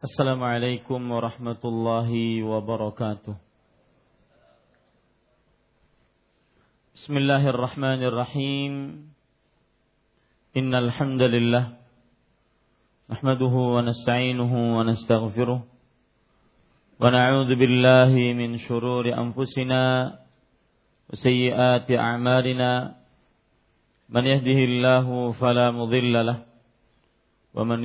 [0.00, 3.36] Assalamualaikum warahmatullahi wabarakatuh.
[6.96, 9.04] Bismillahirrahmanirrahim.
[10.56, 11.76] Innal hamdalillah
[13.12, 15.68] nahmaduhu wa nasta'inuhu wa nastaghfiruh wa
[17.04, 22.00] na'udzu billahi min shururi anfusina wa sayyiati.
[24.08, 26.48] Man yahdihillahu fala mudilla lah
[27.52, 27.84] wa man.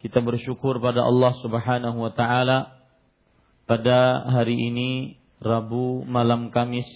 [0.00, 2.80] kita bersyukur pada Allah Subhanahu wa taala
[3.68, 6.88] pada hari ini Rabu malam Kamis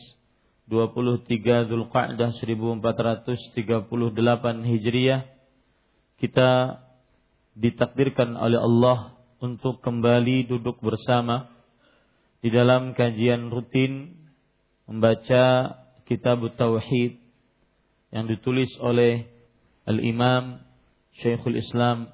[0.72, 3.60] 23 Zulqa'dah 1438
[4.64, 5.28] Hijriah.
[6.16, 6.80] Kita
[7.52, 11.52] ditakdirkan oleh Allah untuk kembali duduk bersama
[12.40, 14.16] di dalam kajian rutin
[14.88, 15.76] membaca
[16.08, 17.20] kitab tauhid
[18.16, 19.28] yang ditulis oleh
[19.84, 20.64] Al-Imam
[21.20, 22.13] Syekhul Islam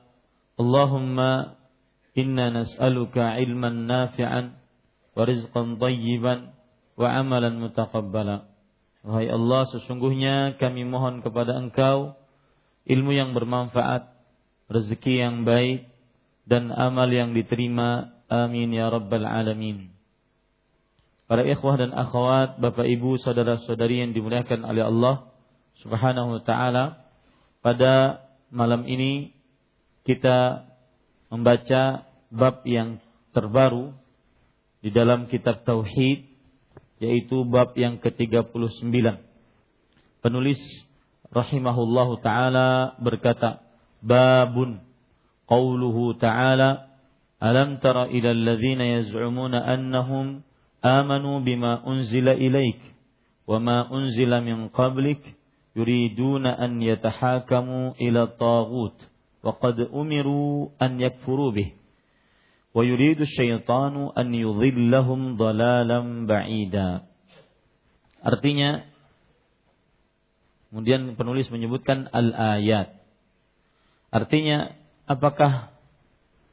[0.61, 1.57] Allahumma
[2.13, 4.53] inna nas'aluka ilman nafi'an
[5.17, 6.53] wa rizqan tayyiban
[6.93, 7.09] wa.
[9.01, 12.13] Wahai Allah, sesungguhnya kami mohon kepada Engkau
[12.85, 14.13] ilmu yang bermanfaat,
[14.69, 15.89] rezeki yang baik
[16.45, 18.13] dan amal yang diterima.
[18.31, 19.91] Amin ya rabbal alamin.
[21.27, 25.31] Para ikhwah dan akhwat, Bapak Ibu, saudara-saudari yang dimuliakan oleh Allah
[25.83, 27.03] Subhanahu wa taala,
[27.59, 29.35] pada malam ini
[30.07, 30.67] kita
[31.29, 32.99] membaca bab yang
[33.31, 33.93] terbaru
[34.81, 36.25] di dalam kitab tauhid
[37.01, 38.93] yaitu bab yang ke-39.
[40.21, 40.61] Penulis
[41.33, 43.65] rahimahullahu taala berkata,
[44.01, 44.81] babun
[45.45, 46.89] qauluhu ta'ala
[47.41, 50.45] alam tara ila alladhina yaz'umuna annahum
[50.81, 52.81] amanu bima unzila ilaik
[53.49, 55.21] wa ma unzila min qablik
[55.73, 58.95] yuriduna an yatahakamu ila taghut
[59.46, 61.68] وقد أمروا أن يكفروا به
[62.74, 66.90] ويريد الشيطان أن يضلهم ضلالا بعيدا
[68.26, 68.82] Artinya
[70.66, 72.90] kemudian penulis menyebutkan al-ayat.
[74.10, 74.74] Artinya
[75.06, 75.70] apakah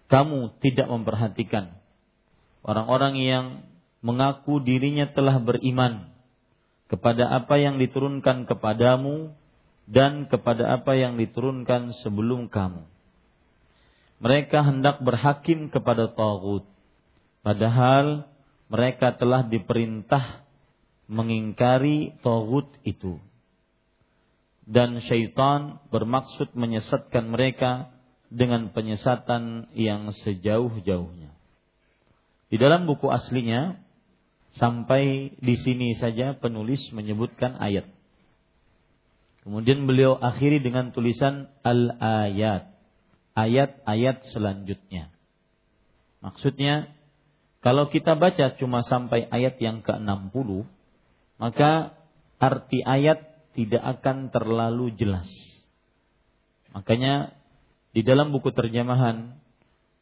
[0.05, 1.73] kamu tidak memperhatikan
[2.61, 3.45] orang-orang yang
[4.05, 6.13] mengaku dirinya telah beriman
[6.93, 9.33] kepada apa yang diturunkan kepadamu
[9.88, 12.84] dan kepada apa yang diturunkan sebelum kamu.
[14.20, 16.68] Mereka hendak berhakim kepada tagut,
[17.40, 18.28] padahal
[18.68, 20.44] mereka telah diperintah
[21.08, 23.16] mengingkari tagut itu.
[24.68, 27.88] Dan syaitan bermaksud menyesatkan mereka
[28.28, 31.32] dengan penyesatan yang sejauh-jauhnya.
[32.52, 33.80] Di dalam buku aslinya
[34.60, 37.88] sampai di sini saja penulis menyebutkan ayat
[39.48, 42.68] Kemudian beliau akhiri dengan tulisan al-ayat.
[43.32, 45.08] Ayat-ayat selanjutnya.
[46.20, 46.92] Maksudnya
[47.64, 50.68] kalau kita baca cuma sampai ayat yang ke-60,
[51.40, 51.96] maka
[52.36, 53.24] arti ayat
[53.56, 55.32] tidak akan terlalu jelas.
[56.76, 57.32] Makanya
[57.96, 59.32] di dalam buku terjemahan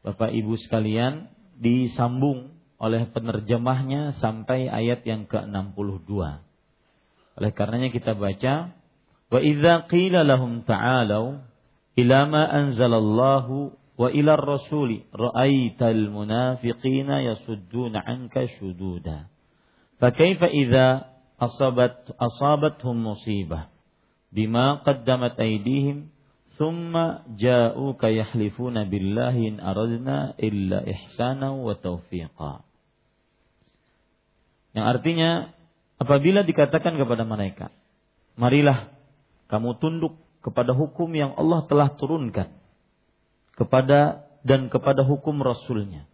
[0.02, 2.50] Bapak Ibu sekalian disambung
[2.82, 6.10] oleh penerjemahnya sampai ayat yang ke-62.
[7.38, 8.74] Oleh karenanya kita baca
[9.32, 11.42] وإذا قيل لهم lahum
[11.98, 13.46] إلى ما أنزل الله
[13.98, 19.18] وإلى الرسول رأيت المنافقين يصدون عنك شدودا
[20.00, 21.04] فكيف إذا
[21.40, 23.60] أصابت أصابتهم مصيبة
[24.32, 26.16] بما قدمت أيديهم
[26.56, 30.32] ثم qaddamat aydihim thumma ja'uka yahlifuna billahi in aradna.
[34.76, 35.30] Yang artinya
[36.00, 37.68] apabila dikatakan kepada mereka,
[38.40, 38.95] marilah
[39.46, 42.54] kamu tunduk kepada hukum yang Allah telah turunkan
[43.58, 46.06] kepada dan kepada hukum Rasulnya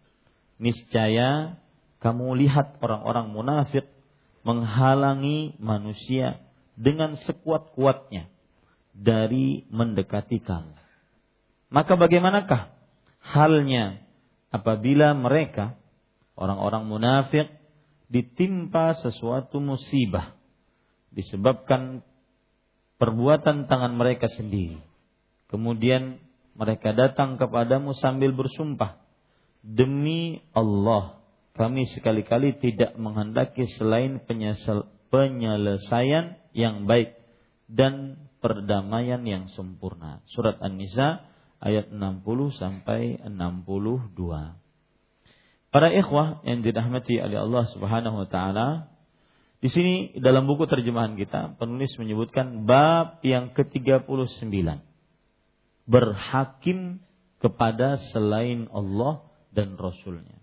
[0.57, 1.59] niscaya
[2.03, 3.87] kamu lihat orang-orang munafik
[4.43, 6.43] menghalangi manusia
[6.75, 8.27] dengan sekuat-kuatnya
[8.91, 10.75] dari mendekati kamu.
[11.73, 12.69] Maka bagaimanakah
[13.23, 14.03] halnya
[14.53, 15.79] apabila mereka
[16.37, 17.49] orang-orang munafik
[18.11, 20.37] ditimpa sesuatu musibah
[21.09, 22.05] disebabkan
[23.03, 24.79] perbuatan tangan mereka sendiri.
[25.51, 26.23] Kemudian
[26.55, 28.95] mereka datang kepadamu sambil bersumpah,
[29.59, 31.19] "Demi Allah,
[31.51, 34.23] kami sekali-kali tidak menghendaki selain
[35.11, 37.19] penyelesaian yang baik
[37.67, 40.23] dan perdamaian yang sempurna.
[40.31, 41.27] Surat An-Nisa
[41.59, 44.55] ayat 60 sampai 62.
[45.75, 48.92] Para ikhwah yang dirahmati oleh Allah Subhanahu wa taala,
[49.63, 54.51] di sini dalam buku terjemahan kita penulis menyebutkan bab yang ke-39.
[55.87, 56.99] Berhakim
[57.39, 59.23] kepada selain Allah
[59.55, 60.35] dan Rasulnya.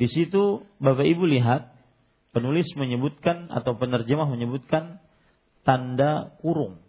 [0.00, 1.76] Di situ Bapak Ibu lihat
[2.32, 5.04] penulis menyebutkan atau penerjemah menyebutkan
[5.68, 6.80] tanda kurung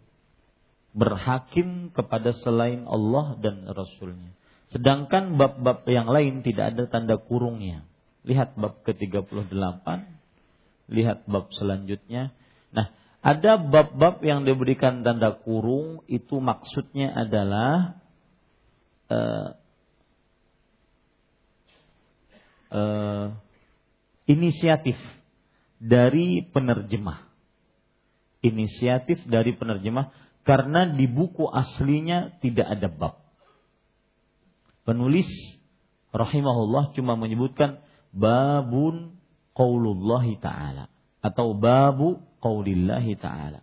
[0.96, 4.32] berhakim kepada selain Allah dan Rasulnya.
[4.72, 7.84] Sedangkan bab-bab yang lain tidak ada tanda kurungnya.
[8.24, 9.86] Lihat bab ke-38,
[10.90, 12.34] lihat bab selanjutnya.
[12.74, 12.90] Nah,
[13.22, 18.02] ada bab-bab yang diberikan tanda kurung itu maksudnya adalah
[19.08, 19.48] uh,
[22.74, 23.26] uh,
[24.26, 24.98] inisiatif
[25.78, 27.30] dari penerjemah.
[28.40, 30.10] Inisiatif dari penerjemah
[30.48, 33.14] karena di buku aslinya tidak ada bab.
[34.88, 35.28] Penulis
[36.10, 39.19] rahimahullah cuma menyebutkan babun
[39.60, 40.88] qaulullahi ta'ala
[41.20, 43.60] atau babu qaulillahi ta'ala.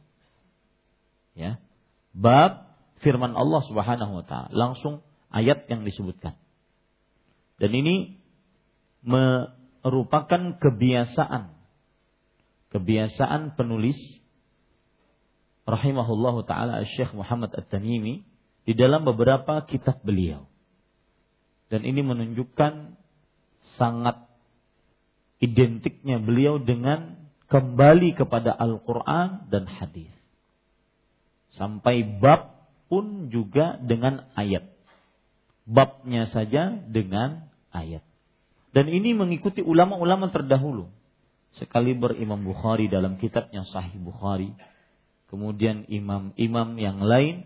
[1.33, 1.57] Ya.
[2.13, 2.69] Bab
[3.01, 5.01] firman Allah Subhanahu wa taala, langsung
[5.33, 6.37] ayat yang disebutkan.
[7.57, 8.21] Dan ini
[9.01, 11.57] merupakan kebiasaan
[12.67, 13.97] kebiasaan penulis
[15.65, 18.21] rahimahullahu taala Syekh Muhammad At-Tamimi
[18.67, 20.45] di dalam beberapa kitab beliau.
[21.73, 22.99] Dan ini menunjukkan
[23.79, 24.26] sangat
[25.37, 27.15] identiknya beliau dengan
[27.47, 30.11] kembali kepada Al-Qur'an dan hadis.
[31.55, 34.67] Sampai bab pun juga dengan ayat.
[35.67, 38.05] Babnya saja dengan ayat.
[38.71, 40.87] Dan ini mengikuti ulama-ulama terdahulu.
[41.57, 44.53] Sekali berimam Bukhari dalam kitabnya Sahih Bukhari
[45.27, 47.43] kemudian imam-imam yang lain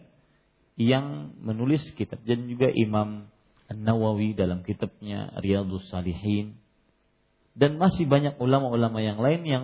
[0.77, 3.30] yang menulis kitab dan juga Imam
[3.70, 6.58] An-Nawawi dalam kitabnya Riyadhus Salihin
[7.58, 9.63] dan masih banyak ulama-ulama yang lain yang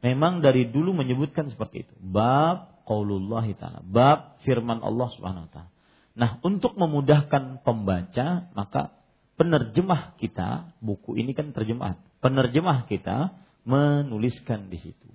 [0.00, 1.94] memang dari dulu menyebutkan seperti itu.
[1.98, 5.70] Bab qaulullah taala, bab firman Allah Subhanahu wa taala.
[6.14, 8.94] Nah, untuk memudahkan pembaca, maka
[9.34, 11.98] penerjemah kita, buku ini kan terjemahan.
[12.22, 13.34] Penerjemah kita
[13.66, 15.14] menuliskan di situ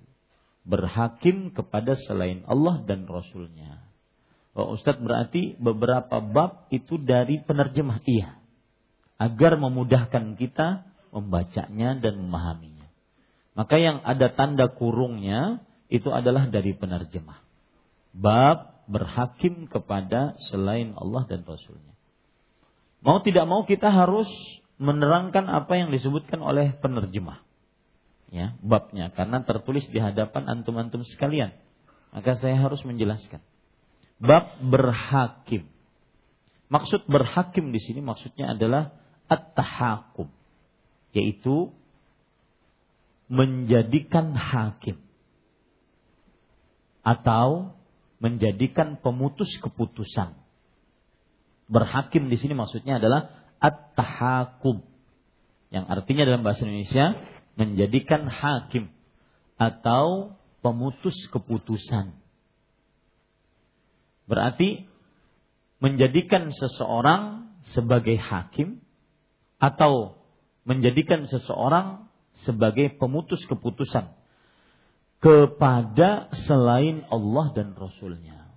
[0.64, 3.88] berhakim kepada selain Allah dan Rasulnya.
[4.52, 8.36] Oh, Ustadz berarti beberapa bab itu dari penerjemah iya.
[9.20, 12.86] Agar memudahkan kita membacanya dan memahaminya.
[13.54, 17.42] Maka yang ada tanda kurungnya itu adalah dari penerjemah.
[18.14, 21.94] Bab berhakim kepada selain Allah dan Rasulnya.
[23.02, 24.28] Mau tidak mau kita harus
[24.80, 27.42] menerangkan apa yang disebutkan oleh penerjemah
[28.30, 31.52] ya babnya karena tertulis di hadapan antum-antum sekalian.
[32.10, 33.38] Maka saya harus menjelaskan.
[34.18, 35.70] Bab berhakim.
[36.70, 38.94] Maksud berhakim di sini maksudnya adalah
[39.26, 40.30] at-tahakum,
[41.10, 41.74] yaitu
[43.30, 44.98] menjadikan hakim
[47.06, 47.74] atau
[48.20, 50.36] menjadikan pemutus keputusan.
[51.70, 53.30] Berhakim di sini maksudnya adalah
[53.62, 54.84] at-tahakum,
[55.70, 57.14] Yang artinya dalam bahasa Indonesia
[57.54, 58.90] menjadikan hakim
[59.54, 62.18] atau pemutus keputusan.
[64.26, 64.90] Berarti
[65.78, 68.82] menjadikan seseorang sebagai hakim
[69.62, 70.19] atau
[70.70, 72.06] menjadikan seseorang
[72.46, 74.14] sebagai pemutus keputusan
[75.18, 78.54] kepada selain Allah dan Rasulnya.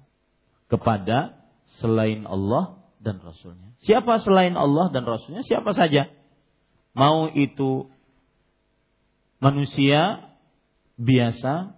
[0.70, 1.42] Kepada
[1.82, 3.74] selain Allah dan Rasulnya.
[3.82, 5.42] Siapa selain Allah dan Rasulnya?
[5.42, 6.14] Siapa saja.
[6.94, 7.90] Mau itu
[9.42, 10.30] manusia
[11.02, 11.74] biasa,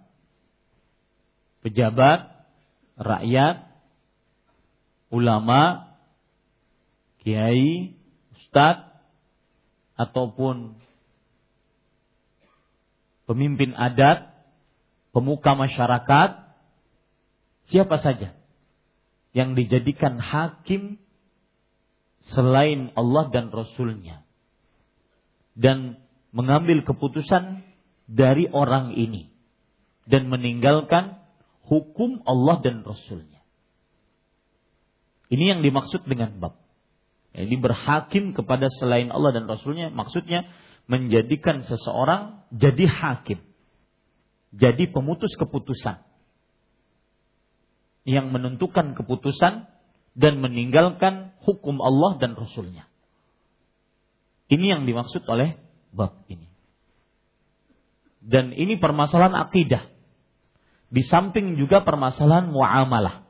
[1.64, 2.46] pejabat,
[3.00, 3.72] rakyat,
[5.08, 5.96] ulama,
[7.24, 7.96] kiai,
[8.36, 8.95] ustadz,
[9.96, 10.76] ataupun
[13.26, 14.32] pemimpin adat,
[15.10, 16.30] pemuka masyarakat,
[17.72, 18.36] siapa saja
[19.36, 20.96] yang dijadikan hakim
[22.32, 24.24] selain Allah dan Rasulnya
[25.56, 26.00] dan
[26.36, 27.64] mengambil keputusan
[28.06, 29.32] dari orang ini
[30.06, 31.18] dan meninggalkan
[31.66, 33.42] hukum Allah dan Rasulnya.
[35.26, 36.65] Ini yang dimaksud dengan bab.
[37.36, 40.48] Ini berhakim kepada selain Allah dan Rasulnya maksudnya
[40.88, 43.44] menjadikan seseorang jadi hakim.
[44.56, 46.00] Jadi pemutus keputusan.
[48.08, 49.68] Yang menentukan keputusan
[50.16, 52.88] dan meninggalkan hukum Allah dan Rasulnya.
[54.48, 55.60] Ini yang dimaksud oleh
[55.92, 56.48] bab ini.
[58.24, 59.92] Dan ini permasalahan akidah.
[60.88, 63.28] Di samping juga permasalahan muamalah.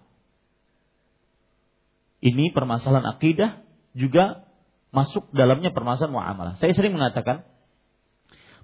[2.22, 3.65] Ini permasalahan akidah
[3.96, 4.44] juga
[4.92, 6.54] masuk dalamnya permasalahan muamalah.
[6.60, 7.48] Saya sering mengatakan,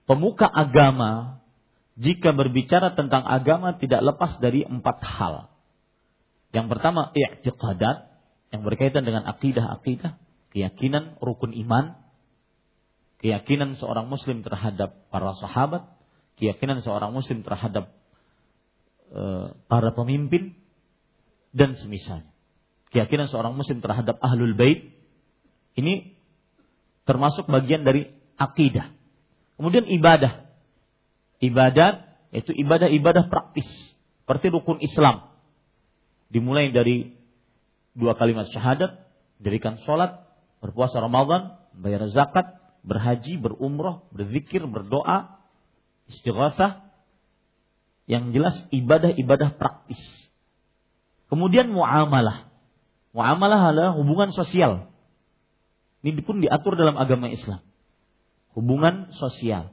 [0.04, 1.40] pemuka agama
[1.96, 5.34] jika berbicara tentang agama tidak lepas dari empat hal.
[6.52, 8.12] Yang pertama, i'tiqadat
[8.52, 10.20] yang berkaitan dengan akidah-akidah,
[10.52, 11.96] keyakinan rukun iman,
[13.24, 15.88] keyakinan seorang muslim terhadap para sahabat,
[16.36, 17.92] keyakinan seorang muslim terhadap
[19.08, 19.22] e,
[19.68, 20.56] para pemimpin
[21.56, 22.28] dan semisalnya.
[22.92, 24.92] Keyakinan seorang muslim terhadap ahlul bait
[25.78, 26.16] ini
[27.08, 28.92] termasuk bagian dari akidah.
[29.56, 30.48] Kemudian ibadah.
[31.42, 33.68] Ibadat yaitu ibadah-ibadah praktis
[34.24, 35.28] seperti rukun Islam.
[36.32, 37.12] Dimulai dari
[37.92, 39.04] dua kalimat syahadat,
[39.36, 40.24] dirikan sholat,
[40.64, 45.42] berpuasa Ramadan, bayar zakat, berhaji, berumroh, berzikir, berdoa,
[46.08, 46.88] istighatsah.
[48.08, 50.00] Yang jelas ibadah-ibadah praktis.
[51.30, 52.50] Kemudian muamalah.
[53.14, 54.91] Muamalah adalah hubungan sosial.
[56.02, 57.62] Ini pun diatur dalam agama Islam.
[58.58, 59.70] Hubungan sosial.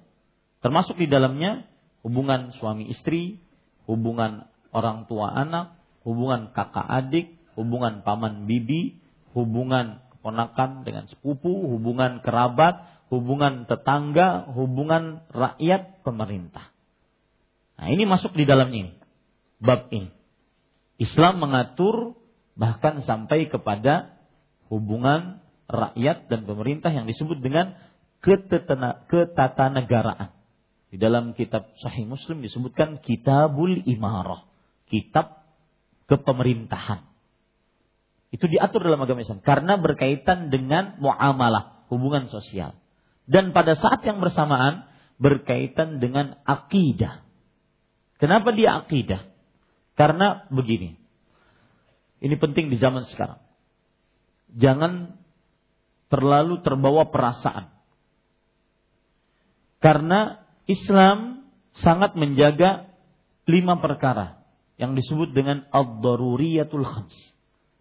[0.61, 1.65] Termasuk di dalamnya
[2.05, 3.41] hubungan suami istri,
[3.89, 9.01] hubungan orang tua anak, hubungan kakak adik, hubungan paman bibi,
[9.33, 16.69] hubungan keponakan dengan sepupu, hubungan kerabat, hubungan tetangga, hubungan rakyat pemerintah.
[17.79, 18.93] Nah, ini masuk di dalam ini.
[19.59, 20.11] Bab ini.
[20.99, 22.19] Islam mengatur
[22.59, 24.19] bahkan sampai kepada
[24.67, 27.77] hubungan rakyat dan pemerintah yang disebut dengan
[28.25, 30.33] ketatanegaraan.
[30.89, 34.49] Di dalam kitab Sahih Muslim disebutkan Kitabul Imarah,
[34.89, 35.45] kitab
[36.09, 37.05] kepemerintahan.
[38.33, 42.73] Itu diatur dalam agama Islam karena berkaitan dengan muamalah, hubungan sosial.
[43.29, 44.89] Dan pada saat yang bersamaan
[45.21, 47.21] berkaitan dengan akidah.
[48.17, 49.29] Kenapa dia akidah?
[49.93, 50.97] Karena begini.
[52.19, 53.37] Ini penting di zaman sekarang.
[54.57, 55.18] Jangan
[56.09, 57.71] terlalu terbawa perasaan.
[59.79, 61.47] Karena Islam
[61.79, 62.91] sangat menjaga
[63.47, 64.43] lima perkara
[64.75, 67.15] yang disebut dengan ad-daruriyatul khams.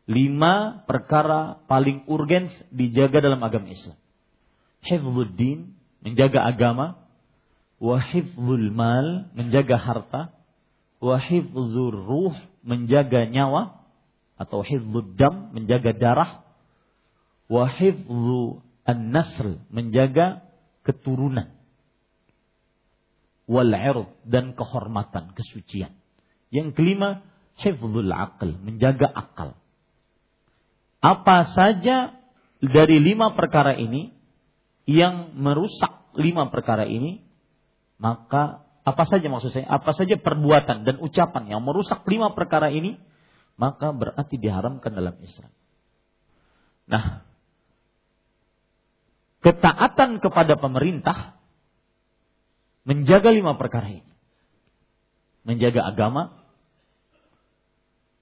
[0.08, 3.98] Lima perkara paling urgen dijaga dalam agama Islam.
[4.86, 6.96] Hifzuddin, menjaga agama.
[7.76, 10.32] Wa hifzul mal, menjaga harta.
[10.96, 12.32] Wa hifzur ruh,
[12.64, 13.84] menjaga nyawa.
[14.40, 16.47] Atau hifzud dam, menjaga darah
[17.48, 17.66] wa
[18.88, 20.48] an-nasl menjaga
[20.84, 21.52] keturunan.
[23.48, 23.72] Wal
[24.28, 25.96] dan kehormatan kesucian.
[26.52, 27.24] Yang kelima
[27.60, 29.56] hifdzul aql menjaga akal.
[31.00, 32.16] Apa saja
[32.60, 34.12] dari lima perkara ini
[34.88, 37.22] yang merusak lima perkara ini
[38.00, 42.96] maka apa saja maksud saya apa saja perbuatan dan ucapan yang merusak lima perkara ini
[43.60, 45.52] maka berarti diharamkan dalam Islam.
[46.88, 47.27] Nah
[49.42, 51.38] ketaatan kepada pemerintah
[52.88, 54.12] menjaga lima perkara ini.
[55.46, 56.40] Menjaga agama.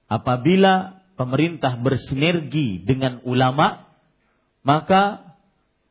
[0.07, 3.91] Apabila pemerintah bersinergi dengan ulama,
[4.63, 5.35] maka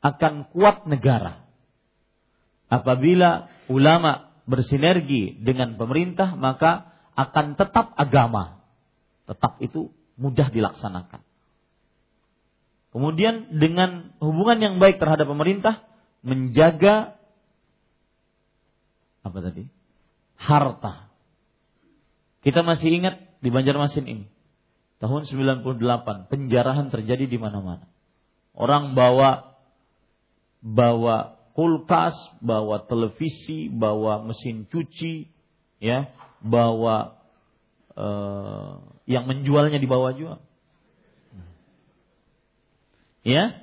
[0.06, 1.42] akan kuat negara.
[2.66, 8.62] apabila ulama bersinergi dengan pemerintah maka akan tetap agama.
[9.26, 9.90] Tetap itu
[10.22, 11.25] mudah dilaksanakan.
[12.96, 15.84] Kemudian dengan hubungan yang baik terhadap pemerintah
[16.24, 17.20] menjaga
[19.20, 19.68] apa tadi?
[20.40, 21.12] Harta.
[22.40, 24.26] Kita masih ingat di Banjarmasin ini.
[25.04, 27.84] Tahun 98 penjarahan terjadi di mana-mana.
[28.56, 29.60] Orang bawa
[30.64, 35.28] bawa kulkas, bawa televisi, bawa mesin cuci,
[35.84, 37.20] ya, bawa
[38.00, 40.40] uh, yang menjualnya dibawa juga.
[43.26, 43.58] Ya,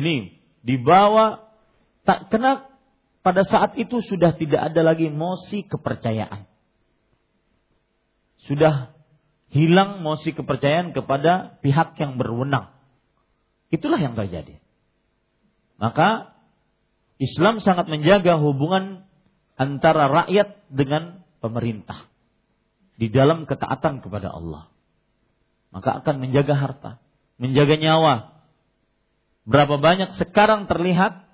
[0.00, 1.44] ini dibawa
[2.08, 2.72] tak kena
[3.20, 6.48] pada saat itu sudah tidak ada lagi mosi kepercayaan.
[8.44, 8.92] Sudah
[9.52, 12.72] hilang mosi kepercayaan kepada pihak yang berwenang.
[13.72, 14.60] Itulah yang terjadi.
[15.80, 16.34] Maka
[17.20, 19.06] Islam sangat menjaga hubungan
[19.54, 22.10] antara rakyat dengan pemerintah
[22.98, 24.70] di dalam ketaatan kepada Allah.
[25.70, 26.90] Maka akan menjaga harta,
[27.38, 28.33] menjaga nyawa,
[29.44, 31.24] Berapa banyak sekarang terlihat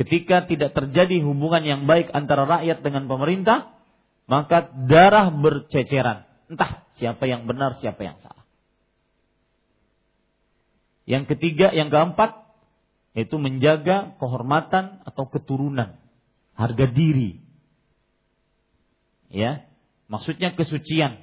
[0.00, 3.76] ketika tidak terjadi hubungan yang baik antara rakyat dengan pemerintah,
[4.24, 6.24] maka darah berceceran.
[6.48, 8.44] Entah siapa yang benar, siapa yang salah.
[11.04, 12.40] Yang ketiga, yang keempat,
[13.12, 16.00] yaitu menjaga kehormatan atau keturunan,
[16.56, 17.44] harga diri.
[19.28, 19.68] Ya,
[20.08, 21.20] maksudnya kesucian.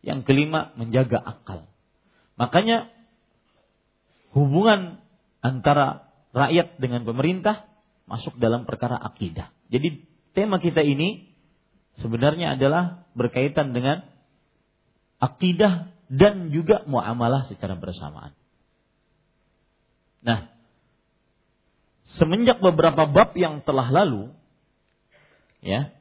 [0.00, 1.68] Yang kelima, menjaga akal.
[2.40, 2.93] Makanya
[4.34, 4.98] hubungan
[5.38, 7.70] antara rakyat dengan pemerintah
[8.10, 9.54] masuk dalam perkara akidah.
[9.70, 10.02] Jadi
[10.34, 11.30] tema kita ini
[12.02, 14.02] sebenarnya adalah berkaitan dengan
[15.22, 18.34] akidah dan juga muamalah secara bersamaan.
[20.24, 20.50] Nah,
[22.18, 24.32] semenjak beberapa bab yang telah lalu,
[25.62, 25.94] ya,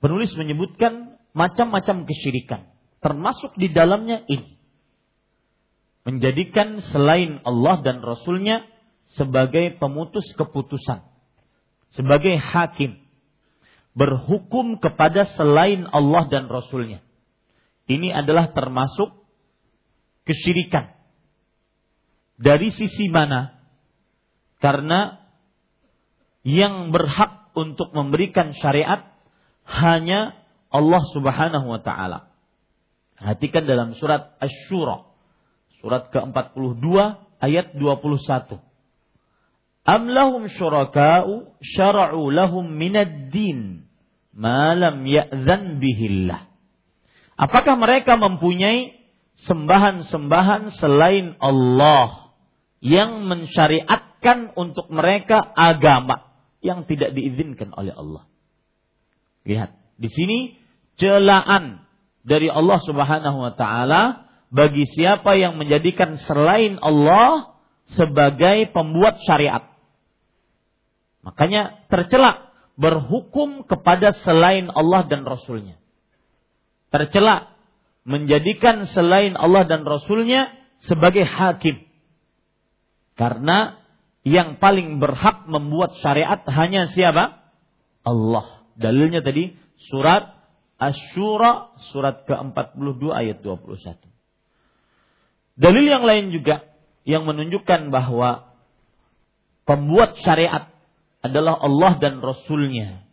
[0.00, 2.66] penulis menyebutkan macam-macam kesyirikan,
[3.02, 4.59] termasuk di dalamnya ini
[6.04, 8.64] menjadikan selain Allah dan Rasulnya
[9.12, 11.04] sebagai pemutus keputusan,
[11.92, 13.02] sebagai hakim,
[13.92, 17.02] berhukum kepada selain Allah dan Rasulnya.
[17.90, 19.10] Ini adalah termasuk
[20.22, 20.94] kesyirikan.
[22.40, 23.60] Dari sisi mana?
[24.62, 25.20] Karena
[26.46, 29.10] yang berhak untuk memberikan syariat
[29.68, 30.38] hanya
[30.70, 32.30] Allah Subhanahu wa taala.
[33.18, 35.09] Perhatikan dalam surat Asy-Syura
[35.80, 36.86] Surat ke-42
[37.40, 38.60] ayat 21.
[39.88, 43.88] Am lahum syuraka'u syara'u lahum minad din
[44.36, 46.52] ma lam ya'zan bihillah.
[47.40, 48.92] Apakah mereka mempunyai
[49.48, 52.36] sembahan-sembahan selain Allah
[52.84, 56.28] yang mensyariatkan untuk mereka agama
[56.60, 58.28] yang tidak diizinkan oleh Allah?
[59.48, 60.38] Lihat, di sini
[61.00, 61.88] celaan
[62.20, 67.54] dari Allah Subhanahu wa taala bagi siapa yang menjadikan selain Allah
[67.94, 69.70] sebagai pembuat syariat.
[71.22, 75.78] Makanya tercela berhukum kepada selain Allah dan Rasulnya.
[76.90, 77.54] Tercela
[78.02, 80.50] menjadikan selain Allah dan Rasulnya
[80.82, 81.86] sebagai hakim.
[83.14, 83.78] Karena
[84.26, 87.52] yang paling berhak membuat syariat hanya siapa?
[88.02, 88.66] Allah.
[88.80, 89.54] Dalilnya tadi
[89.92, 90.40] surat
[90.80, 94.09] Asyura surat ke-42 ayat 21.
[95.60, 96.64] Dalil yang lain juga
[97.04, 98.48] yang menunjukkan bahwa
[99.68, 100.72] pembuat syariat
[101.20, 103.04] adalah Allah dan Rasulnya.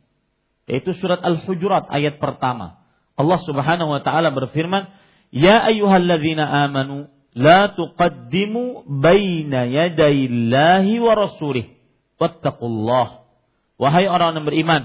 [0.64, 2.88] Yaitu surat Al-Hujurat ayat pertama.
[3.20, 4.88] Allah subhanahu wa ta'ala berfirman,
[5.28, 11.76] Ya ayuhalladzina amanu, la tuqaddimu baina yadayillahi wa rasulih.
[12.16, 13.28] Wattaqullah.
[13.78, 14.84] Wahai orang yang beriman,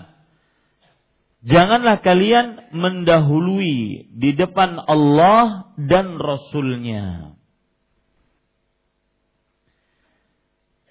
[1.46, 7.38] janganlah kalian mendahului di depan Allah dan Rasulnya.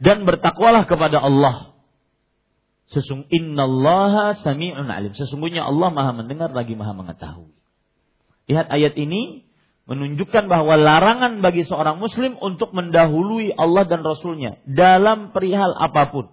[0.02, 1.78] Dan bertakwalah kepada Allah.
[2.92, 5.16] Sesung innallaha sami'un alim.
[5.16, 7.54] Sesungguhnya Allah Maha mendengar lagi Maha mengetahui.
[8.52, 9.48] Lihat ayat ini
[9.88, 16.26] menunjukkan bahwa larangan bagi seorang muslim untuk mendahului Allah dan Rasulnya dalam perihal apa pun.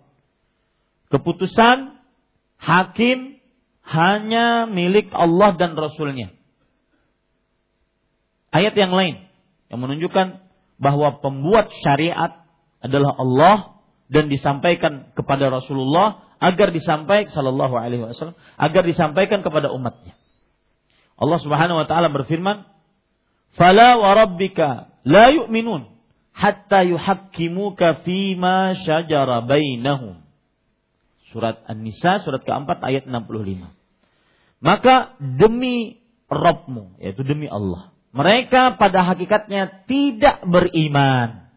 [1.15, 1.95] Keputusan
[2.59, 3.39] hakim
[3.87, 6.35] hanya milik Allah dan Rasulnya.
[8.51, 9.29] Ayat yang lain
[9.69, 10.43] yang menunjukkan
[10.81, 12.48] bahwa pembuat syariat
[12.83, 13.57] adalah Allah
[14.09, 20.15] dan disampaikan kepada Rasulullah agar disampaikan sallallahu alaihi wasallam agar disampaikan kepada umatnya.
[21.19, 22.63] Allah Subhanahu wa taala berfirman,
[23.59, 25.91] "Fala wa rabbika la yu'minun
[26.31, 30.23] hatta yuhakkimuka fima syajara bainahum."
[31.35, 33.69] Surat An-Nisa surat keempat ayat 65.
[34.63, 37.89] Maka demi Robmu, yaitu demi Allah.
[38.13, 41.48] Mereka pada hakikatnya tidak beriman.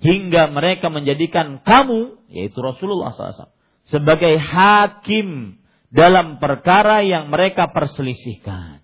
[0.00, 3.52] Hingga mereka menjadikan kamu, yaitu Rasulullah SAW,
[3.84, 5.60] sebagai hakim
[5.92, 8.80] dalam perkara yang mereka perselisihkan.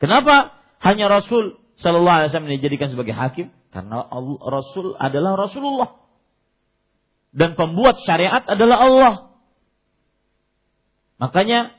[0.00, 3.52] Kenapa hanya Rasul Sallallahu Alaihi Wasallam dijadikan sebagai hakim?
[3.74, 4.06] Karena
[4.40, 6.04] Rasul adalah Rasulullah
[7.34, 9.14] dan pembuat syariat adalah Allah.
[11.18, 11.74] Makanya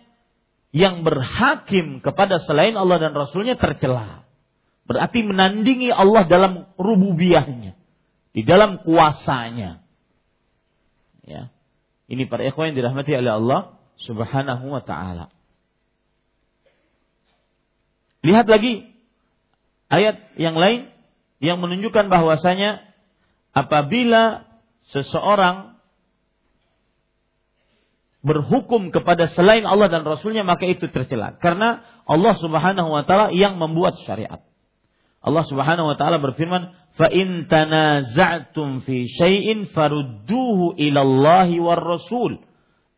[0.76, 4.28] yang berhakim kepada selain Allah dan Rasulnya tercela.
[4.84, 7.80] Berarti menandingi Allah dalam rububiyahnya.
[8.36, 9.80] Di dalam kuasanya.
[11.24, 11.56] Ya.
[12.12, 13.62] Ini para ikhwan yang dirahmati oleh Allah
[14.04, 15.32] subhanahu wa ta'ala.
[18.28, 18.92] Lihat lagi
[19.88, 20.92] ayat yang lain
[21.40, 22.84] yang menunjukkan bahwasanya
[23.56, 24.44] apabila
[24.92, 25.80] seseorang
[28.26, 33.62] berhukum kepada selain Allah dan Rasulnya maka itu tercela karena Allah Subhanahu wa taala yang
[33.62, 34.42] membuat syariat.
[35.22, 42.40] Allah Subhanahu wa taala berfirman, "Fa in tanaza'tum fi syai'in farudduhu ila Allah war Rasul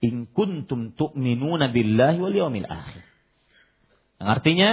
[0.01, 3.03] in kuntum tu'minuna billahi wal yawmil akhir."
[4.21, 4.69] Yang artinya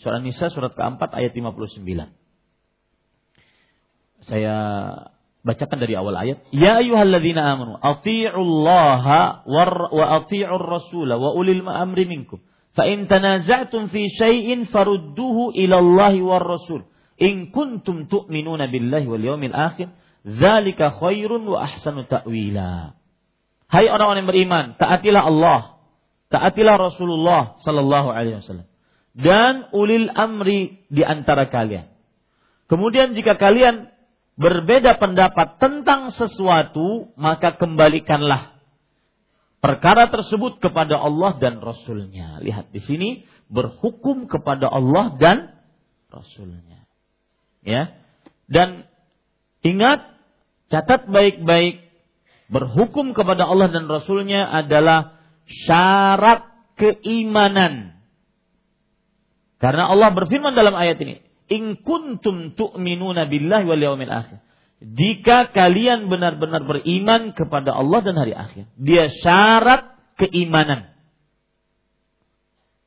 [0.00, 1.84] surah Nisa surat keempat ayat 59.
[4.28, 4.56] Saya
[5.40, 6.44] Bacakan dari awal ayat.
[6.52, 12.44] Ya ayyuhalladzina amanu athi'ullaha wa athi'ur wa ulil amri minkum.
[12.76, 16.84] Fa in tanaza'tum fi syai'in farudduhu ila Allah war rasul.
[17.20, 19.92] In kuntum tu'minuna billahi wal yawmil akhir.
[20.24, 22.96] Dzalika khairun wa ahsanu ta'wila.
[23.70, 25.60] Hai orang-orang yang beriman, taatilah Allah,
[26.32, 28.66] taatilah Rasulullah sallallahu alaihi wasallam
[29.16, 31.90] dan ulil amri di antara kalian.
[32.70, 33.90] Kemudian jika kalian
[34.38, 38.54] berbeda pendapat tentang sesuatu, maka kembalikanlah
[39.58, 42.38] perkara tersebut kepada Allah dan Rasulnya.
[42.40, 43.08] Lihat di sini
[43.50, 45.38] berhukum kepada Allah dan
[46.08, 46.79] Rasulnya.
[47.60, 47.92] Ya,
[48.48, 48.88] dan
[49.60, 50.04] ingat
[50.72, 51.84] catat baik-baik
[52.50, 56.48] berhukum kepada Allah dan Rasulnya adalah syarat
[56.80, 58.00] keimanan.
[59.60, 61.20] Karena Allah berfirman dalam ayat ini,
[61.52, 64.40] in kuntum tu'minuna billahi wal yawmil akhir.
[64.80, 68.64] Jika kalian benar-benar beriman kepada Allah dan hari akhir.
[68.80, 70.96] Dia syarat keimanan.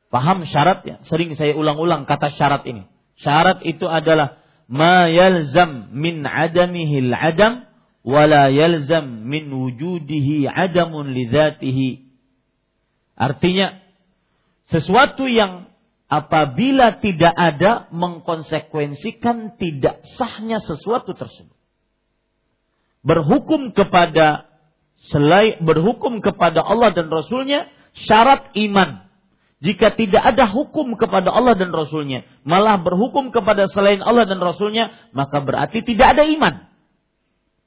[0.10, 1.06] Paham syaratnya?
[1.06, 2.90] Sering saya ulang-ulang kata syarat ini.
[3.22, 4.42] Syarat itu adalah
[4.74, 7.70] ma yalzam min adamihil adam
[8.02, 10.50] wala yalzam min wujudihi.
[13.14, 13.68] Artinya
[14.74, 15.70] sesuatu yang
[16.10, 21.54] apabila tidak ada mengkonsekuensikan tidak sahnya sesuatu tersebut.
[23.06, 24.50] Berhukum kepada
[25.14, 29.06] selain berhukum kepada Allah dan Rasulnya syarat iman.
[29.64, 34.92] Jika tidak ada hukum kepada Allah dan Rasulnya, malah berhukum kepada selain Allah dan Rasulnya,
[35.16, 36.68] maka berarti tidak ada iman.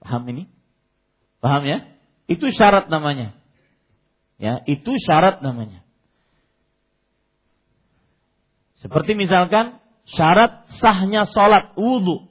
[0.04, 0.44] Paham ini?
[1.40, 1.88] Paham ya?
[2.28, 3.32] Itu syarat namanya.
[4.36, 5.80] Ya, itu syarat namanya.
[8.76, 12.28] Seperti misalkan syarat sahnya sholat wudhu.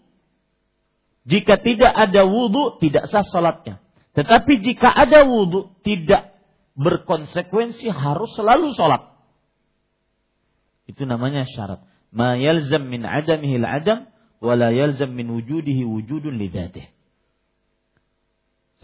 [1.25, 3.81] Jika tidak ada wudhu, tidak sah sholatnya.
[4.13, 6.37] Tetapi jika ada wudhu, tidak
[6.77, 9.14] berkonsekuensi harus selalu sholat.
[10.85, 11.85] Itu namanya syarat.
[12.15, 14.07] Ma yalzam min adamihi al-adam,
[14.39, 16.87] wa yalzam min wujudihi wujudun lidatih.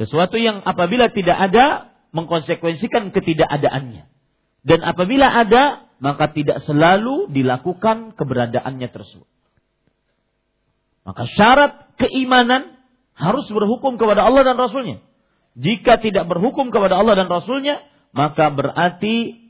[0.01, 4.09] Sesuatu yang apabila tidak ada, mengkonsekuensikan ketidakadaannya.
[4.61, 9.29] Dan apabila ada, maka tidak selalu dilakukan keberadaannya tersebut.
[11.05, 12.77] Maka syarat keimanan
[13.13, 15.01] harus berhukum kepada Allah dan Rasulnya.
[15.57, 19.49] Jika tidak berhukum kepada Allah dan Rasulnya, maka berarti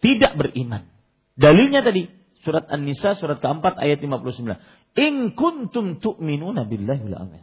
[0.00, 0.88] tidak beriman.
[1.36, 2.08] Dalilnya tadi,
[2.40, 4.56] surat An-Nisa surat keempat ayat 59.
[4.96, 7.36] In kuntum tu'minuna billahi wal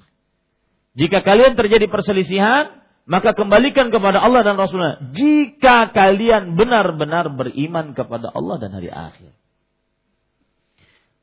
[0.97, 5.13] Jika kalian terjadi perselisihan, maka kembalikan kepada Allah dan Rasulnya.
[5.13, 9.36] Jika kalian benar-benar beriman kepada Allah dan hari akhir.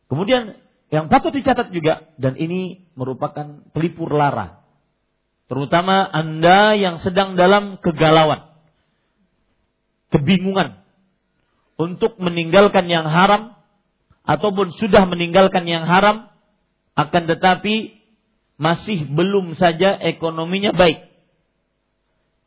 [0.06, 0.58] Kemudian
[0.90, 4.60] yang patut dicatat juga dan ini merupakan pelipur lara.
[5.46, 8.54] Terutama Anda yang sedang dalam kegalauan,
[10.14, 10.79] kebingungan
[11.80, 13.56] untuk meninggalkan yang haram
[14.28, 16.28] ataupun sudah meninggalkan yang haram
[16.92, 17.96] akan tetapi
[18.60, 21.10] masih belum saja ekonominya baik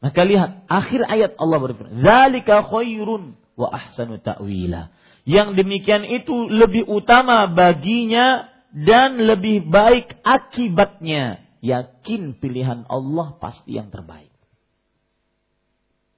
[0.04, 4.92] maka lihat akhir ayat Allah berfirman, "Zalika khairun wa ahsanu ta'wila."
[5.24, 11.40] Yang demikian itu lebih utama baginya dan lebih baik akibatnya.
[11.64, 14.28] Yakin pilihan Allah pasti yang terbaik.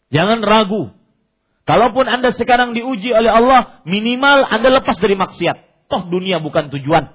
[0.10, 0.90] Jangan ragu.
[1.66, 5.90] Kalaupun Anda sekarang diuji oleh Allah, minimal Anda lepas dari maksiat.
[5.90, 7.10] Toh dunia bukan tujuan.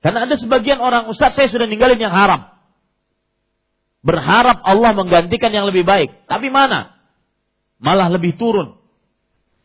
[0.00, 2.52] Karena ada sebagian orang, Ustaz saya sudah ninggalin yang haram.
[4.00, 6.24] Berharap Allah menggantikan yang lebih baik.
[6.24, 6.96] Tapi mana?
[7.80, 8.80] Malah lebih turun.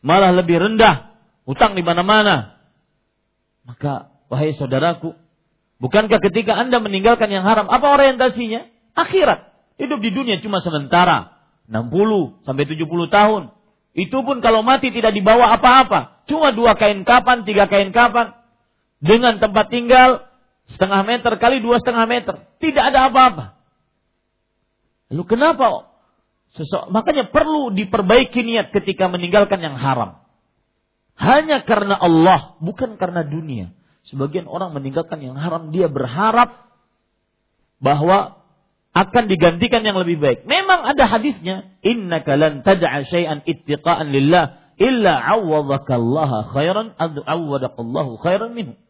[0.04, 1.16] Malah lebih rendah.
[1.48, 2.60] Utang di mana-mana.
[3.64, 5.16] Maka, wahai saudaraku,
[5.80, 8.68] bukankah ketika Anda meninggalkan yang haram, apa orientasinya?
[8.92, 9.55] Akhirat.
[9.76, 11.36] Hidup di dunia cuma sementara.
[11.68, 13.42] 60 sampai 70 tahun.
[13.96, 16.24] Itu pun kalau mati tidak dibawa apa-apa.
[16.28, 18.36] Cuma dua kain kapan, tiga kain kapan.
[19.00, 20.28] Dengan tempat tinggal
[20.68, 22.34] setengah meter kali dua setengah meter.
[22.60, 23.56] Tidak ada apa-apa.
[25.08, 25.96] Lalu kenapa?
[26.56, 30.24] Sesok, makanya perlu diperbaiki niat ketika meninggalkan yang haram.
[31.16, 33.72] Hanya karena Allah, bukan karena dunia.
[34.06, 36.68] Sebagian orang meninggalkan yang haram, dia berharap
[37.80, 38.45] bahwa
[38.96, 40.48] akan digantikan yang lebih baik.
[40.48, 46.00] Memang ada hadisnya, Inna lan tad'a syai'an ittiqa'an lillah illa 'awwadaka
[46.56, 48.80] khairan awwadakallahu khairan minhu.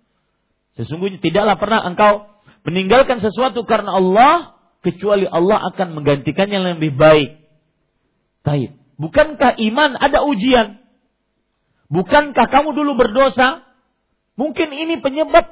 [0.79, 2.31] Sesungguhnya tidaklah pernah engkau
[2.63, 4.55] meninggalkan sesuatu karena Allah
[4.87, 7.43] kecuali Allah akan menggantikan yang lebih baik.
[8.47, 8.79] Taib.
[9.03, 10.79] Bukankah iman ada ujian?
[11.91, 13.67] Bukankah kamu dulu berdosa?
[14.39, 15.51] Mungkin ini penyebab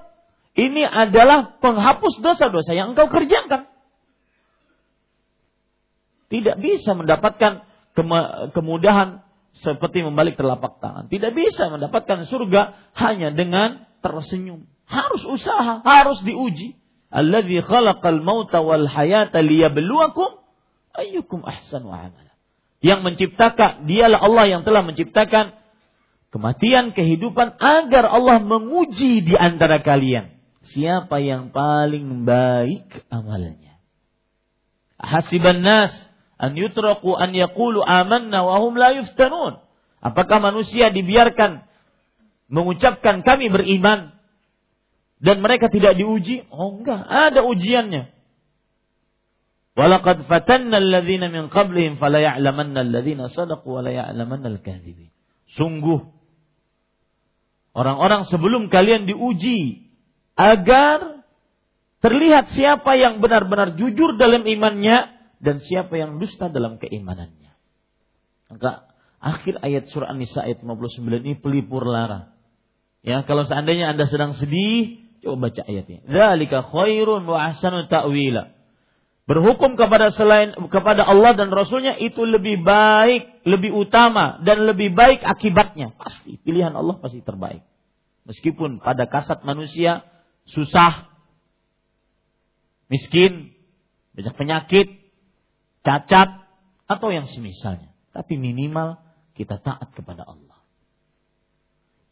[0.55, 3.74] ini adalah penghapus dosa-dosa yang engkau kerjakan.
[6.35, 7.63] Tidak bisa mendapatkan
[8.51, 9.23] kemudahan
[9.63, 11.07] seperti membalik telapak tangan.
[11.07, 14.67] Tidak bisa mendapatkan surga hanya dengan tersenyum.
[14.91, 16.75] Harus usaha, harus diuji.
[17.15, 20.43] Alladzi khalaqal mauta wal hayata liyabluwakum
[20.99, 22.35] ayyukum ahsanu amala.
[22.83, 25.55] Yang menciptakan, dialah Allah yang telah menciptakan
[26.35, 30.35] kematian, kehidupan agar Allah menguji di antara kalian.
[30.75, 33.79] Siapa yang paling baik amalnya.
[34.99, 35.95] Hasiban nas
[36.39, 39.63] an yutraku an yaqulu amanna wa hum la yuftanun.
[40.05, 41.65] Apakah manusia dibiarkan
[42.53, 44.13] mengucapkan kami beriman
[45.23, 46.45] dan mereka tidak diuji?
[46.53, 48.13] Oh enggak, ada ujiannya.
[49.75, 55.11] Walaqad fatanna alladhina min qablihim fala ya'lamanna alladhina sadaqu wa la ya'lamanna al-kadhibin.
[55.57, 56.05] Sungguh
[57.75, 59.91] orang-orang sebelum kalian diuji
[60.39, 61.27] agar
[62.05, 65.14] terlihat siapa yang benar-benar jujur dalam imannya
[65.45, 67.53] dan siapa yang dusta dalam keimanannya.
[68.49, 68.89] Maka
[69.21, 72.33] akhir ayat surah An-Nisa ayat 59 ini pelipur lara.
[73.05, 76.05] Ya, kalau seandainya Anda sedang sedih, Coba baca ayatnya.
[76.05, 78.53] Dzalika khairun wa ahsanu ta'wila.
[79.25, 85.25] Berhukum kepada selain kepada Allah dan Rasulnya itu lebih baik, lebih utama dan lebih baik
[85.25, 85.97] akibatnya.
[85.97, 87.65] Pasti pilihan Allah pasti terbaik.
[88.29, 90.05] Meskipun pada kasat manusia
[90.45, 91.09] susah,
[92.93, 93.57] miskin,
[94.13, 95.04] banyak penyakit,
[95.85, 96.49] cacat
[96.89, 97.93] atau yang semisalnya.
[98.11, 98.99] Tapi minimal
[99.37, 100.59] kita taat kepada Allah.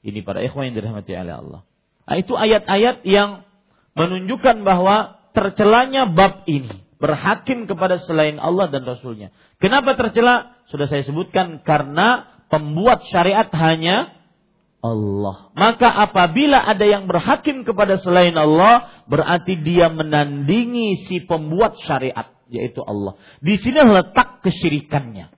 [0.03, 1.61] Ini para ikhwan yang dirahmati oleh Allah.
[2.07, 3.47] Nah, itu ayat-ayat yang
[3.95, 9.35] menunjukkan bahwa tercelanya bab ini berhakim kepada selain Allah dan Rasulnya.
[9.59, 10.59] Kenapa tercela?
[10.71, 14.23] Sudah saya sebutkan karena pembuat syariat hanya
[14.83, 15.55] Allah.
[15.55, 22.85] Maka apabila ada yang berhakim kepada selain Allah, berarti dia menandingi si pembuat syariat, yaitu
[22.85, 23.17] Allah.
[23.41, 25.33] Di sini letak kesyirikannya.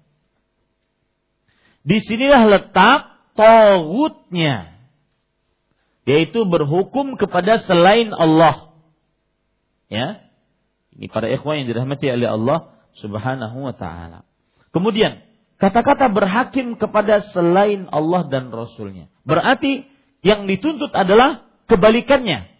[1.84, 4.74] Di sinilah letak togutnya
[6.04, 8.72] yaitu berhukum kepada selain Allah.
[9.88, 10.20] Ya.
[10.94, 12.58] Ini para ikhwan yang dirahmati oleh Allah
[13.00, 14.22] Subhanahu wa taala.
[14.70, 15.24] Kemudian,
[15.58, 19.10] kata-kata berhakim kepada selain Allah dan Rasulnya.
[19.26, 19.88] Berarti
[20.22, 22.52] yang dituntut adalah kebalikannya.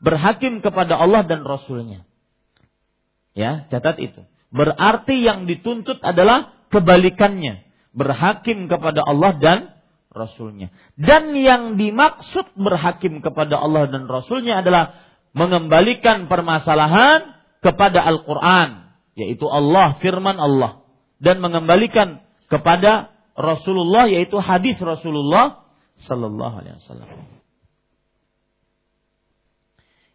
[0.00, 2.04] Berhakim kepada Allah dan Rasulnya.
[3.34, 4.22] Ya, catat itu.
[4.54, 7.66] Berarti yang dituntut adalah kebalikannya.
[7.94, 9.58] Berhakim kepada Allah dan
[10.14, 10.70] Rasulnya.
[10.94, 14.94] Dan yang dimaksud berhakim kepada Allah dan Rasulnya adalah
[15.34, 18.94] mengembalikan permasalahan kepada Al-Quran.
[19.18, 20.86] Yaitu Allah, firman Allah.
[21.18, 25.66] Dan mengembalikan kepada Rasulullah, yaitu hadis Rasulullah
[25.98, 27.10] Sallallahu Alaihi Wasallam.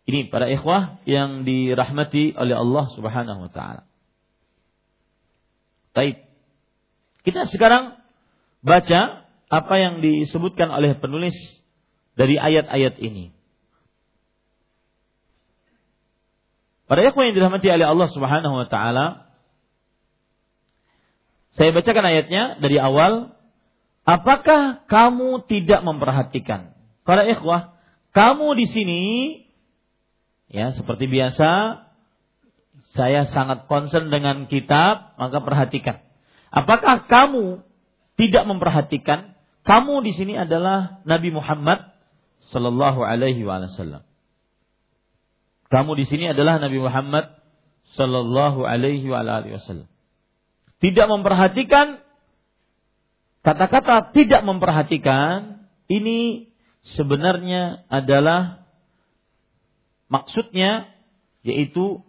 [0.10, 3.86] Ini para ikhwah yang dirahmati oleh Allah Subhanahu wa taala.
[5.93, 6.26] Baik.
[7.22, 8.02] Kita sekarang
[8.65, 11.38] baca apa yang disebutkan oleh penulis
[12.17, 13.30] dari ayat-ayat ini.
[16.89, 19.30] Para ikhwan yang dirahmati oleh Allah Subhanahu wa taala,
[21.54, 23.38] saya bacakan ayatnya dari awal.
[24.10, 26.74] Apakah kamu tidak memperhatikan?
[27.06, 27.78] Para ikhwah,
[28.10, 29.02] kamu di sini
[30.50, 31.82] ya seperti biasa
[32.98, 36.02] saya sangat concern dengan kitab, maka perhatikan.
[36.50, 37.62] Apakah kamu
[38.18, 39.38] tidak memperhatikan?
[39.62, 41.94] Kamu di sini adalah Nabi Muhammad
[42.50, 44.02] Sallallahu Alaihi Wasallam.
[45.70, 47.30] Kamu di sini adalah Nabi Muhammad
[47.94, 49.86] Sallallahu Alaihi Wasallam.
[50.82, 52.02] Tidak memperhatikan
[53.46, 56.50] kata-kata tidak memperhatikan ini
[56.98, 58.59] sebenarnya adalah
[60.10, 60.91] maksudnya
[61.45, 62.04] yaitu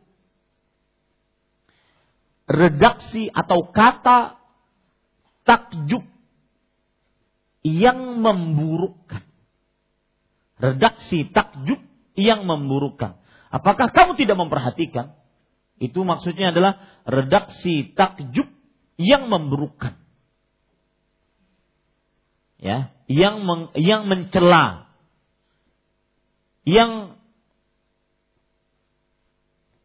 [2.51, 4.43] redaksi atau kata
[5.47, 6.03] takjub
[7.63, 9.23] yang memburukkan.
[10.61, 11.81] Redaksi takjub
[12.19, 13.17] yang memburukkan.
[13.49, 15.17] Apakah kamu tidak memperhatikan?
[15.81, 18.47] Itu maksudnya adalah redaksi takjub
[19.01, 19.97] yang memburukkan.
[22.61, 24.93] Ya, yang meng, yang mencela.
[26.69, 27.17] Yang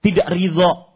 [0.06, 0.94] tidak ridho.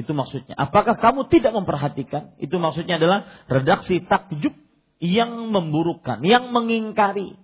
[0.00, 0.56] Itu maksudnya.
[0.56, 2.32] Apakah kamu tidak memperhatikan?
[2.40, 4.56] Itu maksudnya adalah redaksi takjub
[4.96, 7.36] yang memburukkan, yang mengingkari.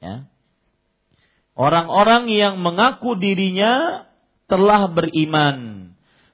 [0.00, 0.32] Ya.
[1.52, 4.06] Orang-orang yang mengaku dirinya
[4.48, 5.90] telah beriman.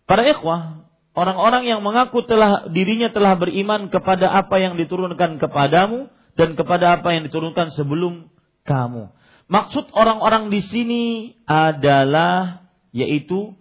[0.07, 0.87] Para ikhwah,
[1.19, 7.11] orang-orang yang mengaku telah dirinya telah beriman kepada apa yang diturunkan kepadamu dan kepada apa
[7.11, 8.31] yang diturunkan sebelum
[8.63, 9.11] kamu.
[9.49, 11.05] Maksud orang-orang di sini
[11.49, 12.64] adalah
[12.95, 13.59] yaitu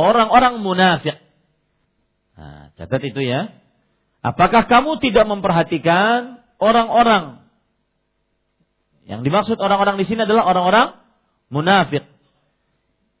[0.00, 1.20] orang-orang munafik.
[2.34, 3.52] Nah, catat itu ya.
[4.24, 7.44] Apakah kamu tidak memperhatikan orang-orang
[9.08, 10.88] yang dimaksud orang-orang di sini adalah orang-orang
[11.48, 12.04] munafik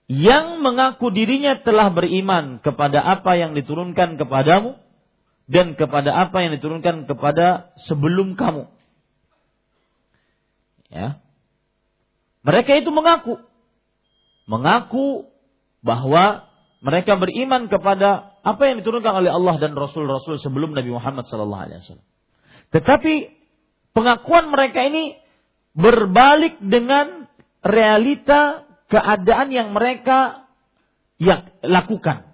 [0.08, 4.76] yang mengaku dirinya telah beriman kepada apa yang diturunkan kepadamu
[5.48, 8.68] dan kepada apa yang diturunkan kepada sebelum kamu.
[10.92, 11.20] Ya.
[12.44, 13.40] Mereka itu mengaku
[14.48, 15.28] mengaku
[15.84, 16.48] bahwa
[16.80, 21.78] mereka beriman kepada apa yang diturunkan oleh Allah dan Rasul-Rasul sebelum Nabi Muhammad sallallahu alaihi
[21.84, 22.08] wasallam.
[22.72, 23.14] Tetapi
[23.92, 25.20] pengakuan mereka ini
[25.76, 27.28] berbalik dengan
[27.60, 30.48] realita keadaan yang mereka
[31.20, 32.30] yang lakukan.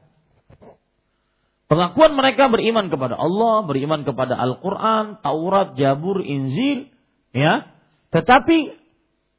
[1.64, 6.92] Pengakuan mereka beriman kepada Allah, beriman kepada Al-Quran, Taurat, Jabur, Injil,
[7.32, 7.72] ya.
[8.12, 8.83] Tetapi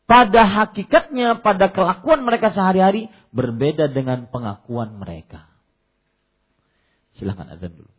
[0.05, 5.49] pada hakikatnya, pada kelakuan mereka sehari-hari berbeda dengan pengakuan mereka.
[7.17, 7.95] Silahkan azan dulu.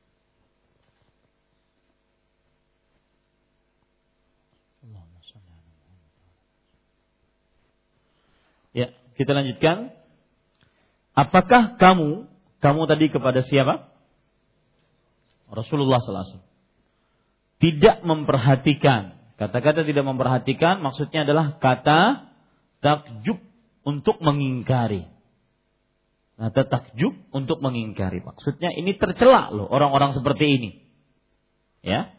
[8.76, 9.96] Ya, kita lanjutkan.
[11.16, 12.28] Apakah kamu,
[12.60, 13.88] kamu tadi kepada siapa?
[15.48, 16.44] Rasulullah SAW.
[17.56, 19.15] Tidak memperhatikan.
[19.36, 22.32] Kata-kata tidak memperhatikan maksudnya adalah kata
[22.80, 23.36] takjub
[23.84, 25.04] untuk mengingkari.
[26.36, 28.24] Kata takjub untuk mengingkari.
[28.24, 30.70] Maksudnya ini tercela loh orang-orang seperti ini.
[31.84, 32.16] Ya.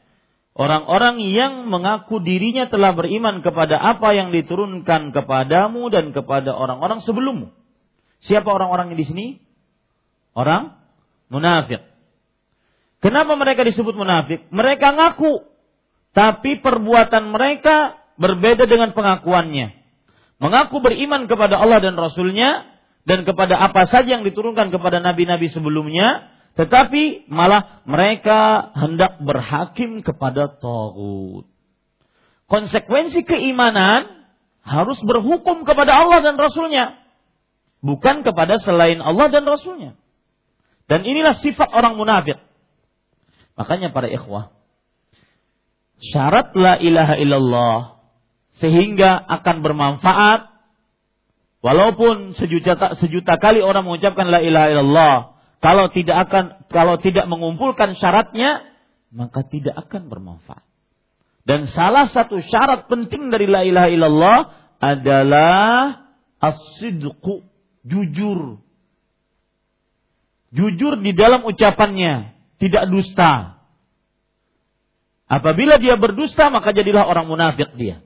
[0.57, 7.53] Orang-orang yang mengaku dirinya telah beriman kepada apa yang diturunkan kepadamu dan kepada orang-orang sebelummu.
[8.25, 9.25] Siapa orang-orang di sini?
[10.33, 10.73] Orang
[11.29, 11.85] munafik.
[13.05, 14.49] Kenapa mereka disebut munafik?
[14.49, 15.45] Mereka ngaku,
[16.17, 19.77] tapi perbuatan mereka berbeda dengan pengakuannya.
[20.41, 22.65] Mengaku beriman kepada Allah dan Rasulnya
[23.05, 30.57] dan kepada apa saja yang diturunkan kepada nabi-nabi sebelumnya, tetapi malah mereka hendak berhakim kepada
[30.57, 31.45] Tauhid.
[32.49, 34.25] Konsekuensi keimanan
[34.65, 36.97] harus berhukum kepada Allah dan Rasulnya.
[37.85, 39.93] Bukan kepada selain Allah dan Rasulnya.
[40.89, 42.41] Dan inilah sifat orang munafik.
[43.53, 44.56] Makanya para ikhwah.
[46.01, 47.77] Syarat la ilaha illallah.
[48.57, 50.41] Sehingga akan bermanfaat.
[51.61, 55.15] Walaupun sejuta, sejuta kali orang mengucapkan la ilaha illallah
[55.57, 58.61] kalau tidak akan kalau tidak mengumpulkan syaratnya
[59.09, 60.65] maka tidak akan bermanfaat.
[61.47, 64.39] Dan salah satu syarat penting dari la ilaha illallah
[64.83, 65.63] adalah
[66.43, 67.47] as-sidqu,
[67.87, 68.59] jujur.
[70.51, 73.56] Jujur di dalam ucapannya, tidak dusta.
[75.27, 77.99] Apabila dia berdusta maka jadilah orang munafik dia.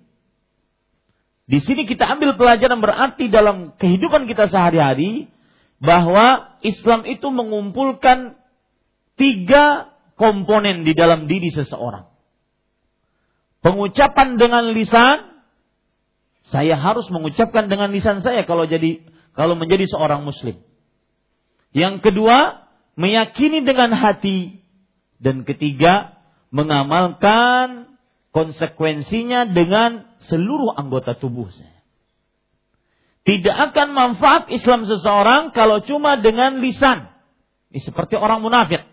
[1.46, 5.30] Di sini kita ambil pelajaran berarti dalam kehidupan kita sehari-hari
[5.82, 8.38] bahwa Islam itu mengumpulkan
[9.18, 12.10] tiga komponen di dalam diri seseorang.
[13.62, 15.46] Pengucapan dengan lisan,
[16.50, 19.02] saya harus mengucapkan dengan lisan saya kalau jadi
[19.38, 20.62] kalau menjadi seorang muslim.
[21.72, 22.68] Yang kedua,
[23.00, 24.62] meyakini dengan hati
[25.22, 26.21] dan ketiga,
[26.52, 27.98] mengamalkan
[28.36, 31.82] konsekuensinya dengan seluruh anggota tubuh saya.
[33.22, 37.08] Tidak akan manfaat Islam seseorang kalau cuma dengan lisan.
[37.72, 38.84] Ini seperti orang munafik.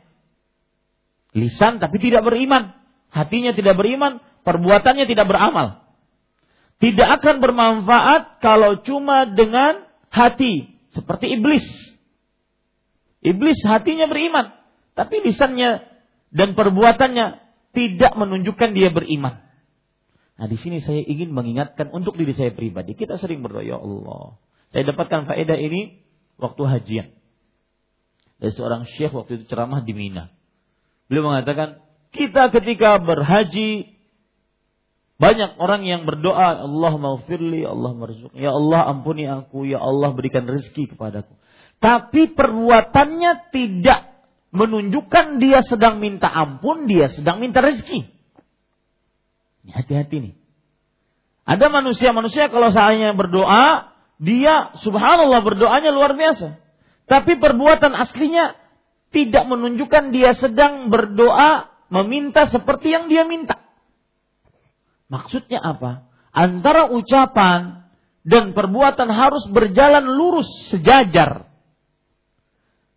[1.35, 2.77] Lisan tapi tidak beriman.
[3.09, 5.89] Hatinya tidak beriman, perbuatannya tidak beramal.
[6.79, 9.83] Tidak akan bermanfaat kalau cuma dengan
[10.13, 10.77] hati.
[10.93, 11.65] Seperti iblis.
[13.25, 14.55] Iblis hatinya beriman.
[14.95, 15.83] Tapi lisannya
[16.31, 17.48] dan perbuatannya
[17.79, 19.39] tidak menunjukkan dia beriman.
[20.35, 22.99] Nah di sini saya ingin mengingatkan untuk diri saya pribadi.
[22.99, 24.35] Kita sering berdoa, ya Allah.
[24.75, 26.03] Saya dapatkan faedah ini
[26.43, 27.09] waktu hajian.
[28.43, 30.35] Dari seorang syekh waktu itu ceramah di Mina.
[31.07, 33.95] Beliau mengatakan, kita ketika berhaji,
[35.19, 38.35] banyak orang yang berdoa, Allah maufirli, Allah marzuk.
[38.35, 41.35] Ya Allah ampuni aku, ya Allah berikan rezeki kepadaku.
[41.79, 44.18] Tapi perbuatannya tidak
[44.51, 48.09] menunjukkan dia sedang minta ampun, dia sedang minta rezeki.
[49.69, 50.35] Hati-hati nih.
[51.49, 56.61] Ada manusia-manusia kalau saya berdoa, dia subhanallah berdoanya luar biasa.
[57.09, 58.53] Tapi perbuatan aslinya
[59.09, 63.57] tidak menunjukkan dia sedang berdoa meminta seperti yang dia minta.
[65.09, 66.05] Maksudnya apa?
[66.37, 67.89] Antara ucapan
[68.29, 71.48] dan perbuatan harus berjalan lurus sejajar.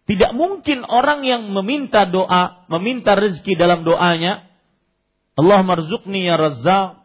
[0.10, 4.52] Tidak mungkin orang yang meminta doa, meminta rezeki dalam doanya,
[5.42, 7.00] Allah marzukni ya razzaq.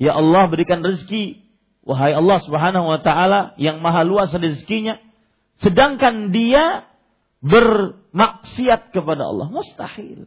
[0.00, 1.40] Ya Allah berikan rezeki.
[1.82, 4.98] Wahai Allah subhanahu wa ta'ala yang maha luas rezekinya.
[5.62, 6.86] Sedangkan dia
[7.42, 9.46] bermaksiat kepada Allah.
[9.50, 10.26] Mustahil.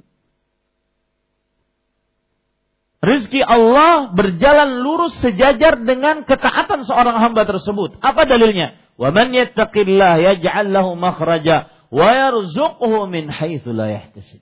[3.06, 8.02] Rizki Allah berjalan lurus sejajar dengan ketaatan seorang hamba tersebut.
[8.02, 8.80] Apa dalilnya?
[8.98, 14.42] Wa man yattaqillah yaj'al lahu makhraja wa yarzuqhu min haitsu la yahtasib.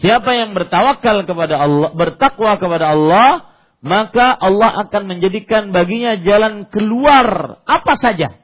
[0.00, 3.52] Siapa yang bertawakal kepada Allah, bertakwa kepada Allah,
[3.84, 8.40] maka Allah akan menjadikan baginya jalan keluar apa saja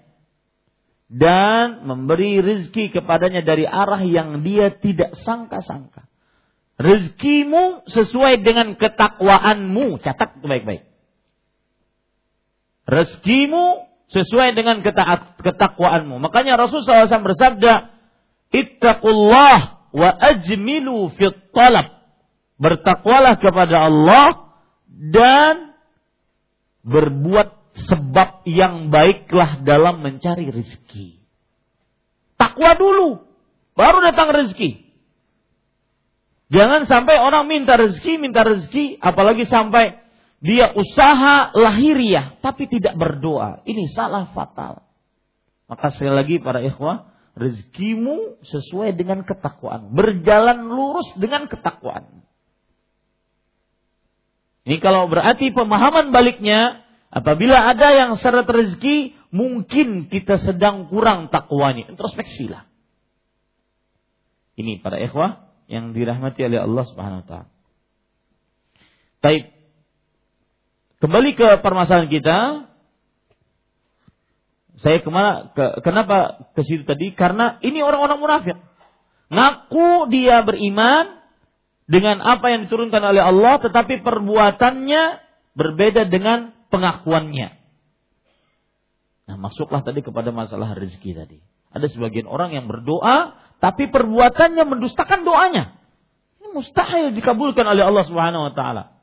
[1.08, 6.04] dan memberi rizki kepadanya dari arah yang dia tidak sangka-sangka.
[6.78, 9.98] Rizkimu sesuai dengan ketakwaanmu.
[9.98, 10.86] Catat baik-baik.
[12.86, 14.80] Rizkimu sesuai dengan
[15.40, 16.16] ketakwaanmu.
[16.20, 17.74] Makanya Rasulullah SAW bersabda,
[18.48, 19.58] Ittaqullah
[19.92, 22.00] wa ajmilu fit talab.
[22.58, 24.56] Bertakwalah kepada Allah
[24.88, 25.76] dan
[26.82, 31.22] berbuat sebab yang baiklah dalam mencari rezeki.
[32.34, 33.22] Takwa dulu,
[33.78, 34.88] baru datang rezeki.
[36.48, 40.00] Jangan sampai orang minta rezeki, minta rezeki, apalagi sampai
[40.38, 43.66] dia usaha lahiriah, tapi tidak berdoa.
[43.66, 44.86] Ini salah fatal.
[45.66, 49.90] Maka sekali lagi para ikhwah, rezekimu sesuai dengan ketakwaan.
[49.90, 52.22] Berjalan lurus dengan ketakwaan.
[54.62, 61.90] Ini kalau berarti pemahaman baliknya, apabila ada yang syarat rezeki, mungkin kita sedang kurang takwanya.
[61.90, 62.68] Introspeksilah.
[64.54, 67.48] Ini para ikhwah yang dirahmati oleh Allah Subhanahu wa taala.
[69.18, 69.57] Baik.
[70.98, 72.38] Kembali ke permasalahan kita,
[74.82, 75.54] saya ke mana?
[75.54, 77.14] Ke, kenapa ke situ tadi?
[77.14, 78.58] Karena ini orang-orang munafik.
[79.30, 81.22] Ngaku dia beriman
[81.86, 85.02] dengan apa yang diturunkan oleh Allah, tetapi perbuatannya
[85.54, 87.48] berbeda dengan pengakuannya.
[89.30, 91.38] Nah, masuklah tadi kepada masalah rezeki tadi.
[91.70, 95.78] Ada sebagian orang yang berdoa, tapi perbuatannya mendustakan doanya.
[96.42, 98.97] Ini mustahil dikabulkan oleh Allah Subhanahu wa taala.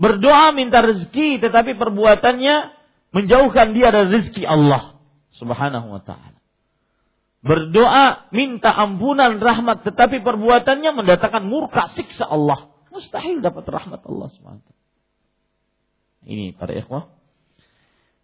[0.00, 2.72] Berdoa minta rezeki, tetapi perbuatannya
[3.12, 4.96] menjauhkan dia dari rezeki Allah
[5.36, 6.40] Subhanahu wa taala.
[7.44, 12.72] Berdoa minta ampunan rahmat tetapi perbuatannya mendatangkan murka siksa Allah.
[12.88, 14.76] Mustahil dapat rahmat Allah Subhanahu wa
[16.24, 17.12] Ini para ikhwah.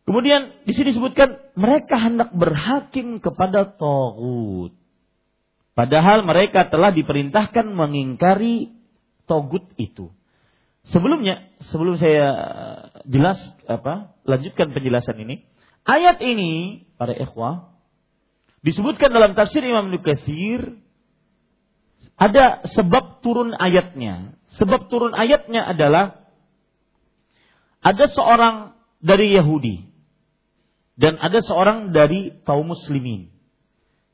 [0.09, 4.72] Kemudian di sini disebutkan mereka hendak berhakim kepada togut.
[5.77, 8.72] Padahal mereka telah diperintahkan mengingkari
[9.29, 10.09] togut itu.
[10.95, 12.28] Sebelumnya, sebelum saya
[13.07, 15.43] jelas apa, lanjutkan penjelasan ini.
[15.87, 17.74] Ayat ini para ikhwah
[18.62, 20.78] disebutkan dalam tafsir Imam Nukathir
[22.18, 24.34] ada sebab turun ayatnya.
[24.59, 26.26] Sebab turun ayatnya adalah
[27.82, 29.87] ada seorang dari Yahudi
[30.97, 33.30] dan ada seorang dari kaum muslimin.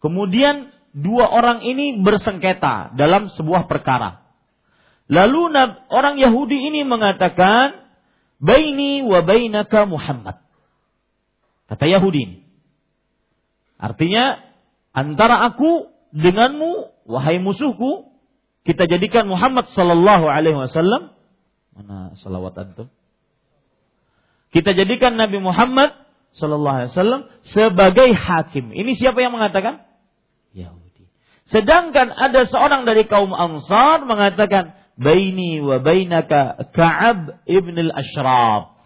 [0.03, 4.22] Kemudian dua orang ini bersengketa dalam sebuah perkara.
[5.13, 5.53] Lalu
[5.93, 7.85] orang Yahudi ini mengatakan,
[8.41, 10.41] Baini wa bainaka Muhammad.
[11.69, 12.43] Kata Yahudi.
[13.77, 14.41] Artinya,
[14.97, 18.09] antara aku denganmu, wahai musuhku,
[18.65, 21.13] kita jadikan Muhammad sallallahu alaihi wasallam.
[21.77, 22.89] Mana salawat antum?
[24.53, 25.97] Kita jadikan Nabi Muhammad
[26.37, 28.73] Sallallahu Alaihi Wasallam sebagai hakim.
[28.73, 29.85] Ini siapa yang mengatakan?
[30.53, 31.09] Yahudi.
[31.49, 38.79] Sedangkan ada seorang dari kaum Ansar mengatakan, Baini wa bainaka Ka'ab ibn al-Ashraf.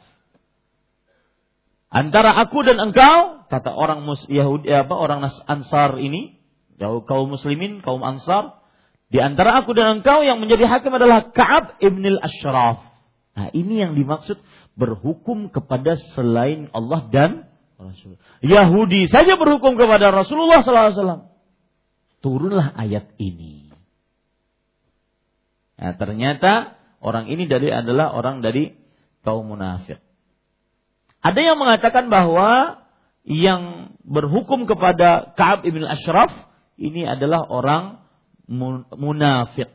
[1.92, 6.40] Antara aku dan engkau, kata orang Yahudi apa orang Ansar ini,
[6.80, 8.60] kaum muslimin, kaum Ansar,
[9.06, 12.82] di antara aku dan engkau yang menjadi hakim adalah Ka'ab ibn al-Ashraf.
[13.36, 14.40] Nah, ini yang dimaksud
[14.74, 17.30] berhukum kepada selain Allah dan
[17.76, 18.16] Rasul.
[18.40, 21.28] Yahudi saja berhukum kepada Rasulullah SAW.
[22.24, 23.65] Turunlah ayat ini.
[25.76, 28.72] Nah, ternyata orang ini dari adalah orang dari
[29.20, 30.00] kaum munafik.
[31.20, 32.80] Ada yang mengatakan bahwa
[33.26, 36.30] yang berhukum kepada Ka'ab ibn Ashraf
[36.78, 37.98] ini adalah orang
[38.94, 39.74] munafik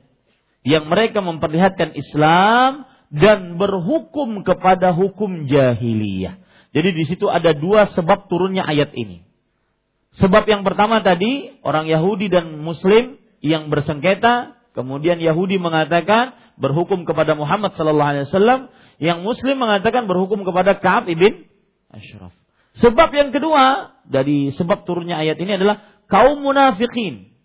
[0.64, 6.40] yang mereka memperlihatkan Islam dan berhukum kepada hukum jahiliyah.
[6.72, 9.28] Jadi di situ ada dua sebab turunnya ayat ini.
[10.16, 17.34] Sebab yang pertama tadi orang Yahudi dan Muslim yang bersengketa, kemudian Yahudi mengatakan berhukum kepada
[17.34, 18.60] Muhammad sallallahu alaihi wasallam,
[19.02, 21.50] yang Muslim mengatakan berhukum kepada Ka'ab ibn
[21.90, 22.32] Ashraf.
[22.78, 27.36] Sebab yang kedua dari sebab turunnya ayat ini adalah kaum munafikin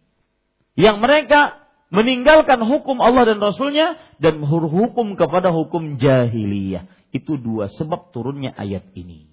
[0.78, 6.86] yang mereka meninggalkan hukum Allah dan Rasulnya dan berhukum kepada hukum jahiliyah.
[7.10, 9.32] Itu dua sebab turunnya ayat ini.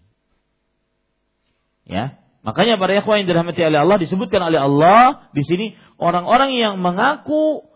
[1.83, 2.15] Ya,
[2.47, 7.67] makanya para ikhwan yang dirahmati oleh Allah disebutkan oleh Allah di sini orang-orang yang mengaku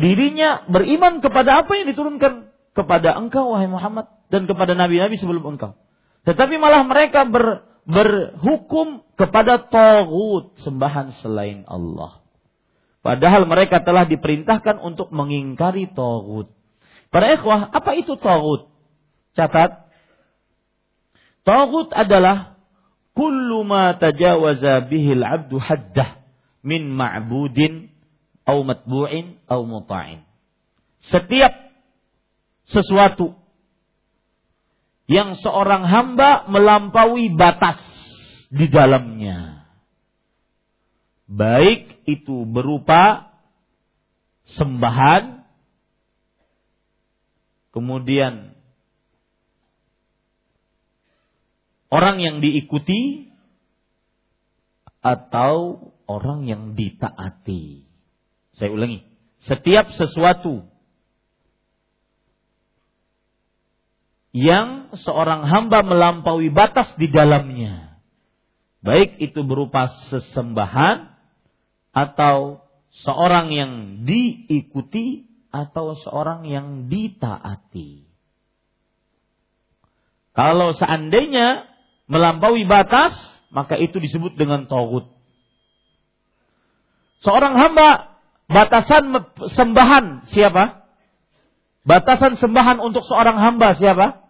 [0.00, 5.76] dirinya beriman kepada apa yang diturunkan kepada engkau wahai Muhammad dan kepada nabi-nabi sebelum engkau.
[6.24, 12.24] Tetapi malah mereka ber, berhukum kepada togut sembahan selain Allah.
[13.00, 16.52] Padahal mereka telah diperintahkan untuk mengingkari togut.
[17.08, 18.68] Para ikhwah, apa itu togut?
[19.32, 19.88] Catat.
[21.42, 22.60] Tagut adalah
[23.16, 26.20] kullu ma tajawaza bihil abdu haddah
[26.60, 27.88] min ma'budin
[28.46, 30.24] au matbu'in au muta'in.
[31.00, 31.52] Setiap
[32.68, 33.34] sesuatu
[35.10, 37.82] yang seorang hamba melampaui batas
[38.52, 39.66] di dalamnya.
[41.26, 43.34] Baik itu berupa
[44.50, 45.46] sembahan,
[47.70, 48.54] kemudian
[51.90, 53.30] orang yang diikuti
[55.02, 57.89] atau orang yang ditaati.
[58.60, 59.00] Saya ulangi,
[59.48, 60.68] setiap sesuatu
[64.36, 67.96] yang seorang hamba melampaui batas di dalamnya,
[68.84, 71.08] baik itu berupa sesembahan
[71.96, 72.60] atau
[73.00, 73.72] seorang yang
[74.04, 78.04] diikuti atau seorang yang ditaati.
[80.36, 81.64] Kalau seandainya
[82.12, 83.16] melampaui batas,
[83.48, 85.08] maka itu disebut dengan togut.
[87.24, 88.09] Seorang hamba
[88.50, 89.14] batasan
[89.54, 90.84] sembahan siapa?
[91.86, 94.20] Batasan sembahan untuk seorang hamba siapa?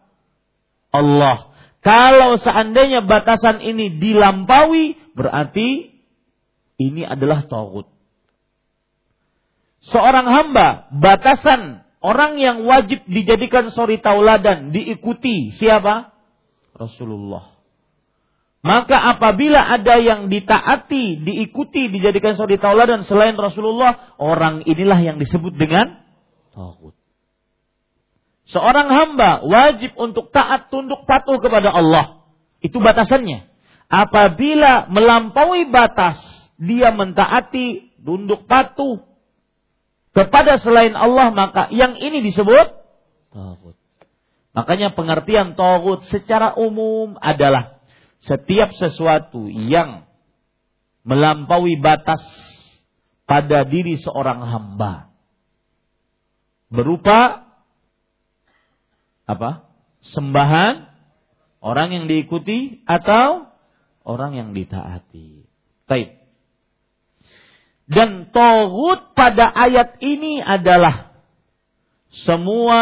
[0.94, 1.50] Allah.
[1.80, 5.96] Kalau seandainya batasan ini dilampaui, berarti
[6.76, 7.88] ini adalah togut.
[9.80, 16.12] Seorang hamba, batasan orang yang wajib dijadikan sori tauladan, diikuti siapa?
[16.76, 17.49] Rasulullah.
[18.60, 25.56] Maka apabila ada yang ditaati, diikuti, dijadikan saudara tauladan selain Rasulullah, orang inilah yang disebut
[25.56, 26.04] dengan
[26.52, 26.92] tauhid.
[28.52, 32.20] Seorang hamba wajib untuk taat tunduk patuh kepada Allah.
[32.60, 33.48] Itu batasannya.
[33.88, 36.20] Apabila melampaui batas,
[36.60, 39.00] dia mentaati, tunduk patuh
[40.12, 42.76] kepada selain Allah, maka yang ini disebut
[43.32, 43.76] tauhid.
[44.52, 47.79] Makanya pengertian tauhid secara umum adalah
[48.24, 50.04] setiap sesuatu yang
[51.04, 52.20] melampaui batas
[53.24, 55.08] pada diri seorang hamba
[56.68, 57.48] berupa
[59.24, 59.70] apa?
[60.00, 60.88] sembahan
[61.60, 63.52] orang yang diikuti atau
[64.02, 65.44] orang yang ditaati.
[65.84, 66.16] Baik.
[67.90, 71.10] Dan tohut pada ayat ini adalah
[72.24, 72.80] semua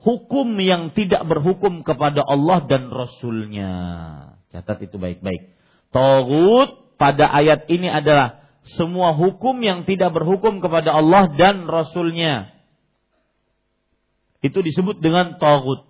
[0.00, 3.72] hukum yang tidak berhukum kepada Allah dan Rasulnya.
[4.50, 5.54] Catat itu baik-baik.
[5.92, 8.40] Togut pada ayat ini adalah
[8.76, 12.52] semua hukum yang tidak berhukum kepada Allah dan Rasulnya.
[14.40, 15.84] Itu disebut dengan togut.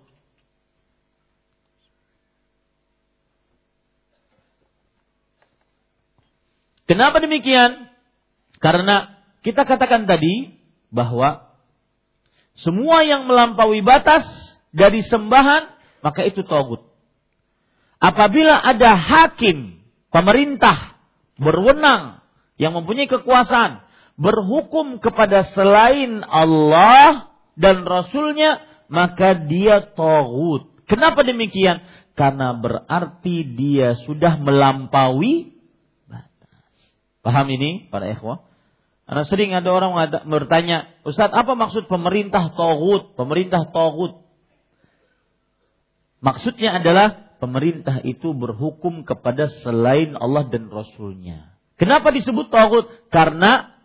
[6.87, 7.87] Kenapa demikian?
[8.59, 10.59] Karena kita katakan tadi
[10.91, 11.50] bahwa
[12.59, 14.27] semua yang melampaui batas
[14.71, 15.71] dari sembahan,
[16.03, 16.87] maka itu togut.
[18.01, 19.77] apabila ada hakim,
[20.09, 20.97] pemerintah
[21.37, 22.25] berwenang
[22.57, 23.85] yang mempunyai kekuasaan
[24.17, 30.67] berhukum kepada selain Allah dan Rasulnya maka dia togut.
[30.85, 31.79] Kenapa demikian?
[32.13, 35.55] Karena berarti dia sudah melampaui
[36.11, 36.67] batas.
[37.23, 38.50] Paham ini para ikhwah?
[39.11, 39.91] Karena sering ada orang
[40.23, 43.11] bertanya, Ustadz apa maksud pemerintah togut?
[43.19, 44.23] Pemerintah togut.
[46.23, 51.59] Maksudnya adalah pemerintah itu berhukum kepada selain Allah dan Rasulnya.
[51.75, 52.87] Kenapa disebut togut?
[53.11, 53.75] Karena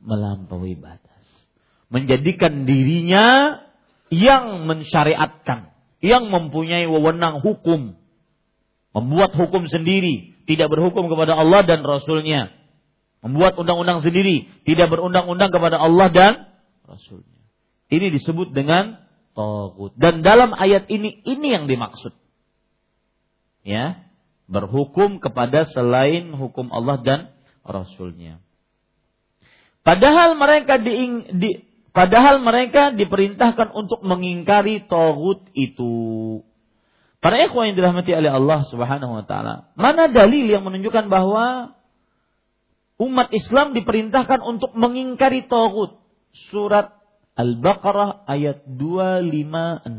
[0.00, 1.28] melampaui batas.
[1.92, 3.60] Menjadikan dirinya
[4.08, 5.68] yang mensyariatkan,
[6.00, 7.92] yang mempunyai wewenang hukum,
[8.96, 12.63] membuat hukum sendiri, tidak berhukum kepada Allah dan Rasulnya,
[13.24, 16.32] membuat undang-undang sendiri, tidak berundang-undang kepada Allah dan
[16.84, 17.40] Rasulnya.
[17.88, 19.00] Ini disebut dengan
[19.32, 19.96] togut.
[19.96, 22.12] Dan dalam ayat ini, ini yang dimaksud.
[23.64, 24.04] Ya,
[24.44, 27.20] berhukum kepada selain hukum Allah dan
[27.64, 28.44] Rasulnya.
[29.80, 30.92] Padahal mereka di,
[31.32, 31.50] di
[31.94, 36.42] Padahal mereka diperintahkan untuk mengingkari togut itu.
[37.22, 41.78] Para ikhwan yang dirahmati oleh Allah Subhanahu wa taala, mana dalil yang menunjukkan bahwa
[43.00, 45.98] umat Islam diperintahkan untuk mengingkari togut?
[46.50, 46.94] Surat
[47.34, 49.90] Al-Baqarah ayat 256.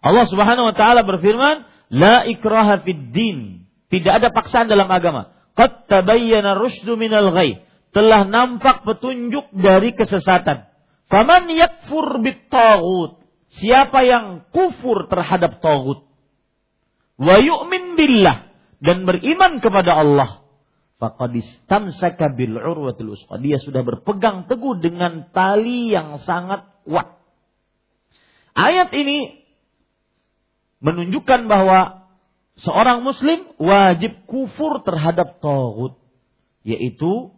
[0.00, 5.34] Allah Subhanahu wa taala berfirman, "La ikraha fid din." Tidak ada paksaan dalam agama.
[5.58, 7.66] Qad tabayyana rusydu minal ghai.
[7.90, 10.70] Telah nampak petunjuk dari kesesatan.
[11.10, 13.18] Faman yakfur bit tagut.
[13.50, 16.06] Siapa yang kufur terhadap tagut.
[17.18, 18.46] Wa yu'min billah.
[18.78, 20.39] Dan beriman kepada Allah.
[21.00, 23.40] Faqad istamsaka bil urwatil usqa.
[23.40, 27.16] Dia sudah berpegang teguh dengan tali yang sangat kuat.
[28.52, 29.40] Ayat ini
[30.84, 32.12] menunjukkan bahwa
[32.60, 35.96] seorang muslim wajib kufur terhadap tagut.
[36.68, 37.32] Yaitu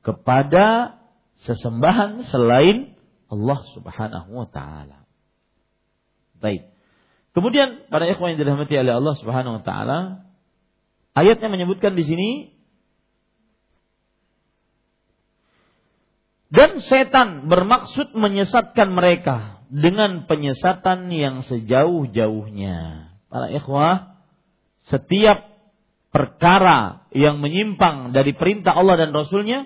[0.00, 0.96] kepada
[1.44, 2.96] sesembahan selain
[3.28, 5.04] Allah Subhanahu wa taala.
[6.40, 6.72] Baik.
[7.36, 9.98] Kemudian para ikhwan yang dirahmati oleh Allah Subhanahu wa taala,
[11.12, 12.30] ayatnya menyebutkan di sini
[16.52, 23.08] dan setan bermaksud menyesatkan mereka dengan penyesatan yang sejauh-jauhnya.
[23.32, 24.20] Para ikhwah,
[24.84, 25.48] setiap
[26.12, 29.64] perkara yang menyimpang dari perintah Allah dan Rasulnya,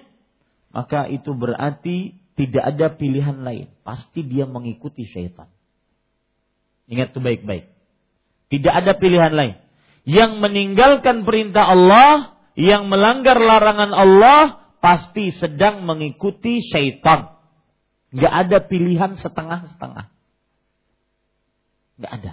[0.71, 3.67] maka itu berarti tidak ada pilihan lain.
[3.83, 5.51] Pasti dia mengikuti syaitan.
[6.87, 7.67] Ingat itu baik-baik.
[8.47, 9.59] Tidak ada pilihan lain.
[10.07, 17.35] Yang meninggalkan perintah Allah, yang melanggar larangan Allah, pasti sedang mengikuti syaitan.
[18.15, 20.15] Gak ada pilihan setengah-setengah.
[21.99, 22.33] Gak ada.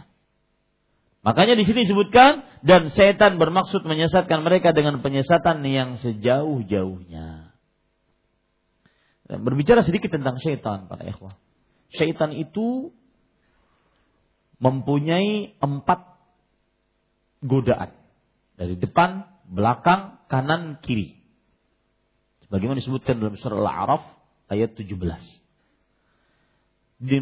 [1.25, 7.57] Makanya di sini disebutkan dan setan bermaksud menyesatkan mereka dengan penyesatan yang sejauh-jauhnya.
[9.33, 11.33] Berbicara sedikit tentang syaitan para ikhwah.
[11.89, 12.93] Syaitan itu
[14.61, 16.21] mempunyai empat
[17.41, 17.97] godaan.
[18.61, 21.22] Dari depan, belakang, kanan, kiri.
[22.53, 24.05] Sebagaimana disebutkan dalam surah Al-A'raf
[24.53, 24.93] ayat 17.
[27.01, 27.17] Di,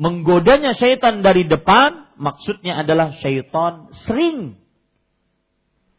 [0.00, 4.56] menggodanya syaitan dari depan maksudnya adalah syaitan sering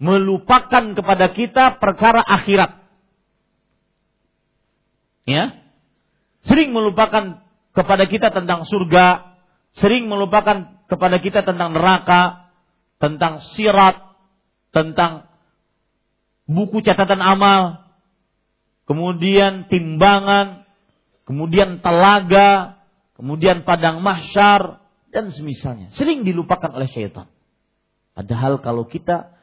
[0.01, 2.89] melupakan kepada kita perkara akhirat
[5.29, 5.61] ya
[6.49, 7.45] sering melupakan
[7.77, 9.37] kepada kita tentang surga,
[9.77, 12.49] sering melupakan kepada kita tentang neraka,
[12.97, 14.01] tentang sirat,
[14.73, 15.29] tentang
[16.49, 17.84] buku catatan amal,
[18.85, 20.65] kemudian timbangan,
[21.25, 22.81] kemudian telaga,
[23.17, 24.81] kemudian padang mahsyar
[25.13, 25.93] dan semisalnya.
[25.93, 27.29] Sering dilupakan oleh syaitan.
[28.15, 29.35] Padahal kalau kita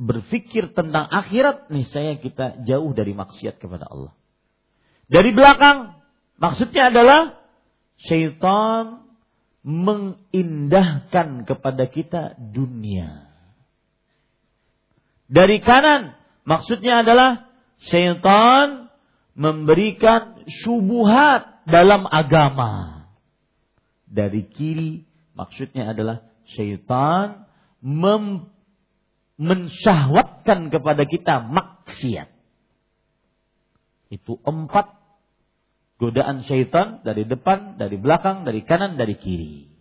[0.00, 4.16] berpikir tentang akhirat, niscaya kita jauh dari maksiat kepada Allah.
[5.10, 6.00] Dari belakang
[6.40, 7.36] maksudnya adalah
[8.00, 9.04] syaitan
[9.60, 13.28] mengindahkan kepada kita dunia.
[15.28, 16.16] Dari kanan
[16.48, 17.49] maksudnya adalah
[17.88, 18.92] syaitan
[19.32, 23.06] memberikan syubuhat dalam agama.
[24.10, 27.46] Dari kiri maksudnya adalah syaitan
[27.80, 28.50] mem
[29.40, 32.28] mensyahwatkan kepada kita maksiat.
[34.12, 35.00] Itu empat
[35.96, 39.72] godaan syaitan dari depan, dari belakang, dari kanan, dari kiri.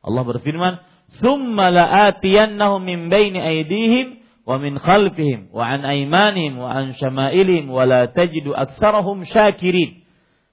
[0.00, 0.80] Allah berfirman,
[1.20, 7.86] "Tsumma la'atiyannahum min baini aydihim wa min khalfihim wa an aymanihim wa an syama'ilihim wa
[7.86, 10.02] la tajidu aktsarahum syakirin."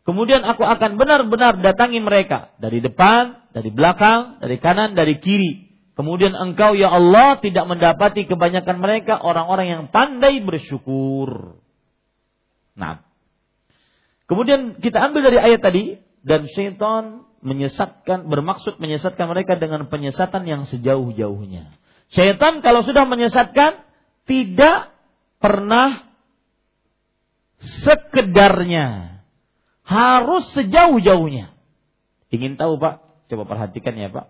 [0.09, 5.69] Kemudian aku akan benar-benar datangi mereka dari depan, dari belakang, dari kanan, dari kiri.
[5.93, 11.59] Kemudian engkau ya Allah tidak mendapati kebanyakan mereka orang-orang yang pandai bersyukur.
[12.73, 13.03] Nah.
[14.25, 20.63] Kemudian kita ambil dari ayat tadi dan syaitan menyesatkan bermaksud menyesatkan mereka dengan penyesatan yang
[20.67, 21.71] sejauh-jauhnya.
[22.09, 23.85] Syaitan kalau sudah menyesatkan
[24.25, 24.93] tidak
[25.37, 26.09] pernah
[27.85, 29.17] sekedarnya.
[29.85, 31.49] Harus sejauh-jauhnya.
[32.29, 33.25] Ingin tahu Pak?
[33.29, 34.29] Coba perhatikan ya Pak.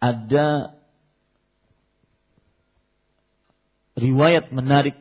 [0.00, 0.72] Ada
[3.96, 4.96] riwayat menarik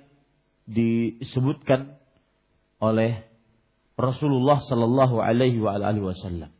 [0.67, 1.95] disebutkan
[2.83, 3.23] oleh
[3.95, 6.51] Rasulullah Sallallahu Alaihi Wasallam.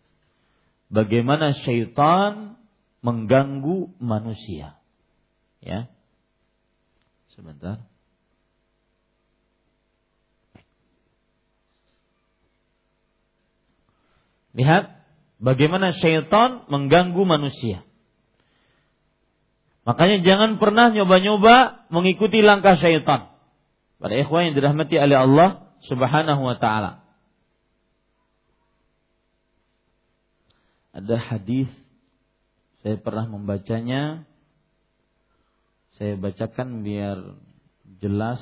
[0.94, 2.56] Bagaimana syaitan
[3.04, 4.80] mengganggu manusia.
[5.60, 5.92] Ya.
[7.36, 7.84] Sebentar.
[14.56, 15.04] Lihat
[15.44, 17.84] bagaimana syaitan mengganggu manusia.
[19.84, 23.36] Makanya jangan pernah nyoba-nyoba mengikuti langkah syaitan.
[24.00, 25.50] Pada ikhwan yang dirahmati oleh Allah
[25.84, 27.04] Subhanahu wa taala.
[30.96, 31.68] Ada hadis
[32.84, 34.28] saya pernah membacanya.
[35.96, 37.38] Saya bacakan biar
[38.02, 38.42] jelas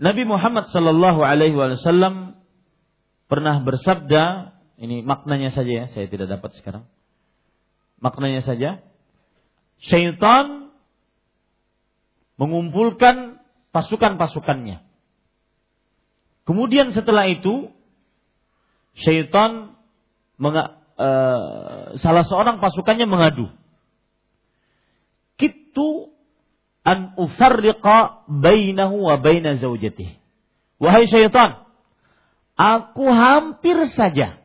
[0.00, 2.40] Nabi Muhammad Sallallahu Alaihi Wasallam
[3.28, 6.88] pernah bersabda, ini maknanya saja ya, saya tidak dapat sekarang.
[8.00, 8.80] Maknanya saja,
[9.84, 10.72] syaitan
[12.40, 13.44] mengumpulkan
[13.76, 14.80] pasukan-pasukannya.
[16.48, 17.68] Kemudian setelah itu,
[19.00, 19.74] syaitan
[20.36, 23.48] menga, uh, salah seorang pasukannya mengadu.
[25.40, 26.12] Kitu
[26.84, 30.20] an ufarriqa bainahu wa baina zaujatihi.
[30.80, 31.68] Wahai syaitan,
[32.56, 34.40] aku hampir saja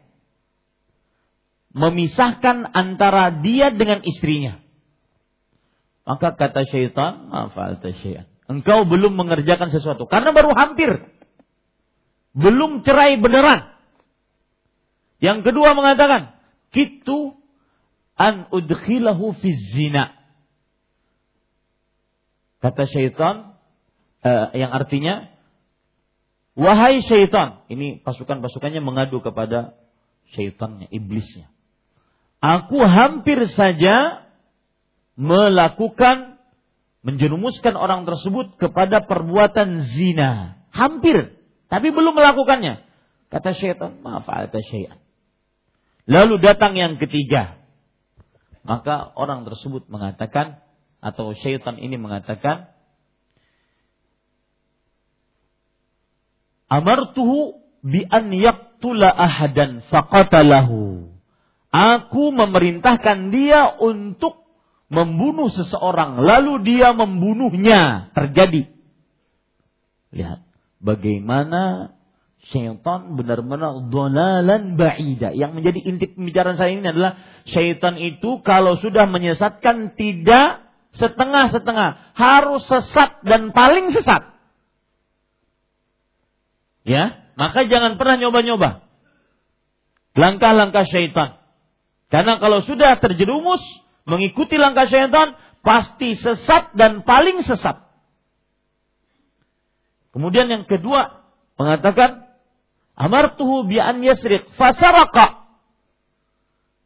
[1.76, 4.64] memisahkan antara dia dengan istrinya.
[6.08, 8.30] Maka kata syaitan, mafa'alta syai'an.
[8.46, 10.06] Engkau belum mengerjakan sesuatu.
[10.06, 11.02] Karena baru hampir.
[12.32, 13.75] Belum cerai beneran.
[15.20, 16.36] Yang kedua mengatakan,
[16.76, 17.40] Kitu
[18.20, 20.12] an udkhilahu fi zina.
[22.60, 23.56] Kata syaitan
[24.28, 25.32] uh, yang artinya
[26.60, 27.64] wahai syaitan.
[27.72, 29.80] Ini pasukan-pasukannya mengadu kepada
[30.36, 31.48] syaitannya, iblisnya.
[32.44, 34.28] Aku hampir saja
[35.16, 36.36] melakukan
[37.08, 40.60] menjerumuskan orang tersebut kepada perbuatan zina.
[40.76, 41.40] Hampir,
[41.72, 42.84] tapi belum melakukannya.
[43.32, 45.05] Kata syaitan, maaf kata syaitan.
[46.06, 47.58] Lalu datang yang ketiga.
[48.66, 50.62] Maka orang tersebut mengatakan,
[51.02, 52.74] atau syaitan ini mengatakan
[56.66, 61.14] Amartuhu bi an yaqtula ahadan faqatalahu.
[61.70, 64.48] Aku memerintahkan dia untuk
[64.88, 68.10] membunuh seseorang lalu dia membunuhnya.
[68.16, 68.72] Terjadi.
[70.16, 70.40] Lihat
[70.80, 71.95] bagaimana
[72.54, 75.34] syaitan benar-benar dolalan ba'ida.
[75.34, 77.18] Yang menjadi inti pembicaraan saya ini adalah
[77.50, 80.66] syaitan itu kalau sudah menyesatkan tidak
[80.96, 84.32] setengah-setengah, harus sesat dan paling sesat.
[86.86, 88.86] Ya, maka jangan pernah nyoba-nyoba.
[90.16, 91.42] Langkah-langkah syaitan.
[92.08, 93.60] Karena kalau sudah terjerumus
[94.08, 95.36] mengikuti langkah syaitan,
[95.66, 97.82] pasti sesat dan paling sesat.
[100.16, 101.28] Kemudian yang kedua
[101.60, 102.25] mengatakan,
[102.96, 105.44] Amartuhu bi an yasriq fasaraka.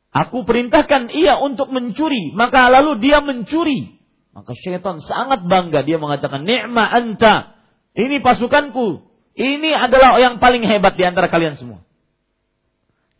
[0.10, 4.02] Aku perintahkan ia untuk mencuri, maka lalu dia mencuri.
[4.34, 5.86] Maka syaitan sangat bangga.
[5.86, 7.60] Dia mengatakan, Ni'ma anta.
[7.94, 9.06] Ini pasukanku.
[9.38, 11.86] Ini adalah yang paling hebat di antara kalian semua.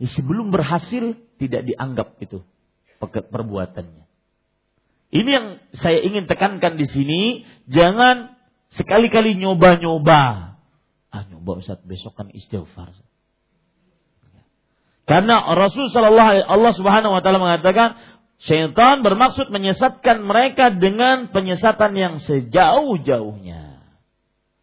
[0.02, 2.42] Ya, sebelum berhasil, tidak dianggap itu
[3.06, 4.06] perbuatannya.
[5.10, 7.22] Ini yang saya ingin tekankan di sini.
[7.70, 8.34] Jangan
[8.74, 10.49] sekali-kali nyoba-nyoba.
[11.10, 12.94] Ah, nyoba Ustaz, besok kan istighfar.
[15.10, 17.98] Karena Rasul Sallallahu Allah Subhanahu Wa Taala mengatakan
[18.40, 23.84] Syaitan bermaksud menyesatkan mereka dengan penyesatan yang sejauh-jauhnya.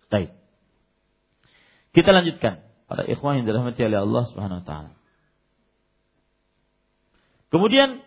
[0.09, 0.33] Baik.
[1.93, 2.65] Kita lanjutkan.
[2.89, 4.91] Para ikhwan yang dirahmati oleh Allah Subhanahu wa taala.
[7.53, 8.01] Kemudian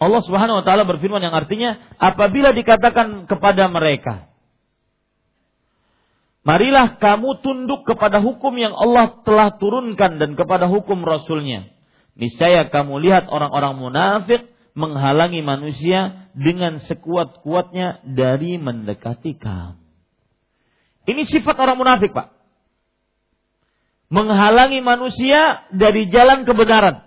[0.00, 4.32] Allah Subhanahu wa taala berfirman yang artinya apabila dikatakan kepada mereka
[6.44, 11.72] Marilah kamu tunduk kepada hukum yang Allah telah turunkan dan kepada hukum Rasulnya.
[12.20, 19.80] Niscaya kamu lihat orang-orang munafik menghalangi manusia dengan sekuat-kuatnya dari mendekati kamu.
[21.04, 22.32] Ini sifat orang munafik, Pak.
[24.14, 27.02] menghalangi manusia dari jalan kebenaran.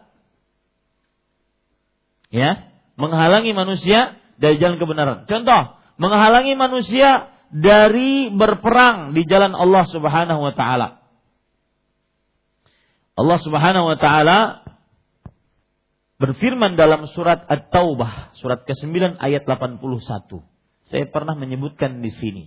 [2.28, 2.68] Ya,
[3.00, 5.24] menghalangi manusia dari jalan kebenaran.
[5.24, 11.02] Contoh, menghalangi manusia dari berperang di jalan Allah Subhanahu wa taala.
[13.18, 14.40] Allah Subhanahu wa taala
[16.22, 19.82] berfirman dalam surat At-Taubah, surat ke-9 ayat 81.
[20.88, 22.44] Saya pernah menyebutkan di sini.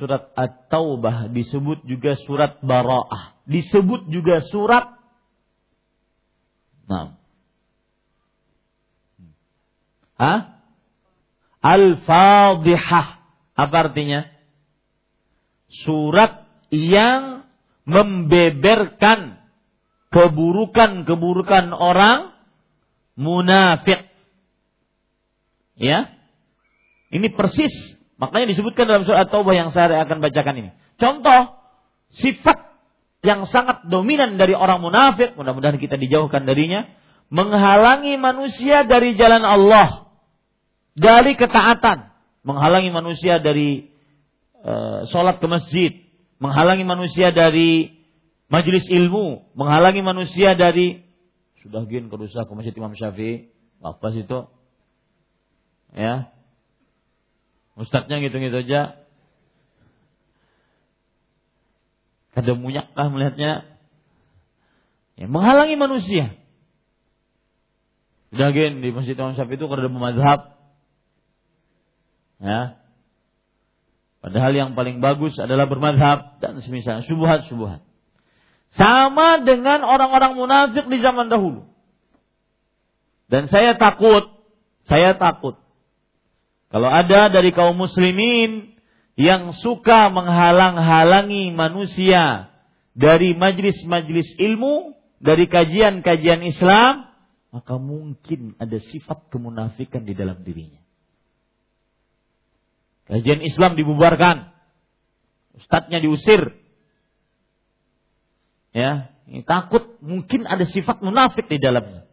[0.00, 5.02] Surat At-Taubah disebut juga surat Bara'ah, disebut juga surat
[6.92, 7.16] Nah.
[10.20, 10.60] Ah?
[11.62, 13.21] Al-Fadhihah.
[13.52, 14.28] Apa artinya?
[15.72, 17.44] Surat yang
[17.84, 19.40] membeberkan
[20.12, 22.36] keburukan-keburukan orang
[23.16, 24.12] munafik.
[25.76, 26.12] Ya.
[27.12, 27.72] Ini persis.
[28.20, 30.70] Makanya disebutkan dalam surat Taubah yang saya akan bacakan ini.
[31.00, 31.58] Contoh
[32.12, 32.72] sifat
[33.24, 36.86] yang sangat dominan dari orang munafik, mudah-mudahan kita dijauhkan darinya,
[37.32, 40.12] menghalangi manusia dari jalan Allah,
[40.92, 42.11] dari ketaatan,
[42.42, 43.90] menghalangi manusia dari
[44.62, 45.92] uh, sholat ke masjid,
[46.42, 48.02] menghalangi manusia dari
[48.50, 51.06] majelis ilmu, menghalangi manusia dari
[51.62, 54.40] sudah gin kerusak ke masjid Imam Syafi'i, apa sih itu?
[55.94, 56.34] Ya.
[57.78, 58.98] Ustadznya gitu-gitu aja.
[62.34, 63.64] Kada munyakkah melihatnya?
[65.14, 66.34] Ya, menghalangi manusia.
[68.34, 70.51] Sudah gin di masjid Imam Syafi'i itu kada mazhab.
[72.42, 72.82] Ya.
[74.18, 77.82] Padahal yang paling bagus adalah bermadhab dan semisal subuhat-subuhat.
[78.74, 81.66] Sama dengan orang-orang munafik di zaman dahulu.
[83.30, 84.26] Dan saya takut,
[84.90, 85.56] saya takut.
[86.68, 88.74] Kalau ada dari kaum muslimin
[89.16, 92.50] yang suka menghalang-halangi manusia
[92.92, 97.06] dari majlis-majlis ilmu, dari kajian-kajian Islam,
[97.54, 100.81] maka mungkin ada sifat kemunafikan di dalam dirinya.
[103.12, 104.56] Kajian Islam dibubarkan.
[105.52, 106.56] Ustadznya diusir.
[108.72, 112.08] Ya, ini takut mungkin ada sifat munafik di dalamnya.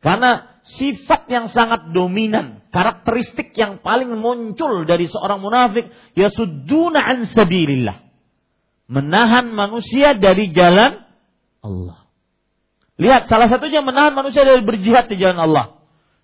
[0.00, 8.08] Karena sifat yang sangat dominan, karakteristik yang paling muncul dari seorang munafik, yasudduna an sabilillah.
[8.88, 10.96] Menahan manusia dari jalan
[11.60, 12.08] Allah.
[12.96, 15.76] Lihat, salah satunya menahan manusia dari berjihad di jalan Allah.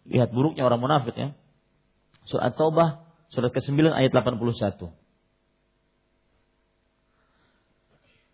[0.08, 1.36] Lihat buruknya orang munafik ya.
[2.24, 3.03] Surat Taubah
[3.34, 4.94] Surat ke-9 ayat 81.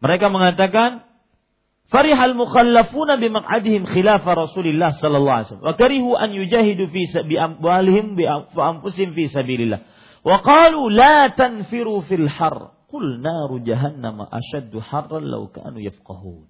[0.01, 1.09] Mereka mengatakan,
[1.91, 8.15] Farihal mukhallafuna bimaq'adihim khilafa Rasulillah sallallahu alaihi wasallam wa karihu an yujahidu fi bi amwalihim
[8.15, 9.83] bi anfusihim fi sabilillah.
[10.23, 12.79] Wa qalu la tanfiru fil har.
[12.87, 16.47] Qul naru jahannam ashaddu harran law kanu yafqahun.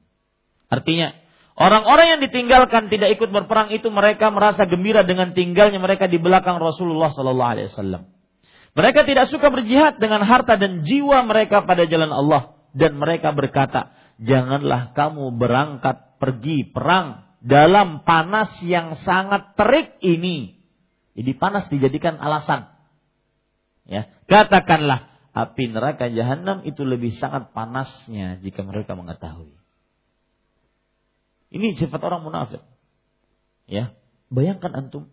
[0.69, 1.17] Artinya,
[1.61, 6.57] Orang-orang yang ditinggalkan tidak ikut berperang itu mereka merasa gembira dengan tinggalnya mereka di belakang
[6.57, 8.09] Rasulullah Sallallahu Alaihi Wasallam.
[8.71, 12.55] Mereka tidak suka berjihad dengan harta dan jiwa mereka pada jalan Allah.
[12.71, 13.91] Dan mereka berkata,
[14.23, 20.61] janganlah kamu berangkat pergi perang dalam panas yang sangat terik ini.
[21.19, 22.71] Jadi panas dijadikan alasan.
[23.91, 29.51] Ya, katakanlah api neraka jahanam itu lebih sangat panasnya jika mereka mengetahui.
[31.51, 32.63] Ini sifat orang munafik.
[33.67, 33.99] Ya,
[34.31, 35.11] bayangkan antum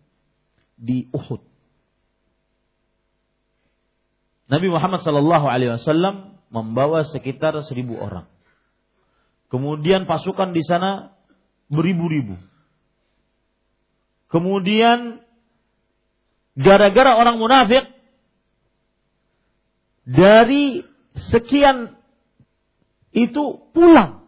[0.78, 1.47] di Uhud
[4.48, 8.24] Nabi Muhammad Shallallahu Alaihi Wasallam membawa sekitar seribu orang.
[9.52, 11.12] Kemudian pasukan di sana
[11.68, 12.36] beribu-ribu.
[14.28, 15.24] Kemudian
[16.56, 17.84] gara-gara orang munafik
[20.04, 20.84] dari
[21.32, 21.96] sekian
[23.12, 24.24] itu pulang.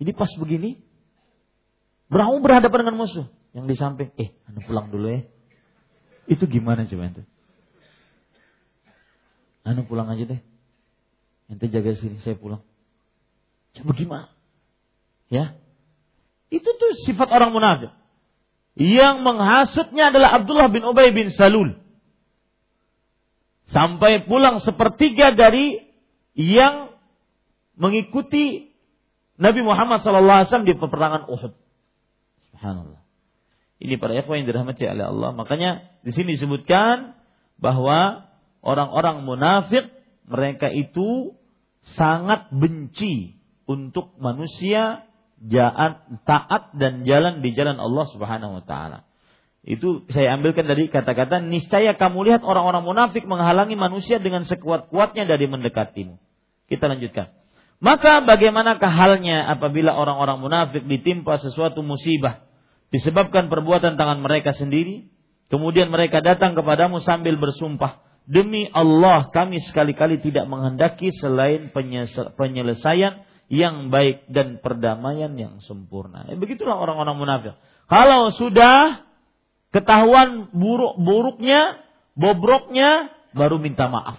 [0.00, 0.80] Jadi pas begini,
[2.12, 4.12] berahu berhadapan dengan musuh yang di samping.
[4.20, 5.20] Eh, anda pulang dulu ya.
[6.28, 7.24] Itu gimana coba itu?
[9.64, 10.40] Anu pulang aja deh.
[11.48, 12.60] Nanti jaga sini, saya pulang.
[13.74, 14.26] Coba gimana?
[15.32, 15.56] Ya.
[16.52, 17.90] Itu tuh sifat orang munafik.
[18.76, 21.80] Yang menghasutnya adalah Abdullah bin Ubay bin Salul.
[23.72, 25.80] Sampai pulang sepertiga dari
[26.36, 26.92] yang
[27.74, 28.70] mengikuti
[29.34, 31.52] Nabi Muhammad SAW di peperangan Uhud.
[32.50, 33.02] Subhanallah.
[33.82, 35.30] Ini para ikhwan yang dirahmati oleh Allah.
[35.34, 35.70] Makanya
[36.06, 37.18] di sini disebutkan
[37.58, 38.30] bahwa
[38.64, 39.92] orang-orang munafik
[40.24, 41.36] mereka itu
[41.94, 43.36] sangat benci
[43.68, 45.04] untuk manusia
[45.44, 49.04] jaat, taat dan jalan di jalan Allah Subhanahu wa taala.
[49.64, 55.48] Itu saya ambilkan dari kata-kata niscaya kamu lihat orang-orang munafik menghalangi manusia dengan sekuat-kuatnya dari
[55.48, 56.20] mendekatimu.
[56.68, 57.32] Kita lanjutkan.
[57.80, 62.44] Maka bagaimanakah halnya apabila orang-orang munafik ditimpa sesuatu musibah
[62.92, 65.08] disebabkan perbuatan tangan mereka sendiri,
[65.48, 71.72] kemudian mereka datang kepadamu sambil bersumpah, demi Allah kami sekali-kali tidak menghendaki selain
[72.36, 76.24] penyelesaian yang baik dan perdamaian yang sempurna.
[76.28, 77.54] Ya, begitulah orang-orang munafik.
[77.86, 79.04] Kalau sudah
[79.70, 81.84] ketahuan buruk-buruknya,
[82.16, 84.16] bobroknya, baru minta maaf.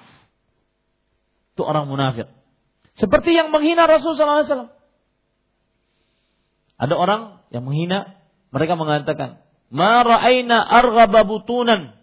[1.58, 2.30] Itu orang munafik.
[2.96, 4.72] Seperti yang menghina Rasulullah SAW.
[6.76, 8.20] Ada orang yang menghina,
[8.52, 9.40] mereka mengatakan,
[9.72, 10.70] Ma ra'ayna
[11.28, 11.96] butunan.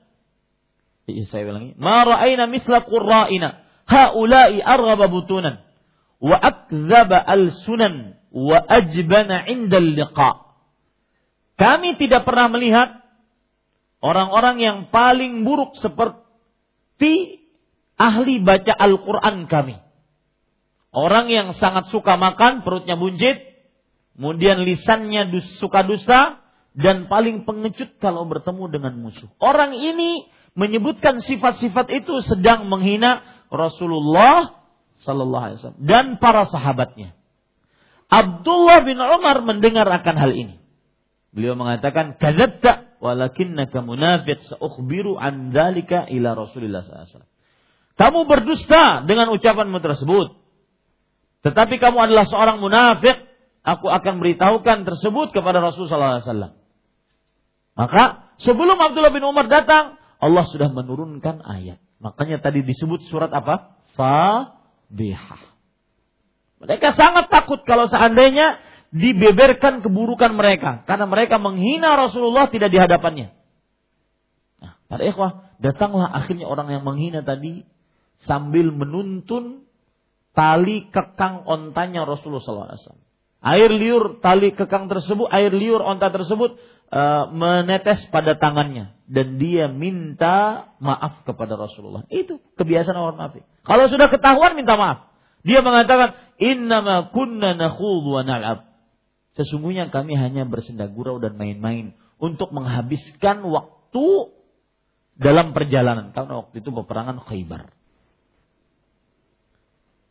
[1.11, 1.75] Iya, saya ulangi.
[1.79, 3.63] Ma ra'ayna misla qurra'ina.
[3.91, 5.63] Ha'ulai arghaba butunan.
[6.23, 8.19] Wa akzaba al-sunan.
[8.31, 10.55] Wa ajbana indal liqa.
[11.59, 13.03] Kami tidak pernah melihat
[14.03, 17.45] orang-orang yang paling buruk seperti
[18.01, 19.79] ahli baca Al-Quran kami.
[20.93, 23.41] Orang yang sangat suka makan, perutnya buncit,
[24.13, 26.43] kemudian lisannya suka dusta,
[26.77, 29.29] dan paling pengecut kalau bertemu dengan musuh.
[29.41, 34.63] Orang ini menyebutkan sifat-sifat itu sedang menghina Rasulullah
[35.03, 37.17] Sallallahu Alaihi Wasallam dan para sahabatnya.
[38.13, 40.61] Abdullah bin Umar mendengar akan hal ini.
[41.33, 47.25] Beliau mengatakan, "Kadzabta walakinnaka munafiq sa'ukhbiru an dzalika ila Rasulillah SAW."
[47.97, 50.37] Kamu berdusta dengan ucapanmu tersebut.
[51.43, 53.17] Tetapi kamu adalah seorang munafik,
[53.65, 56.55] aku akan beritahukan tersebut kepada Rasulullah SAW.
[57.73, 61.83] Maka sebelum Abdullah bin Umar datang, Allah sudah menurunkan ayat.
[61.99, 63.75] Makanya tadi disebut surat apa?
[63.99, 65.43] Fabihah.
[66.63, 68.63] Mereka sangat takut kalau seandainya
[68.95, 70.87] dibeberkan keburukan mereka.
[70.87, 73.35] Karena mereka menghina Rasulullah tidak di hadapannya.
[74.63, 77.67] Nah, para ikhwah, datanglah akhirnya orang yang menghina tadi
[78.23, 79.67] sambil menuntun
[80.39, 83.03] tali kekang ontanya Rasulullah SAW.
[83.43, 86.55] Air liur tali kekang tersebut, air liur onta tersebut
[86.93, 92.05] uh, menetes pada tangannya dan dia minta maaf kepada Rasulullah.
[92.13, 93.45] Itu kebiasaan orang munafik.
[93.65, 95.09] Kalau sudah ketahuan minta maaf.
[95.43, 98.71] Dia mengatakan, "Innama kunna nakhudhu wa nal'ab."
[99.35, 104.07] Sesungguhnya kami hanya bersenda gurau dan main-main untuk menghabiskan waktu
[105.17, 107.73] dalam perjalanan karena waktu itu peperangan Khaybar.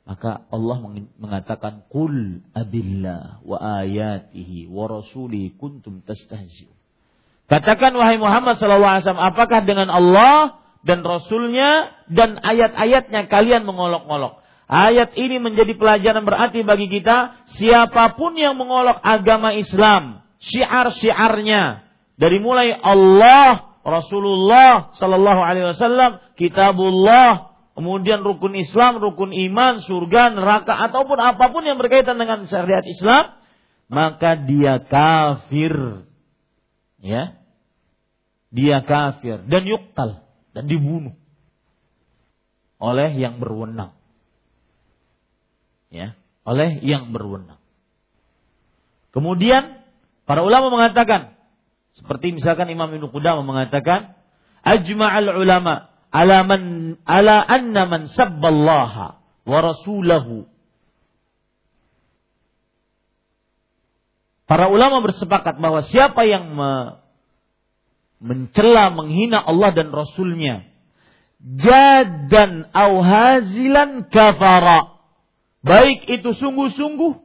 [0.02, 0.78] Maka Allah
[1.22, 6.74] mengatakan Qul abillah wa ayatihi wa rasuli kuntum tastahzi'un.
[7.52, 14.40] Katakan wahai Muhammad wasallam, apakah dengan Allah dan Rasulnya dan ayat-ayatnya kalian mengolok-olok?
[14.72, 21.84] Ayat ini menjadi pelajaran berarti bagi kita, siapa pun yang mengolok agama Islam, syiar-syiarnya,
[22.16, 30.74] dari mulai Allah, Rasulullah sallallahu alaihi wasallam, kitabullah, kemudian rukun Islam, rukun iman, surga, neraka
[30.92, 33.40] ataupun apa pun yang berkaitan dengan syariat Islam,
[33.92, 36.06] maka dia kafir.
[37.02, 37.42] Ya.
[38.52, 41.16] Dia kafir dan yuktal dan dibunuh
[42.82, 43.96] oleh yang berwenang.
[45.88, 47.62] Ya, oleh yang berwenang.
[49.16, 49.84] Kemudian
[50.28, 51.36] para ulama mengatakan
[51.96, 54.16] seperti misalkan Imam Ibnu Qudamah mengatakan
[54.64, 60.52] ajma'al ulama ala man ala anna man sabballaha wa rasulahu
[64.52, 67.00] Para ulama bersepakat bahwa siapa yang me,
[68.20, 70.68] mencela, menghina Allah dan Rasulnya,
[71.40, 75.00] jadan au hazilan kafara.
[75.64, 77.16] Baik itu sungguh-sungguh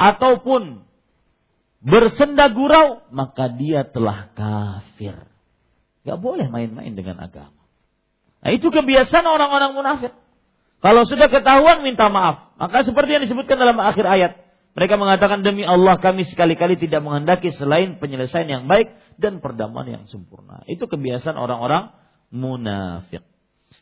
[0.00, 0.88] ataupun
[1.84, 5.20] bersenda gurau, maka dia telah kafir.
[6.08, 7.59] Gak boleh main-main dengan agama.
[8.40, 10.12] Nah, itu kebiasaan orang-orang munafik.
[10.80, 12.56] Kalau sudah ketahuan minta maaf.
[12.56, 14.32] Maka seperti yang disebutkan dalam akhir ayat.
[14.72, 20.04] Mereka mengatakan demi Allah kami sekali-kali tidak menghendaki selain penyelesaian yang baik dan perdamaian yang
[20.08, 20.64] sempurna.
[20.70, 21.92] Itu kebiasaan orang-orang
[22.32, 23.26] munafik.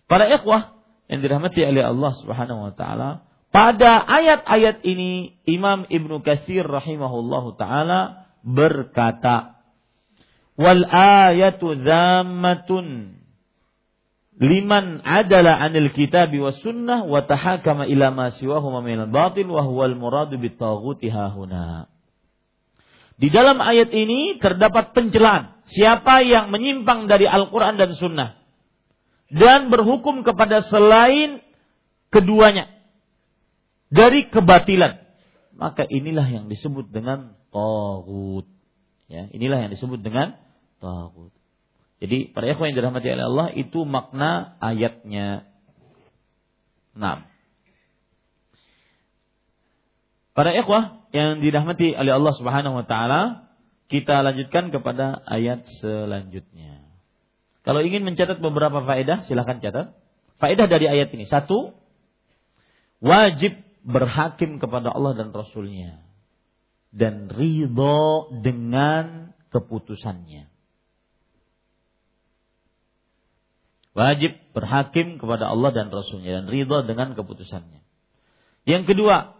[0.08, 0.74] Para ikhwah
[1.06, 8.28] yang dirahmati oleh Allah Subhanahu wa taala, pada ayat-ayat ini Imam Ibnu Katsir rahimahullahu taala
[8.40, 9.60] berkata,
[10.56, 13.17] "Wal ayatu dzammatun
[14.38, 19.90] liman adala anil kitab wa sunnah wa tahakama ila ma siwahu min batil wa huwa
[19.90, 21.90] al muradu bitaghuti hahuna.
[23.18, 28.38] Di dalam ayat ini terdapat pencelaan siapa yang menyimpang dari Al-Qur'an dan sunnah
[29.34, 31.42] dan berhukum kepada selain
[32.14, 32.70] keduanya
[33.90, 35.02] dari kebatilan
[35.58, 38.46] maka inilah yang disebut dengan taghut.
[39.10, 40.38] Ya inilah yang disebut dengan
[40.78, 41.34] taghut
[41.98, 45.50] jadi para ikhwan yang dirahmati oleh Allah itu makna ayatnya.
[46.94, 47.26] Nah.
[50.30, 53.50] Para ikhwah yang dirahmati oleh Allah Subhanahu wa taala,
[53.90, 56.86] kita lanjutkan kepada ayat selanjutnya.
[57.66, 59.98] Kalau ingin mencatat beberapa faedah, silahkan catat.
[60.38, 61.26] Faedah dari ayat ini.
[61.26, 61.74] Satu,
[63.02, 66.06] wajib berhakim kepada Allah dan Rasulnya.
[66.94, 70.57] Dan ridho dengan keputusannya.
[73.98, 77.82] Wajib berhakim kepada Allah dan Rasulnya dan ridho dengan keputusannya.
[78.62, 79.34] Yang kedua,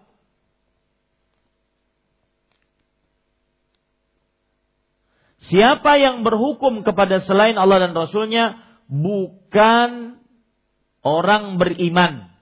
[5.47, 8.59] siapa yang berhukum kepada selain Allah dan Rasulnya
[8.91, 10.19] bukan
[11.07, 12.35] orang beriman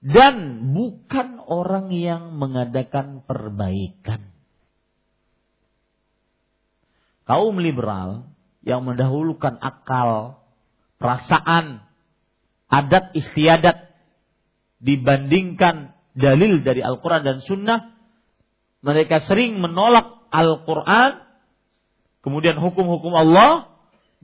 [0.00, 4.32] dan bukan orang yang mengadakan perbaikan.
[7.28, 8.32] Kaum liberal
[8.64, 10.43] yang mendahulukan akal
[11.04, 11.84] perasaan,
[12.72, 13.92] adat istiadat
[14.80, 17.92] dibandingkan dalil dari Al-Quran dan Sunnah,
[18.80, 21.20] mereka sering menolak Al-Quran,
[22.24, 23.68] kemudian hukum-hukum Allah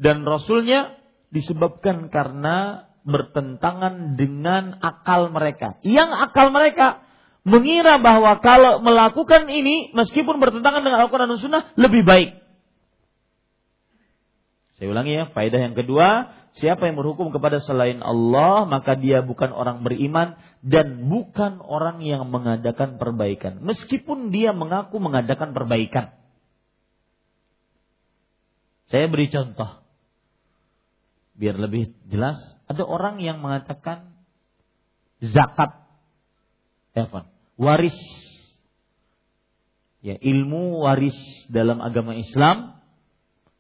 [0.01, 0.97] dan Rasulnya
[1.29, 5.77] disebabkan karena bertentangan dengan akal mereka.
[5.85, 7.05] Yang akal mereka
[7.45, 12.41] mengira bahwa kalau melakukan ini meskipun bertentangan dengan Al-Quran dan Sunnah lebih baik.
[14.81, 19.55] Saya ulangi ya, faedah yang kedua, siapa yang berhukum kepada selain Allah, maka dia bukan
[19.55, 20.35] orang beriman
[20.65, 23.63] dan bukan orang yang mengadakan perbaikan.
[23.63, 26.17] Meskipun dia mengaku mengadakan perbaikan.
[28.91, 29.83] Saya beri contoh.
[31.39, 32.37] Biar lebih jelas,
[32.67, 34.13] ada orang yang mengatakan
[35.23, 35.79] zakat
[36.93, 37.97] Evan, waris.
[40.01, 41.17] Ya, ilmu waris
[41.53, 42.81] dalam agama Islam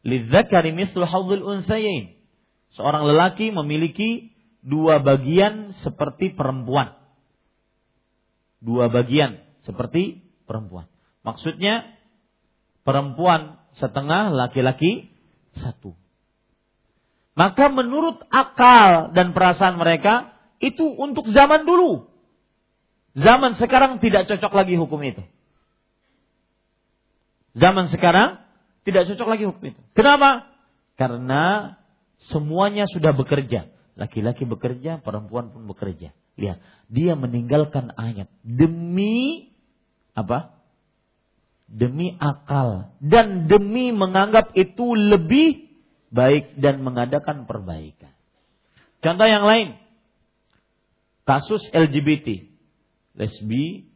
[0.01, 2.16] Lidzakari mislu hadzul unsayain.
[2.79, 4.31] Seorang lelaki memiliki
[4.62, 6.95] dua bagian seperti perempuan.
[8.61, 10.87] Dua bagian seperti perempuan.
[11.27, 11.97] Maksudnya
[12.87, 15.11] perempuan setengah, laki-laki
[15.57, 15.97] satu.
[17.35, 22.11] Maka menurut akal dan perasaan mereka itu untuk zaman dulu.
[23.16, 25.23] Zaman sekarang tidak cocok lagi hukum itu.
[27.59, 28.39] Zaman sekarang
[28.87, 29.81] tidak cocok lagi hukum itu.
[29.97, 30.47] Kenapa?
[30.95, 31.75] Karena
[32.29, 33.73] semuanya sudah bekerja.
[33.97, 36.12] Laki-laki bekerja, perempuan pun bekerja.
[36.41, 36.59] Lihat,
[36.89, 39.53] dia meninggalkan ayat demi
[40.12, 40.57] apa?
[41.71, 45.71] Demi akal dan demi menganggap itu lebih
[46.11, 48.11] baik dan mengadakan perbaikan.
[49.01, 49.79] Contoh yang lain,
[51.23, 52.51] kasus LGBT,
[53.14, 53.87] lesbi,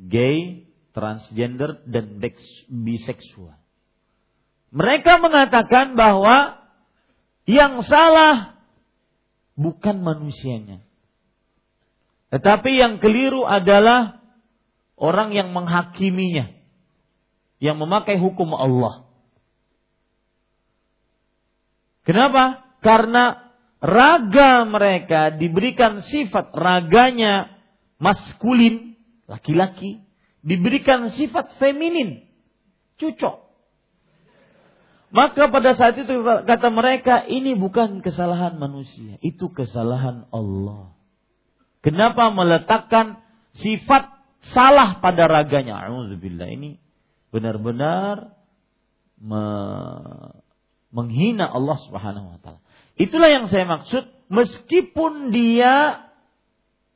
[0.00, 0.66] gay,
[0.96, 2.18] transgender dan
[2.72, 3.60] biseksual.
[4.72, 6.67] Mereka mengatakan bahwa
[7.48, 8.60] yang salah
[9.56, 10.84] bukan manusianya.
[12.28, 14.20] Tetapi yang keliru adalah
[15.00, 16.52] orang yang menghakiminya.
[17.58, 19.08] Yang memakai hukum Allah.
[22.04, 22.68] Kenapa?
[22.84, 23.48] Karena
[23.80, 27.48] raga mereka diberikan sifat raganya
[27.96, 28.94] maskulin,
[29.26, 30.04] laki-laki,
[30.44, 32.28] diberikan sifat feminin,
[33.00, 33.47] cucok.
[35.08, 40.92] Maka pada saat itu kata mereka ini bukan kesalahan manusia, itu kesalahan Allah.
[41.80, 43.24] Kenapa meletakkan
[43.56, 44.12] sifat
[44.52, 45.80] salah pada raganya?
[45.80, 46.76] Alhamdulillah ini
[47.32, 48.36] benar-benar
[49.16, 49.44] me
[50.92, 52.60] menghina Allah Subhanahu wa taala.
[53.00, 56.04] Itulah yang saya maksud meskipun dia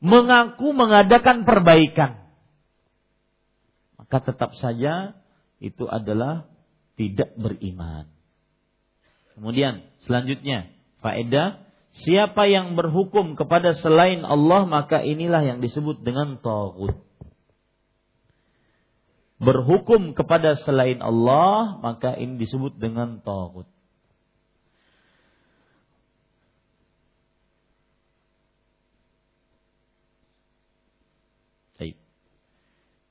[0.03, 2.23] mengaku mengadakan perbaikan
[4.13, 5.17] maka tetap saja
[5.57, 6.52] itu adalah
[6.97, 8.09] tidak beriman.
[9.33, 10.69] Kemudian selanjutnya
[11.01, 11.65] faedah
[12.05, 17.01] siapa yang berhukum kepada selain Allah maka inilah yang disebut dengan tagut.
[19.43, 23.67] Berhukum kepada selain Allah maka ini disebut dengan tagut.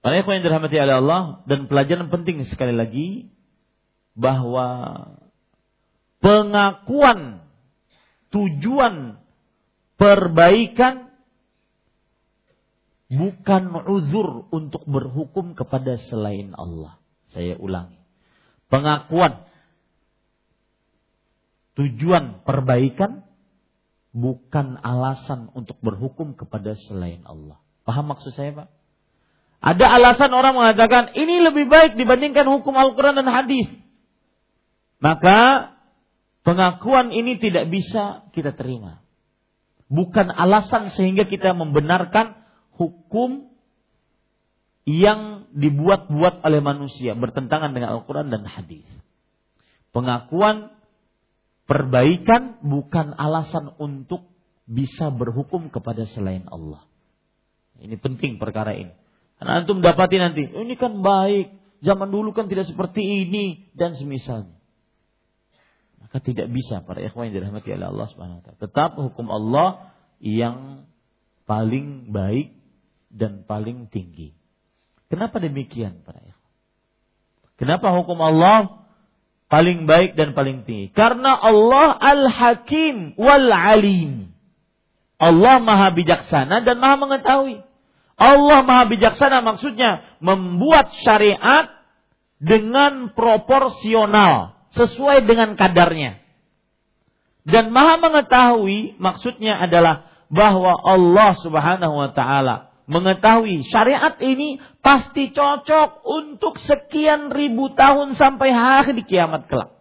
[0.01, 3.29] Para yang dirahmati oleh Allah dan pelajaran penting sekali lagi
[4.15, 4.67] bahwa
[6.19, 7.47] pengakuan
[8.31, 9.19] tujuan
[9.99, 11.11] perbaikan
[13.11, 16.97] bukan uzur untuk berhukum kepada selain Allah.
[17.31, 17.99] Saya ulangi.
[18.71, 19.47] Pengakuan
[21.75, 23.27] tujuan perbaikan
[24.11, 27.59] bukan alasan untuk berhukum kepada selain Allah.
[27.87, 28.69] Paham maksud saya, Pak?
[29.61, 33.69] Ada alasan orang mengatakan ini lebih baik dibandingkan hukum Al-Quran dan hadis.
[35.01, 35.73] Maka
[36.45, 39.01] pengakuan ini tidak bisa kita terima.
[39.91, 42.37] Bukan alasan sehingga kita membenarkan
[42.77, 43.51] hukum
[44.85, 48.85] yang dibuat-buat oleh manusia bertentangan dengan Al-Quran dan hadis.
[49.91, 50.71] Pengakuan
[51.67, 54.31] perbaikan bukan alasan untuk
[54.69, 56.87] bisa berhukum kepada selain Allah.
[57.81, 58.93] Ini penting perkara ini.
[59.41, 61.51] Karena antum dapati nanti, oh, ini kan baik,
[61.81, 64.60] zaman dulu kan tidak seperti ini dan semisalnya.
[66.11, 68.59] Maka tidak bisa para ikhwan yang dirahmati oleh Allah Subhanahu wa taala.
[68.59, 70.83] Tetap hukum Allah yang
[71.47, 72.51] paling baik
[73.07, 74.35] dan paling tinggi.
[75.07, 76.51] Kenapa demikian para ikhwan?
[77.55, 78.81] Kenapa hukum Allah
[79.51, 80.95] paling baik dan paling tinggi.
[80.95, 84.31] Karena Allah Al-Hakim wal Alim.
[85.19, 87.59] Allah Maha bijaksana dan Maha mengetahui.
[88.15, 91.67] Allah Maha bijaksana maksudnya membuat syariat
[92.39, 96.19] dengan proporsional sesuai dengan kadarnya.
[97.41, 106.05] Dan Maha mengetahui maksudnya adalah bahwa Allah Subhanahu wa taala mengetahui syariat ini pasti cocok
[106.05, 109.71] untuk sekian ribu tahun sampai hari di kiamat kelak.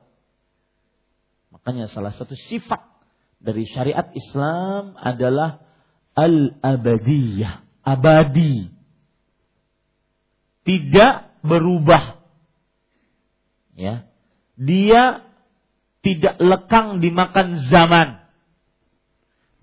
[1.50, 2.80] Makanya salah satu sifat
[3.40, 5.64] dari syariat Islam adalah
[6.16, 8.68] al-abadiyah, abadi.
[10.60, 12.20] Tidak berubah.
[13.74, 14.09] Ya.
[14.60, 15.24] Dia
[16.04, 18.20] tidak lekang dimakan zaman.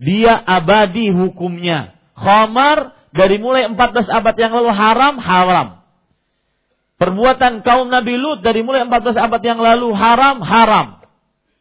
[0.01, 1.93] Dia abadi hukumnya.
[2.17, 5.67] Khamar dari mulai 14 abad yang lalu haram, haram.
[6.97, 10.87] Perbuatan kaum Nabi Lut dari mulai 14 abad yang lalu haram, haram.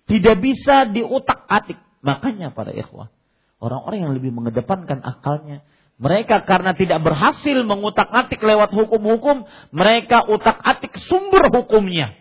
[0.09, 1.77] Tidak bisa diutak-atik.
[2.01, 3.13] Makanya para ikhwah,
[3.61, 5.61] orang-orang yang lebih mengedepankan akalnya,
[6.01, 12.17] mereka karena tidak berhasil mengutak-atik lewat hukum-hukum, mereka utak-atik sumber hukumnya.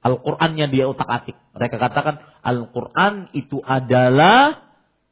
[0.00, 1.36] Al-Qur'annya dia utak-atik.
[1.52, 4.70] Mereka katakan Al-Qur'an itu adalah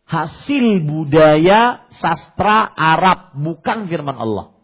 [0.08, 4.56] hasil budaya sastra Arab, bukan firman Allah.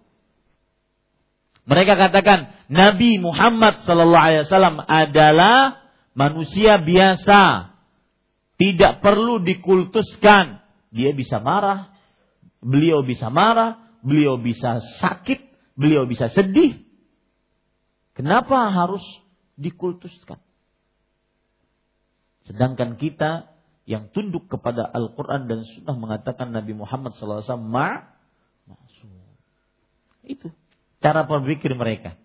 [1.68, 5.84] Mereka katakan Nabi Muhammad sallallahu alaihi wasallam adalah
[6.16, 7.72] manusia biasa,
[8.56, 10.64] tidak perlu dikultuskan.
[10.88, 11.92] Dia bisa marah,
[12.64, 15.40] beliau bisa marah, beliau bisa sakit,
[15.76, 16.80] beliau bisa sedih.
[18.14, 19.02] Kenapa harus
[19.54, 20.38] dikultuskan?
[22.44, 23.54] Sedangkan kita
[23.84, 28.16] yang tunduk kepada Al-Quran dan Sunnah mengatakan Nabi Muhammad SAW ma.
[30.24, 30.48] Itu
[31.04, 32.16] cara berpikir mereka.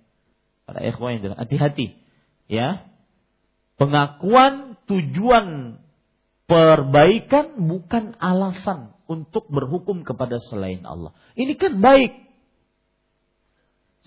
[0.64, 2.00] Para ikhwan yang hati-hati.
[2.48, 2.88] Ya.
[3.76, 5.80] Pengakuan tujuan
[6.48, 11.12] perbaikan bukan alasan untuk berhukum kepada selain Allah.
[11.36, 12.30] Ini kan baik.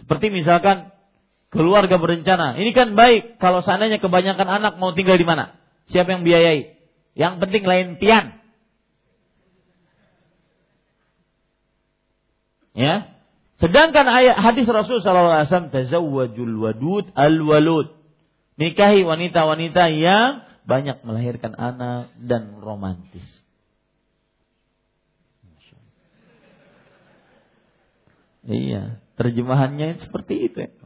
[0.00, 0.92] Seperti misalkan
[1.52, 2.56] keluarga berencana.
[2.56, 5.54] Ini kan baik kalau seandainya kebanyakan anak mau tinggal di mana?
[5.92, 6.80] Siapa yang biayai?
[7.12, 8.40] Yang penting lain pian.
[12.72, 13.20] Ya.
[13.60, 17.94] Sedangkan ayat hadis Rasul sallallahu alaihi wasallam tazawwajul wadud al walud.
[18.56, 23.24] Nikahi wanita-wanita yang banyak melahirkan anak dan romantis.
[28.42, 30.66] Iya, terjemahannya seperti itu.
[30.66, 30.81] Ya.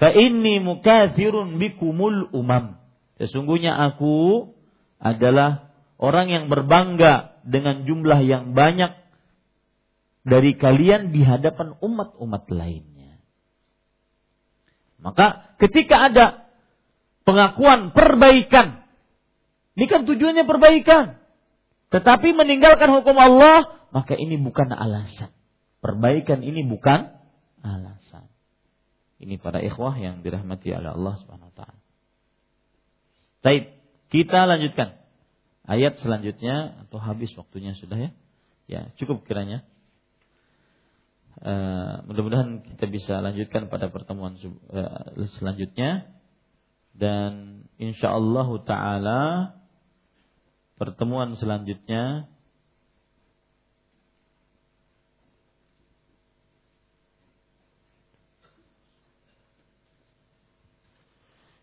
[0.00, 2.80] Fa inni mukathirun bikumul umam.
[3.20, 4.48] Sesungguhnya aku
[4.96, 5.70] adalah
[6.00, 8.96] orang yang berbangga dengan jumlah yang banyak
[10.24, 13.20] dari kalian di hadapan umat-umat lainnya.
[15.00, 16.26] Maka ketika ada
[17.24, 18.84] pengakuan perbaikan,
[19.76, 21.20] ini kan tujuannya perbaikan.
[21.90, 25.32] Tetapi meninggalkan hukum Allah, maka ini bukan alasan.
[25.80, 27.10] Perbaikan ini bukan
[27.64, 27.99] alasan.
[29.20, 31.80] Ini para ikhwah yang dirahmati oleh Allah Subhanahu wa taala.
[33.44, 33.76] Baik,
[34.08, 34.96] kita lanjutkan.
[35.68, 38.10] Ayat selanjutnya atau habis waktunya sudah ya?
[38.66, 39.62] Ya, cukup kiranya.
[41.40, 44.36] Uh, mudah-mudahan kita bisa lanjutkan pada pertemuan
[44.72, 46.12] uh, selanjutnya
[46.92, 49.22] dan insya Allah taala
[50.76, 52.28] pertemuan selanjutnya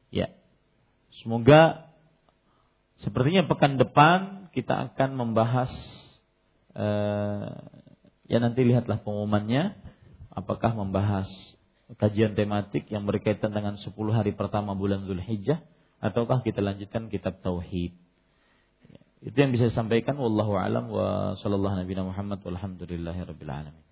[0.10, 0.34] ya
[1.22, 1.90] Semoga
[3.02, 5.72] sepertinya pekan depan kita akan membahas
[6.78, 7.50] eh,
[8.30, 9.74] ya nanti lihatlah pengumumannya
[10.34, 11.26] apakah membahas
[11.98, 15.64] kajian tematik yang berkaitan dengan 10 hari pertama bulan Zulhijjah
[16.04, 17.96] ataukah kita lanjutkan kitab tauhid.
[19.18, 23.86] Itu yang bisa saya sampaikan wallahu alam wa sallallahu nabi Muhammad walhamdulillahirabbil alamin.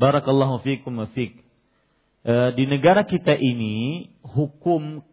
[0.00, 1.43] Barakallahu fiikum wa fiik.
[2.24, 5.04] Eh, di negara kita ini hukum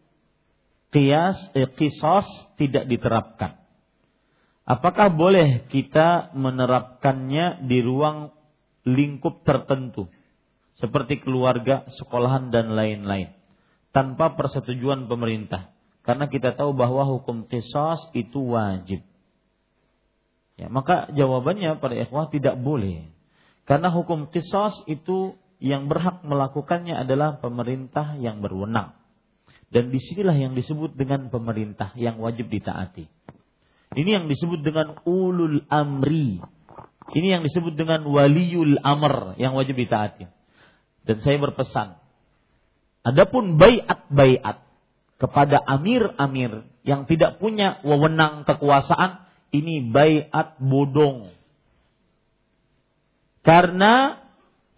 [0.95, 2.23] kias eh, kisos
[2.55, 3.59] tidak diterapkan.
[4.63, 8.31] Apakah boleh kita menerapkannya di ruang
[8.87, 10.07] lingkup tertentu
[10.79, 13.35] seperti keluarga, sekolahan dan lain-lain
[13.91, 15.75] tanpa persetujuan pemerintah?
[16.07, 19.03] Karena kita tahu bahwa hukum kisos itu wajib.
[20.55, 23.11] Ya, maka jawabannya pada ikhwah tidak boleh.
[23.67, 28.97] Karena hukum kisos itu yang berhak melakukannya adalah pemerintah yang berwenang.
[29.71, 33.07] Dan di sinilah yang disebut dengan pemerintah yang wajib ditaati.
[33.95, 36.41] Ini yang disebut dengan ulul amri.
[37.13, 40.27] Ini yang disebut dengan waliul amr yang wajib ditaati.
[41.05, 41.97] Dan saya berpesan,
[43.05, 44.65] adapun bayat-bayat
[45.21, 49.23] kepada amir-amir yang tidak punya wewenang kekuasaan,
[49.53, 51.31] ini bayat bodong.
[53.41, 54.20] Karena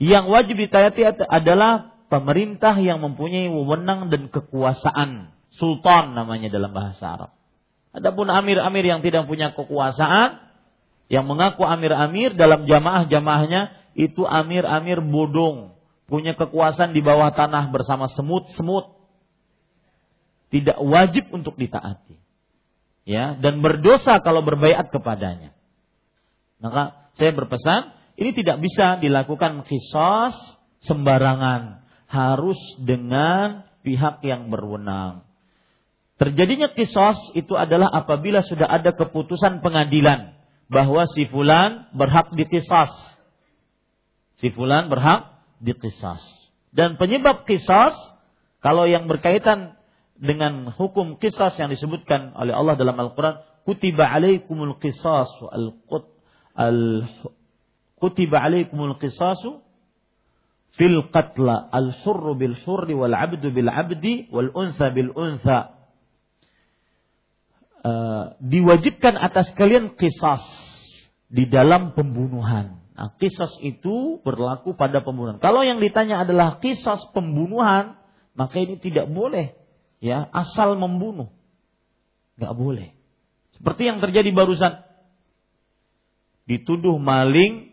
[0.03, 5.31] yang wajib ditaati adalah pemerintah yang mempunyai wewenang dan kekuasaan.
[5.53, 7.31] Sultan namanya dalam bahasa Arab.
[7.93, 10.49] Adapun amir-amir yang tidak punya kekuasaan,
[11.13, 15.77] yang mengaku amir-amir dalam jamaah-jamaahnya itu amir-amir bodong,
[16.09, 18.97] punya kekuasaan di bawah tanah bersama semut-semut.
[20.49, 22.17] Tidak wajib untuk ditaati.
[23.05, 25.53] Ya, dan berdosa kalau berbaiat kepadanya.
[26.61, 30.35] Maka saya berpesan, ini tidak bisa dilakukan kisos
[30.85, 35.25] sembarangan, harus dengan pihak yang berwenang.
[36.21, 40.37] Terjadinya kisos itu adalah apabila sudah ada keputusan pengadilan
[40.69, 42.93] bahwa si fulan berhak dikisas.
[44.37, 46.21] Si fulan berhak dikisas.
[46.69, 47.97] Dan penyebab kisas
[48.61, 49.75] kalau yang berkaitan
[50.15, 55.65] dengan hukum kisas yang disebutkan oleh Allah dalam Al-Qur'an, kutiba alaikumul al
[56.53, 56.79] al
[58.03, 59.63] kutiba alaikumul qisasu
[60.75, 65.83] fil qatla al hurru bil hurri wal abdu bil abdi wal unsa bil unsa
[67.83, 70.39] Eh, diwajibkan atas kalian kisas
[71.27, 72.79] di dalam pembunuhan.
[72.95, 75.43] Nah, kisas itu berlaku pada pembunuhan.
[75.43, 77.99] Kalau yang ditanya adalah kisas pembunuhan,
[78.39, 79.51] maka ini tidak boleh
[79.99, 81.27] ya asal membunuh.
[82.39, 82.89] Nggak boleh.
[83.59, 84.79] Seperti yang terjadi barusan.
[86.47, 87.72] Dituduh maling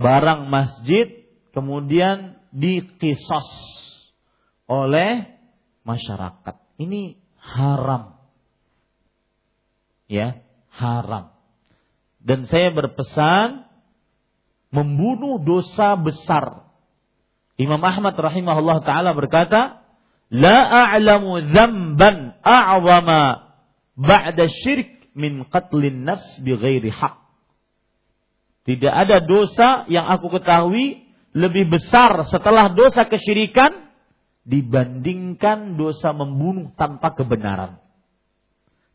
[0.00, 3.48] barang masjid kemudian dikisas
[4.64, 5.28] oleh
[5.84, 6.56] masyarakat.
[6.80, 8.16] Ini haram.
[10.08, 10.40] Ya,
[10.72, 11.36] haram.
[12.20, 13.68] Dan saya berpesan
[14.72, 16.64] membunuh dosa besar.
[17.60, 19.84] Imam Ahmad rahimahullah taala berkata,
[20.32, 23.52] "La a'lamu dzamban a'zama
[24.00, 27.29] ba'da syirk min qatlin nafs bighairi haq."
[28.70, 31.02] Tidak ada dosa yang aku ketahui
[31.34, 33.90] lebih besar setelah dosa kesyirikan
[34.46, 37.82] dibandingkan dosa membunuh tanpa kebenaran.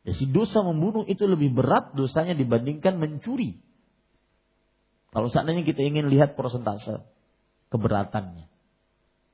[0.07, 3.59] Jadi dosa membunuh itu lebih berat dosanya dibandingkan mencuri.
[5.11, 7.03] Kalau seandainya kita ingin lihat persentase
[7.67, 8.47] keberatannya.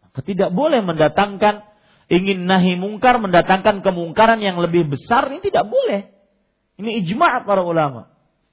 [0.09, 1.69] Maka tidak boleh mendatangkan
[2.09, 6.09] ingin nahi mungkar mendatangkan kemungkaran yang lebih besar ini tidak boleh.
[6.81, 8.10] Ini ijma' para ulama.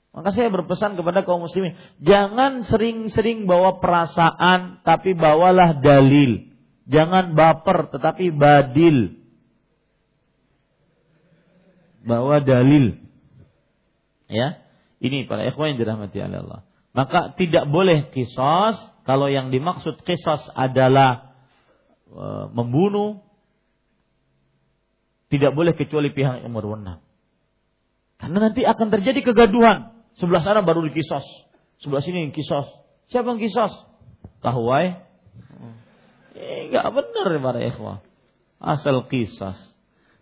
[0.08, 6.48] Maka saya berpesan kepada kaum muslimin, jangan sering-sering bawa perasaan tapi bawalah dalil.
[6.88, 9.20] Jangan baper tetapi badil.
[12.08, 12.96] Bawa dalil.
[14.32, 14.64] Ya.
[14.98, 16.64] Ini para ikhwan yang dirahmati Allah.
[16.96, 21.36] Maka tidak boleh kisos kalau yang dimaksud kisos adalah
[22.08, 22.24] e,
[22.56, 23.22] membunuh
[25.28, 27.04] tidak boleh kecuali pihak yang berwenang.
[28.18, 29.97] Karena nanti akan terjadi kegaduhan.
[30.18, 31.24] Sebelah sana baru dikisos,
[31.82, 32.66] sebelah sini kisos.
[33.08, 33.72] Siapa yang kisos?
[34.42, 35.08] Kahwai
[36.38, 37.98] Enggak eh, benar para ikhwah.
[38.58, 39.58] Asal kisah.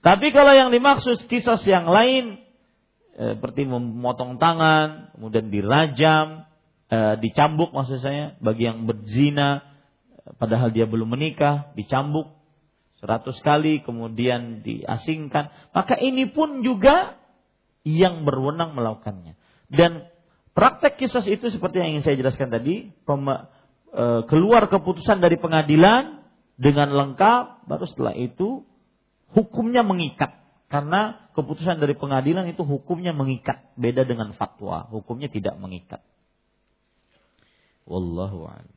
[0.01, 2.41] Tapi kalau yang dimaksud kisah yang lain
[3.17, 6.49] eh, seperti memotong tangan, kemudian dirajam,
[6.89, 9.77] eh, dicambuk maksud saya bagi yang berzina
[10.37, 12.33] padahal dia belum menikah, dicambuk
[12.99, 17.21] seratus kali kemudian diasingkan, maka ini pun juga
[17.87, 19.39] yang berwenang melakukannya.
[19.67, 20.07] Dan
[20.55, 22.95] praktek kisah itu seperti yang ingin saya jelaskan tadi,
[24.31, 26.23] keluar keputusan dari pengadilan
[26.57, 28.65] dengan lengkap, baru setelah itu
[29.35, 30.33] hukumnya mengikat.
[30.67, 36.03] Karena keputusan dari pengadilan itu hukumnya mengikat, beda dengan fatwa, hukumnya tidak mengikat.
[37.87, 38.75] Wallahu a'lam.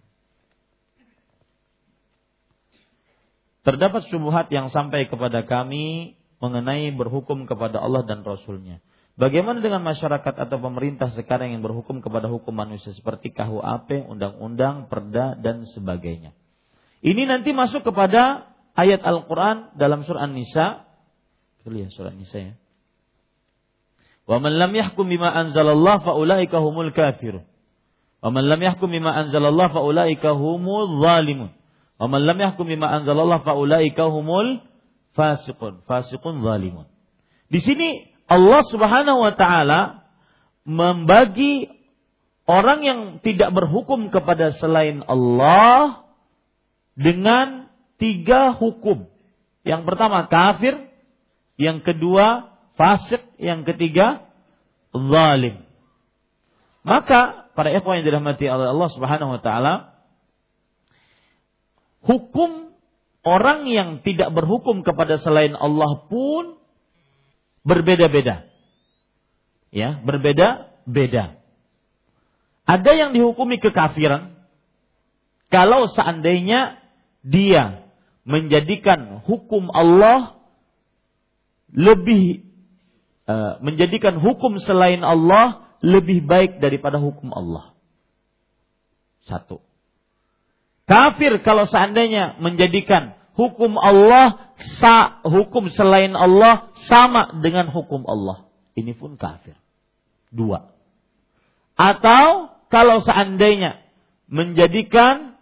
[3.66, 8.86] Terdapat syubhat yang sampai kepada kami mengenai berhukum kepada Allah dan Rasulnya.
[9.20, 15.36] Bagaimana dengan masyarakat atau pemerintah sekarang yang berhukum kepada hukum manusia seperti KUHP, undang-undang, perda,
[15.36, 16.32] dan sebagainya?
[17.04, 18.48] Ini nanti masuk kepada
[18.80, 20.88] ayat Al-Quran dalam surah An-Nisa.
[21.60, 22.54] Betul ya surah An-Nisa ya.
[24.24, 27.44] Wa man lam yahkum bima anzalallah fa ulaika humul kafirun.
[28.24, 31.52] Wa man lam yahkum bima anzalallah fa ulaika humul zalimun.
[32.00, 34.64] Wa man lam yahkum bima anzalallah fa ulaika humul
[35.12, 35.84] fasiqun.
[35.84, 36.88] Fasiqun zalimun.
[37.52, 40.06] Di sini Allah Subhanahu wa taala
[40.62, 41.66] membagi
[42.46, 46.06] orang yang tidak berhukum kepada selain Allah
[46.94, 49.10] dengan tiga hukum.
[49.66, 50.78] Yang pertama kafir,
[51.58, 54.30] yang kedua fasik, yang ketiga
[54.94, 55.66] zalim.
[56.86, 59.74] Maka para ikhwan yang dirahmati oleh Allah Subhanahu wa taala
[62.06, 62.72] hukum
[63.26, 66.59] orang yang tidak berhukum kepada selain Allah pun
[67.64, 68.48] berbeda-beda.
[69.70, 71.38] Ya, berbeda-beda.
[72.70, 74.38] Ada yang dihukumi kekafiran
[75.50, 76.78] kalau seandainya
[77.26, 77.90] dia
[78.22, 80.38] menjadikan hukum Allah
[81.74, 82.46] lebih
[83.26, 87.74] uh, menjadikan hukum selain Allah lebih baik daripada hukum Allah.
[89.26, 89.62] Satu.
[90.90, 94.49] Kafir kalau seandainya menjadikan hukum Allah
[94.80, 98.48] sa, hukum selain Allah sama dengan hukum Allah.
[98.76, 99.56] Ini pun kafir.
[100.30, 100.72] Dua.
[101.80, 103.80] Atau kalau seandainya
[104.28, 105.40] menjadikan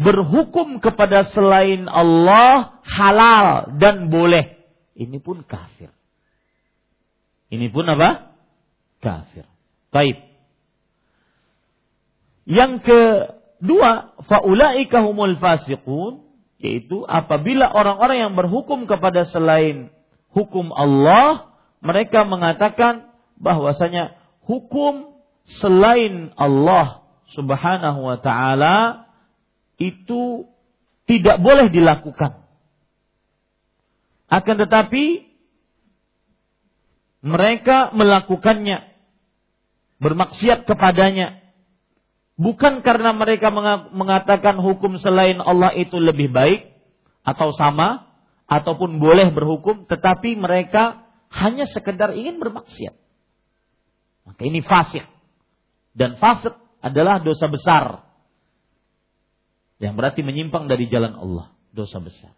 [0.00, 4.60] berhukum kepada selain Allah halal dan boleh
[5.00, 5.88] ini pun kafir.
[7.48, 8.36] Ini pun apa?
[9.00, 9.48] Kafir.
[9.88, 10.20] Baik.
[12.44, 16.20] Yang kedua, faulaika humul fasiqun,
[16.60, 19.88] yaitu apabila orang-orang yang berhukum kepada selain
[20.36, 23.08] hukum Allah, mereka mengatakan
[23.40, 25.16] bahwasanya hukum
[25.58, 29.08] selain Allah Subhanahu wa taala
[29.80, 30.44] itu
[31.08, 32.44] tidak boleh dilakukan.
[34.30, 35.26] Akan tetapi
[37.24, 38.84] mereka melakukannya
[40.00, 41.39] bermaksiat kepadanya
[42.40, 43.52] bukan karena mereka
[43.92, 46.72] mengatakan hukum selain Allah itu lebih baik
[47.20, 48.08] atau sama
[48.48, 52.96] ataupun boleh berhukum tetapi mereka hanya sekedar ingin bermaksiat
[54.24, 55.04] maka ini fasik
[55.92, 58.08] dan fasik adalah dosa besar
[59.76, 62.32] yang berarti menyimpang dari jalan Allah dosa besar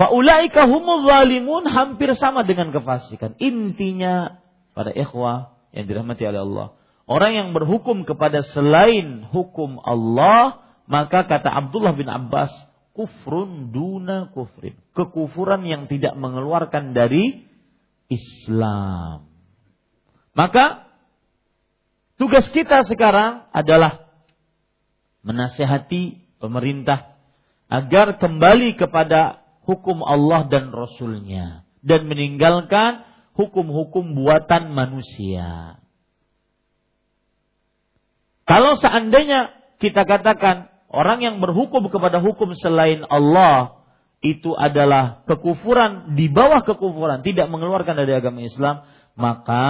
[0.00, 3.36] Faulaika humul zalimun hampir sama dengan kefasikan.
[3.36, 4.40] Intinya
[4.72, 6.66] pada ikhwah yang dirahmati oleh Allah.
[7.10, 12.54] Orang yang berhukum kepada selain hukum Allah, maka kata Abdullah bin Abbas,
[12.94, 14.78] kufrun duna kufrin.
[14.94, 17.50] Kekufuran yang tidak mengeluarkan dari
[18.06, 19.26] Islam.
[20.38, 20.86] Maka
[22.14, 24.06] tugas kita sekarang adalah
[25.26, 27.18] menasehati pemerintah
[27.66, 33.02] agar kembali kepada hukum Allah dan Rasulnya dan meninggalkan
[33.34, 35.79] hukum-hukum buatan manusia.
[38.50, 43.78] Kalau seandainya kita katakan orang yang berhukum kepada hukum selain Allah
[44.26, 48.82] itu adalah kekufuran di bawah kekufuran, tidak mengeluarkan dari agama Islam,
[49.14, 49.66] maka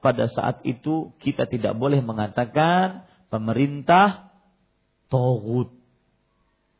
[0.00, 4.32] pada saat itu kita tidak boleh mengatakan pemerintah
[5.12, 5.76] togut.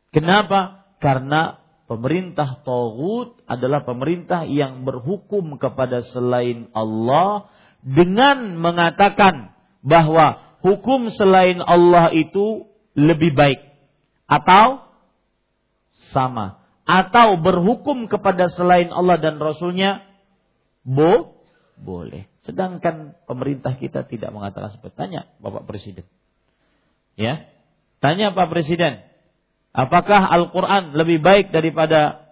[0.09, 0.89] Kenapa?
[0.97, 7.53] Karena pemerintah Tauhud adalah pemerintah yang berhukum kepada selain Allah
[7.85, 9.53] dengan mengatakan
[9.85, 12.65] bahwa hukum selain Allah itu
[12.97, 13.61] lebih baik
[14.25, 14.81] atau
[16.09, 20.01] sama atau berhukum kepada selain Allah dan Rasulnya
[20.81, 21.37] bo
[21.77, 22.25] boleh.
[22.45, 26.05] Sedangkan pemerintah kita tidak mengatakan seperti tanya Bapak Presiden.
[27.17, 27.49] Ya,
[28.01, 29.01] tanya Pak Presiden,
[29.75, 32.31] Apakah Al-Quran lebih baik daripada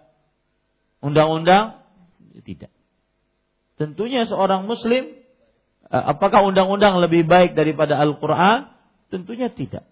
[1.04, 1.84] undang-undang?
[2.32, 2.72] Tidak.
[3.76, 5.12] Tentunya seorang Muslim,
[5.94, 8.66] apakah undang-undang lebih baik daripada Al-Quran?
[9.14, 9.86] Tentunya tidak.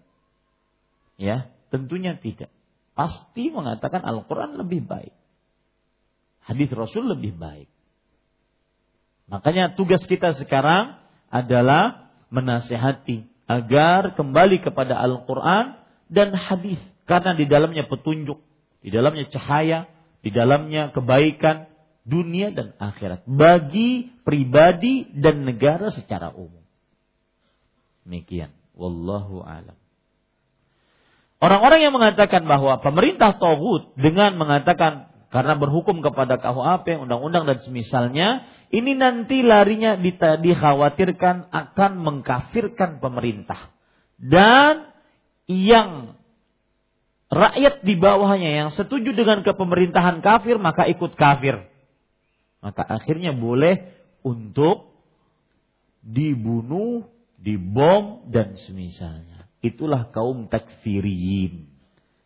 [1.15, 2.51] Ya, tentunya tidak.
[2.93, 5.15] Pasti mengatakan Al-Quran lebih baik.
[6.43, 7.71] Hadis Rasul lebih baik.
[9.31, 10.99] Makanya tugas kita sekarang
[11.31, 15.79] adalah menasehati agar kembali kepada Al-Quran
[16.11, 16.77] dan hadis
[17.07, 18.43] karena di dalamnya petunjuk,
[18.83, 19.87] di dalamnya cahaya,
[20.19, 21.71] di dalamnya kebaikan
[22.03, 26.63] dunia dan akhirat bagi pribadi dan negara secara umum.
[28.03, 28.51] Demikian.
[28.75, 29.77] Wallahu alam.
[31.43, 38.47] Orang-orang yang mengatakan bahwa pemerintah Tauhud dengan mengatakan karena berhukum kepada KUHP, undang-undang dan semisalnya,
[38.69, 39.97] ini nanti larinya
[40.39, 43.73] dikhawatirkan akan mengkafirkan pemerintah.
[44.15, 44.93] Dan
[45.49, 46.15] yang
[47.33, 51.72] rakyat di bawahnya yang setuju dengan kepemerintahan kafir maka ikut kafir.
[52.63, 53.91] Maka akhirnya boleh
[54.23, 54.95] untuk
[55.99, 57.03] dibunuh,
[57.35, 59.51] dibom dan semisalnya.
[59.59, 61.67] Itulah kaum takfirin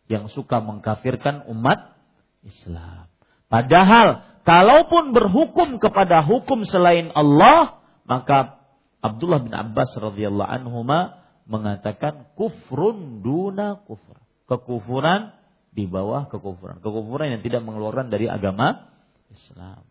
[0.06, 1.98] yang suka mengkafirkan umat
[2.46, 3.10] Islam.
[3.50, 8.62] Padahal kalaupun berhukum kepada hukum selain Allah, maka
[9.02, 10.86] Abdullah bin Abbas radhiyallahu anhu
[11.50, 14.22] mengatakan kufrun duna kufur.
[14.46, 15.34] Kekufuran
[15.74, 16.80] di bawah kekufuran.
[16.80, 18.90] Kekufuran yang tidak mengeluarkan dari agama
[19.28, 19.84] Islam.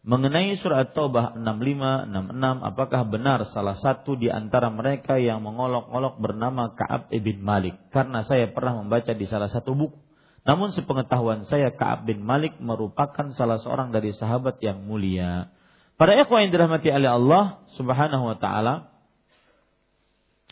[0.00, 2.32] Mengenai surat Taubah 65, 66,
[2.64, 7.76] apakah benar salah satu di antara mereka yang mengolok-olok bernama Ka'ab ibn Malik?
[7.92, 10.00] Karena saya pernah membaca di salah satu buku.
[10.48, 15.52] Namun sepengetahuan saya Ka'ab bin Malik merupakan salah seorang dari sahabat yang mulia.
[16.00, 18.88] Para ikhwan yang dirahmati oleh Allah Subhanahu wa taala,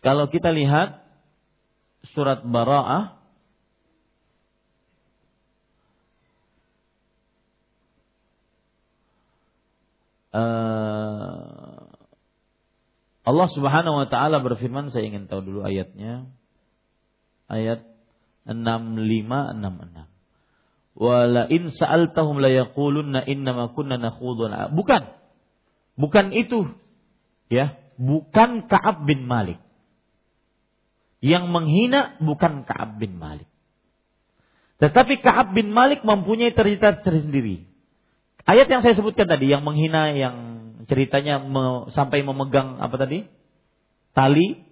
[0.05, 1.09] kalau kita lihat
[2.13, 3.18] surat Bara'ah
[10.33, 11.89] uh,
[13.29, 16.33] Allah Subhanahu wa taala berfirman saya ingin tahu dulu ayatnya.
[17.49, 17.85] Ayat
[18.49, 20.09] 6566.
[20.99, 25.03] Wala in sa'altahum la yaqulunna innama kunna nakhudhu Bukan.
[26.01, 26.73] Bukan itu.
[27.53, 29.61] Ya, bukan Ka'ab bin Malik.
[31.21, 33.49] Yang menghina bukan Ka'ab bin Malik.
[34.79, 37.67] Tetapi Ka'ab bin Malik mempunyai cerita tersendiri.
[38.49, 40.37] Ayat yang saya sebutkan tadi yang menghina yang
[40.89, 43.29] ceritanya me, sampai memegang apa tadi?
[44.17, 44.65] Tali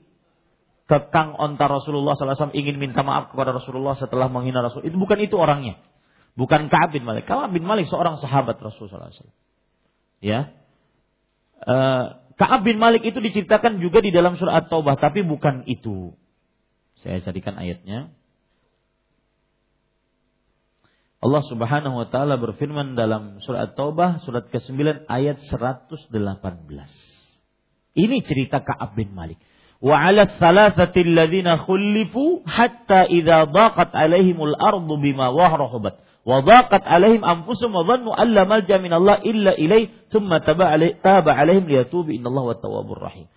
[0.89, 4.89] kekang onta Rasulullah SAW ingin minta maaf kepada Rasulullah setelah menghina Rasul.
[4.89, 5.77] Itu bukan itu orangnya.
[6.41, 7.29] Bukan Ka'ab bin Malik.
[7.29, 9.29] Ka'ab bin Malik seorang sahabat Rasulullah SAW.
[10.25, 10.57] Ya.
[11.61, 16.17] Uh, Ka'ab bin Malik itu diceritakan juga di dalam surat At-Taubah, tapi bukan itu.
[17.01, 18.13] Saya carikan ayatnya.
[21.17, 26.13] Allah Subhanahu wa taala berfirman dalam surat Taubah surat ke-9 ayat 118.
[27.97, 29.41] Ini cerita Ka'ab bin Malik.
[29.81, 37.25] Wa 'ala salasati alladziina khulifu hatta idza daqat 'alaihimul ardu bima wahrahabat wa daqat 'alaihim
[37.25, 43.01] anfusuhum wa dhannu alla malja min Allah illa ilaih thumma taba 'alaihim liyatubu innallaha tawwabur
[43.01, 43.29] rahim.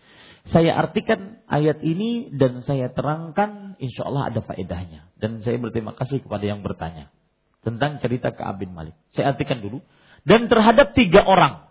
[0.47, 5.11] Saya artikan ayat ini dan saya terangkan insyaallah ada faedahnya.
[5.19, 7.11] Dan saya berterima kasih kepada yang bertanya.
[7.59, 8.95] Tentang cerita ke Abin Malik.
[9.11, 9.83] Saya artikan dulu.
[10.23, 11.67] Dan terhadap tiga orang.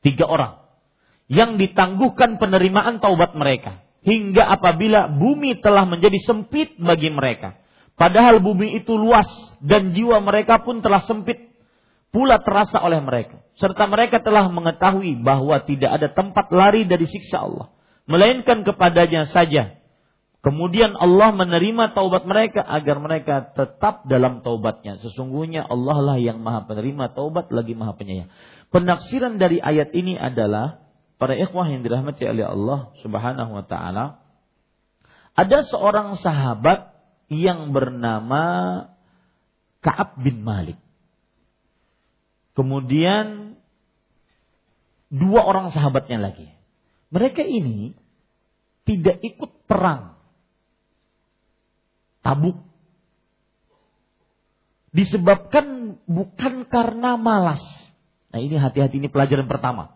[0.00, 0.66] Tiga orang
[1.26, 7.58] yang ditangguhkan penerimaan taubat mereka hingga apabila bumi telah menjadi sempit bagi mereka
[7.98, 9.26] padahal bumi itu luas
[9.58, 11.50] dan jiwa mereka pun telah sempit
[12.14, 17.42] pula terasa oleh mereka serta mereka telah mengetahui bahwa tidak ada tempat lari dari siksa
[17.42, 17.74] Allah
[18.06, 19.75] melainkan kepadanya saja
[20.46, 24.94] Kemudian Allah menerima taubat mereka agar mereka tetap dalam taubatnya.
[25.02, 28.30] Sesungguhnya Allah lah yang maha penerima taubat lagi maha penyayang.
[28.70, 30.86] Penaksiran dari ayat ini adalah
[31.18, 34.22] para ikhwah yang dirahmati oleh Allah Subhanahu wa taala,
[35.34, 36.94] ada seorang sahabat
[37.26, 38.42] yang bernama
[39.82, 40.78] Ka'ab bin Malik.
[42.54, 43.58] Kemudian
[45.10, 46.54] dua orang sahabatnya lagi.
[47.10, 47.98] Mereka ini
[48.86, 50.15] tidak ikut perang.
[52.26, 52.58] Tabuk.
[54.90, 57.62] Disebabkan bukan karena malas.
[58.34, 59.94] Nah ini hati-hati ini pelajaran pertama.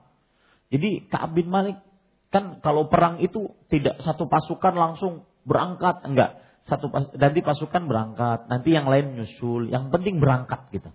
[0.70, 1.82] Jadi Ka'ab bin Malik
[2.30, 6.38] kan kalau perang itu tidak satu pasukan langsung berangkat, enggak.
[6.70, 10.94] Satu pas, nanti pasukan berangkat, nanti yang lain nyusul, yang penting berangkat gitu.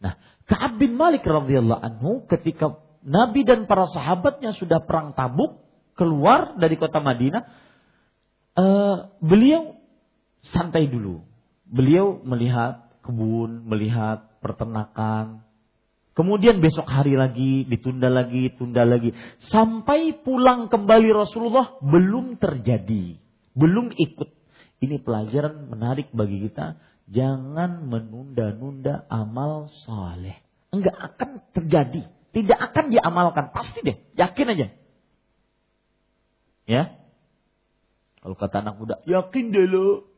[0.00, 0.16] Nah,
[0.48, 5.60] Ka'ab bin Malik radhiyallahu anhu ketika Nabi dan para sahabatnya sudah perang Tabuk
[5.92, 7.42] keluar dari kota Madinah,
[8.56, 9.75] uh, beliau
[10.54, 11.22] santai dulu.
[11.66, 15.46] Beliau melihat kebun, melihat peternakan,
[16.16, 19.12] Kemudian besok hari lagi, ditunda lagi, tunda lagi.
[19.52, 23.20] Sampai pulang kembali Rasulullah belum terjadi.
[23.52, 24.24] Belum ikut.
[24.80, 26.80] Ini pelajaran menarik bagi kita.
[27.12, 30.40] Jangan menunda-nunda amal saleh.
[30.72, 32.08] Enggak akan terjadi.
[32.32, 33.52] Tidak akan diamalkan.
[33.52, 34.00] Pasti deh.
[34.16, 34.66] Yakin aja.
[36.64, 36.96] Ya.
[38.24, 40.08] Kalau kata anak muda, yakin deh lo.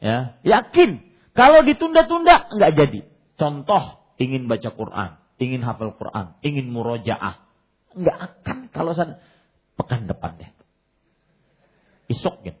[0.00, 1.04] Ya, yakin.
[1.36, 3.00] Kalau ditunda-tunda nggak jadi.
[3.36, 7.40] Contoh ingin baca Quran, ingin hafal Quran, ingin murojaah,
[7.96, 9.20] nggak akan kalau sana
[9.76, 10.50] pekan depan deh.
[12.10, 12.54] Besok ya.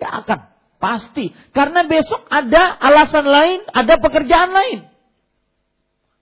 [0.00, 0.40] Nggak akan.
[0.82, 1.32] Pasti.
[1.56, 4.78] Karena besok ada alasan lain, ada pekerjaan lain.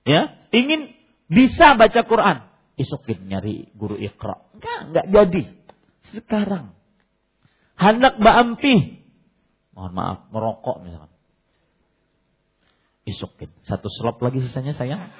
[0.06, 0.94] Ya, ingin
[1.26, 2.46] bisa baca Quran.
[2.78, 4.38] Isokin nyari guru ikra.
[4.54, 5.42] Enggak, enggak jadi.
[6.14, 6.74] Sekarang.
[7.74, 9.01] Hendak Mbak Ampi.
[9.72, 11.12] Mohon maaf, merokok misalkan
[13.02, 13.50] Isokin.
[13.66, 15.10] Satu slop lagi sisanya sayang.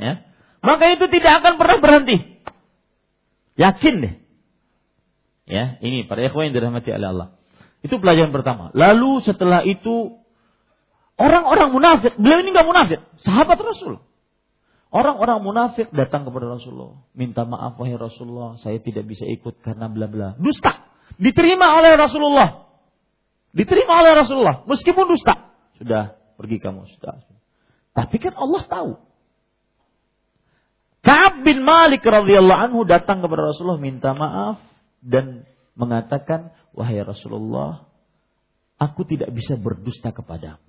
[0.00, 0.24] Ya.
[0.64, 2.40] Maka itu tidak akan pernah berhenti.
[3.60, 4.14] Yakin deh.
[5.44, 7.28] Ya, ini para ikhwan yang dirahmati oleh Allah.
[7.84, 8.72] Itu pelajaran pertama.
[8.72, 10.16] Lalu setelah itu
[11.20, 14.00] orang-orang munafik, beliau ini nggak munafik, sahabat Rasul.
[14.90, 20.10] Orang-orang munafik datang kepada Rasulullah, minta maaf wahai Rasulullah, saya tidak bisa ikut karena bla
[20.10, 20.28] bla.
[20.34, 20.90] Dusta.
[21.14, 22.66] Diterima oleh Rasulullah.
[23.54, 25.54] Diterima oleh Rasulullah, meskipun dusta.
[25.78, 27.22] Sudah, pergi kamu, sudah.
[27.94, 28.90] Tapi kan Allah tahu.
[31.06, 34.62] Ka'ab bin Malik radhiyallahu anhu datang kepada Rasulullah minta maaf
[35.02, 37.88] dan mengatakan, "Wahai Rasulullah,
[38.78, 40.62] aku tidak bisa berdusta kepadamu.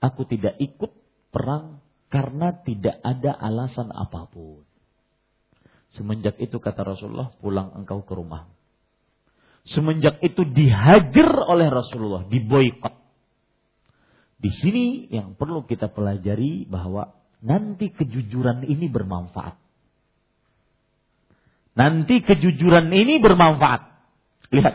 [0.00, 0.92] Aku tidak ikut
[1.32, 1.83] perang
[2.14, 4.62] karena tidak ada alasan apa pun.
[5.98, 8.46] Semenjak itu kata Rasulullah, pulang engkau ke rumah.
[9.66, 12.94] Semenjak itu dihajar oleh Rasulullah, diboykot.
[14.38, 19.58] Di sini yang perlu kita pelajari bahwa nanti kejujuran ini bermanfaat.
[21.74, 23.82] Nanti kejujuran ini bermanfaat.
[24.54, 24.74] Lihat.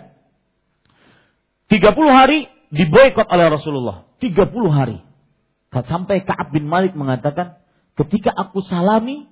[1.72, 4.04] 30 hari diboykot oleh Rasulullah.
[4.20, 5.09] 30 hari.
[5.70, 7.62] Sampai Ka'ab bin Malik mengatakan,
[7.94, 9.30] ketika aku salami,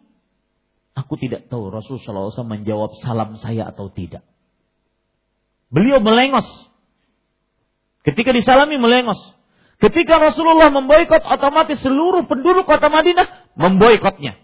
[0.93, 4.21] aku tidak tahu Rasulullah SAW menjawab salam saya atau tidak.
[5.73, 6.45] Beliau melengos.
[8.05, 9.19] Ketika disalami melengos.
[9.77, 14.37] Ketika Rasulullah memboikot, otomatis seluruh penduduk kota Madinah memboikotnya.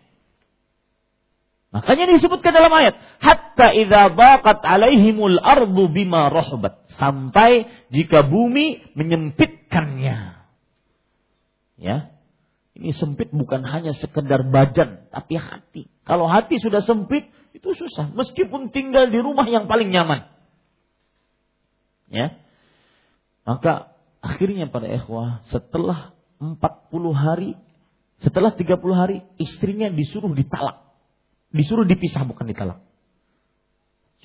[1.74, 6.86] Makanya disebutkan dalam ayat, hatta idza baqat alaihimul ardu bima rahbat.
[7.02, 10.33] Sampai jika bumi menyempitkannya.
[11.78, 12.14] Ya.
[12.74, 15.86] Ini sempit bukan hanya sekedar badan, tapi hati.
[16.10, 18.10] Kalau hati sudah sempit, itu susah.
[18.18, 20.26] Meskipun tinggal di rumah yang paling nyaman.
[22.10, 22.42] Ya.
[23.46, 23.94] Maka
[24.26, 26.58] akhirnya pada ikhwah, setelah 40
[27.14, 27.54] hari,
[28.26, 30.82] setelah 30 hari, istrinya disuruh ditalak.
[31.54, 32.82] Disuruh dipisah, bukan ditalak.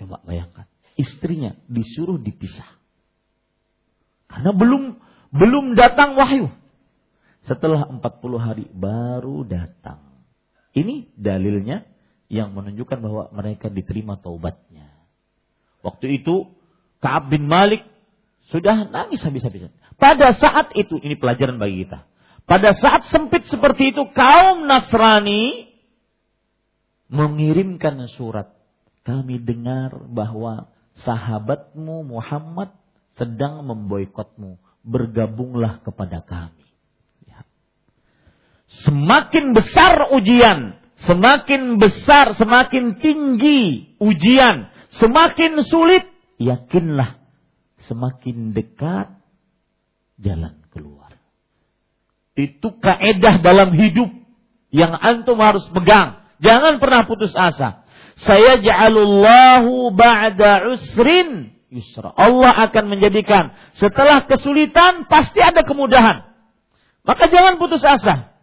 [0.01, 0.65] Coba bayangkan.
[0.97, 2.79] Istrinya disuruh dipisah.
[4.31, 4.97] Karena belum
[5.35, 6.49] belum datang wahyu.
[7.49, 8.05] Setelah 40
[8.37, 10.05] hari baru datang.
[10.77, 11.89] Ini dalilnya
[12.29, 14.93] yang menunjukkan bahwa mereka diterima taubatnya.
[15.81, 16.53] Waktu itu
[17.01, 17.89] Ka'ab bin Malik
[18.53, 19.73] sudah nangis habis-habisan.
[19.97, 22.05] Pada saat itu, ini pelajaran bagi kita.
[22.45, 25.73] Pada saat sempit seperti itu, kaum Nasrani
[27.09, 28.53] mengirimkan surat.
[29.09, 30.69] Kami dengar bahwa
[31.01, 32.77] sahabatmu Muhammad
[33.17, 34.61] sedang memboikotmu.
[34.85, 36.68] Bergabunglah kepada kami.
[38.69, 40.77] Semakin besar ujian,
[41.09, 44.69] semakin besar, semakin tinggi ujian,
[45.01, 46.05] semakin sulit,
[46.37, 47.17] yakinlah
[47.89, 49.09] semakin dekat
[50.21, 51.17] jalan keluar.
[52.37, 54.13] Itu kaedah dalam hidup
[54.69, 56.23] yang antum harus pegang.
[56.39, 57.83] Jangan pernah putus asa.
[58.19, 62.15] Saya ja'alullahu ba'da usrin yusra.
[62.15, 66.27] Allah akan menjadikan setelah kesulitan pasti ada kemudahan.
[67.03, 68.38] Maka jangan putus asa.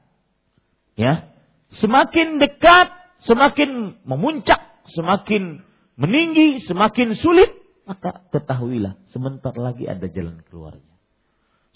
[0.95, 1.31] Ya.
[1.76, 2.88] Semakin dekat,
[3.27, 4.59] semakin memuncak,
[4.95, 5.63] semakin
[5.99, 7.51] meninggi, semakin sulit,
[7.84, 10.95] maka ketahuilah sebentar lagi ada jalan keluarnya.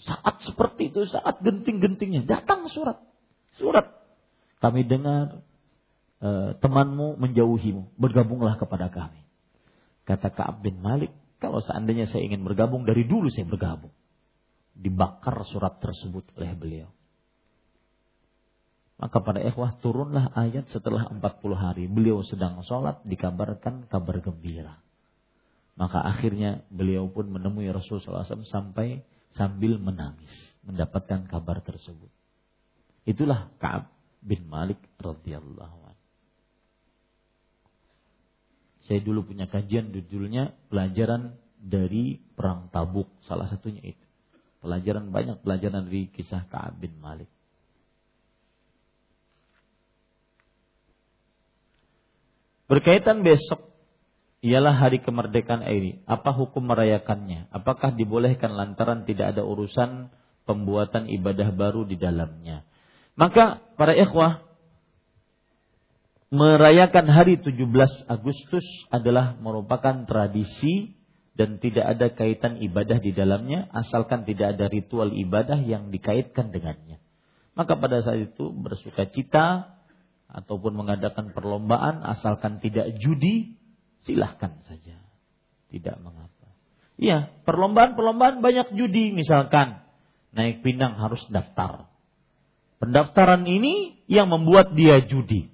[0.00, 2.96] Saat seperti itu, saat genting-gentingnya, datang surat.
[3.60, 3.92] Surat.
[4.64, 5.44] Kami dengar
[6.20, 9.20] e, temanmu menjauhimu, bergabunglah kepada kami.
[10.08, 13.92] Kata Ka'ab bin Malik, kalau seandainya saya ingin bergabung, dari dulu saya bergabung.
[14.72, 16.88] Dibakar surat tersebut oleh beliau.
[19.00, 21.24] Maka pada ikhwah turunlah ayat setelah 40
[21.56, 21.84] hari.
[21.88, 24.76] Beliau sedang sholat dikabarkan kabar gembira.
[25.80, 29.00] Maka akhirnya beliau pun menemui Rasulullah SAW sampai
[29.32, 30.28] sambil menangis.
[30.68, 32.12] Mendapatkan kabar tersebut.
[33.08, 33.88] Itulah Ka'ab
[34.20, 35.80] bin Malik radhiyallahu.
[38.90, 43.06] Saya dulu punya kajian judulnya pelajaran dari perang Tabuk.
[43.22, 44.06] Salah satunya itu.
[44.58, 47.30] Pelajaran banyak pelajaran dari kisah Ka'ab bin Malik.
[52.70, 53.74] Berkaitan besok
[54.46, 56.06] ialah hari kemerdekaan ini.
[56.06, 57.50] Apa hukum merayakannya?
[57.50, 60.14] Apakah dibolehkan lantaran tidak ada urusan
[60.46, 62.62] pembuatan ibadah baru di dalamnya?
[63.18, 64.46] Maka para ikhwah
[66.30, 67.58] merayakan hari 17
[68.06, 68.62] Agustus
[68.94, 70.94] adalah merupakan tradisi
[71.34, 77.02] dan tidak ada kaitan ibadah di dalamnya asalkan tidak ada ritual ibadah yang dikaitkan dengannya.
[77.58, 79.79] Maka pada saat itu bersuka cita
[80.30, 83.58] ataupun mengadakan perlombaan asalkan tidak judi
[84.06, 84.96] silahkan saja
[85.70, 86.30] tidak mengapa
[87.00, 89.80] Iya, perlombaan-perlombaan banyak judi misalkan.
[90.36, 91.88] Naik pinang harus daftar.
[92.76, 95.48] Pendaftaran ini yang membuat dia judi.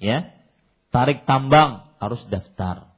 [0.00, 0.32] Ya.
[0.88, 2.88] Tarik tambang harus daftar.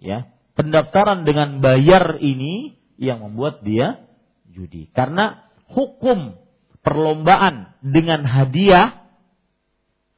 [0.00, 0.32] Ya.
[0.56, 4.00] Pendaftaran dengan bayar ini yang membuat dia
[4.48, 4.88] judi.
[4.96, 5.44] Karena
[5.76, 6.40] hukum
[6.80, 9.00] perlombaan dengan hadiah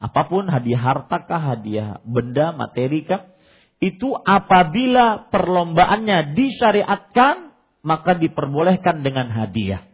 [0.03, 3.31] apa pun hadiah hartakah, hadiah benda, materi kah,
[3.79, 7.55] itu apabila perlombaannya disyariatkan
[7.87, 9.87] maka diperbolehkan dengan hadiah.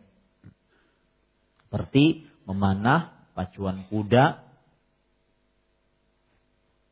[1.66, 4.41] Seperti memanah pacuan kuda,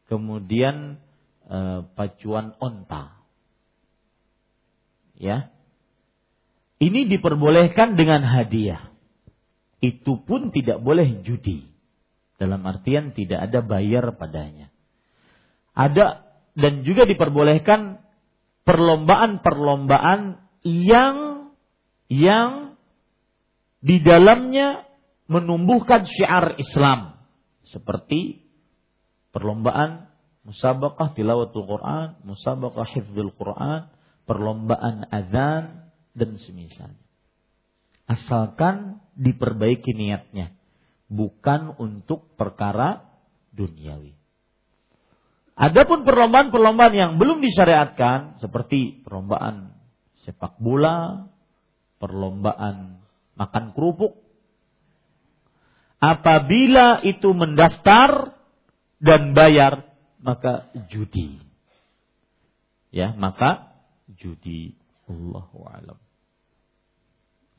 [0.06, 1.02] kemudian
[1.50, 3.18] e, pacuan onta.
[5.18, 5.50] Ya.
[6.78, 8.87] Ini diperbolehkan dengan hadiah.
[9.78, 11.70] Itu pun tidak boleh judi.
[12.38, 14.70] Dalam artian tidak ada bayar padanya.
[15.74, 16.26] Ada
[16.58, 18.02] dan juga diperbolehkan
[18.66, 21.18] perlombaan-perlombaan yang
[22.10, 22.78] yang
[23.82, 24.90] di dalamnya
[25.30, 27.22] menumbuhkan syiar Islam
[27.70, 28.42] seperti
[29.36, 30.10] perlombaan
[30.48, 33.92] musabaqah tilawatul Quran, musabaqah hifdzul Quran,
[34.24, 37.06] perlombaan azan dan semisalnya.
[38.08, 40.54] Asalkan diperbaiki niatnya,
[41.10, 43.04] bukan untuk perkara
[43.52, 44.14] duniawi.
[45.58, 49.74] Adapun perlombaan-perlombaan yang belum disyariatkan seperti perlombaan
[50.22, 51.26] sepak bola,
[51.98, 53.02] perlombaan
[53.34, 54.14] makan kerupuk,
[55.98, 58.38] apabila itu mendaftar
[59.02, 59.90] dan bayar
[60.22, 61.42] maka judi.
[62.94, 63.74] Ya, maka
[64.18, 64.78] judi.
[65.08, 66.00] Allahu alam.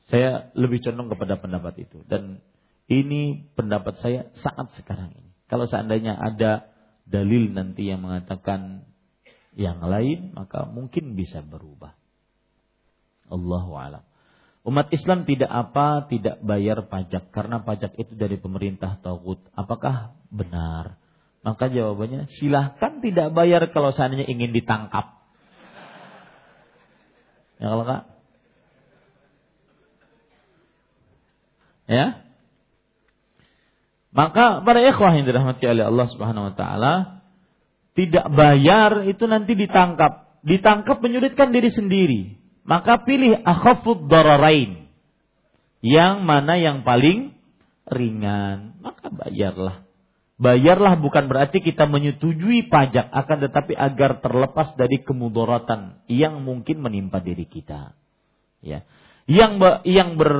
[0.08, 2.40] Saya lebih condong kepada pendapat itu dan
[2.88, 5.30] ini pendapat saya saat sekarang ini.
[5.52, 6.72] Kalau seandainya ada
[7.04, 8.88] dalil nanti yang mengatakan
[9.52, 11.92] yang lain maka mungkin bisa berubah.
[13.28, 14.04] Allahu alam.
[14.64, 19.40] Umat Islam tidak apa tidak bayar pajak karena pajak itu dari pemerintah tauhid.
[19.56, 21.00] Apakah benar?
[21.44, 25.20] Maka jawabannya silahkan tidak bayar kalau seandainya ingin ditangkap.
[27.58, 28.17] Ya kalau kak?
[31.88, 32.28] Ya,
[34.12, 36.94] maka para ikhwah yang dirahmati oleh Allah Subhanahu wa taala
[37.92, 40.38] tidak bayar itu nanti ditangkap.
[40.46, 42.20] Ditangkap menyulitkan diri sendiri.
[42.62, 44.86] Maka pilih akhafud dararain.
[45.82, 47.34] Yang mana yang paling
[47.90, 49.82] ringan, maka bayarlah.
[50.38, 57.18] Bayarlah bukan berarti kita menyetujui pajak, akan tetapi agar terlepas dari kemudaratan yang mungkin menimpa
[57.18, 57.98] diri kita.
[58.62, 58.86] Ya.
[59.28, 60.32] Yang yang ber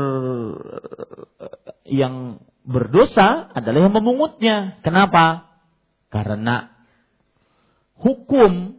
[1.85, 4.81] yang berdosa adalah yang memungutnya.
[4.81, 5.49] Kenapa?
[6.09, 6.73] Karena
[8.01, 8.77] hukum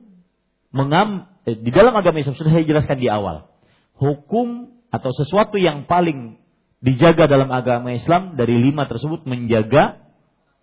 [0.74, 3.50] mengam eh, di dalam agama Islam sudah saya jelaskan di awal.
[3.98, 6.42] Hukum atau sesuatu yang paling
[6.80, 10.00] dijaga dalam agama Islam dari lima tersebut menjaga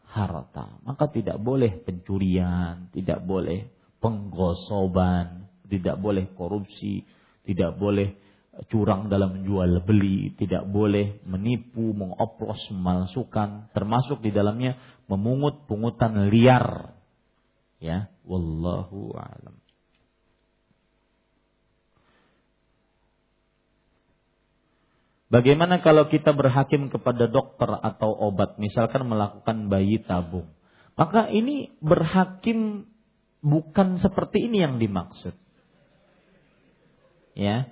[0.09, 0.81] harta.
[0.83, 3.69] Maka tidak boleh pencurian, tidak boleh
[4.01, 7.05] penggosoban, tidak boleh korupsi,
[7.45, 8.17] tidak boleh
[8.73, 16.97] curang dalam menjual beli, tidak boleh menipu, mengoplos, memalsukan, termasuk di dalamnya memungut pungutan liar.
[17.77, 19.61] Ya, wallahu alam.
[25.27, 30.49] Bagaimana kalau kita berhakim kepada dokter atau obat, misalkan melakukan bayi tabung?
[30.97, 32.89] Maka ini berhakim
[33.45, 35.35] bukan seperti ini yang dimaksud.
[37.37, 37.69] Ya,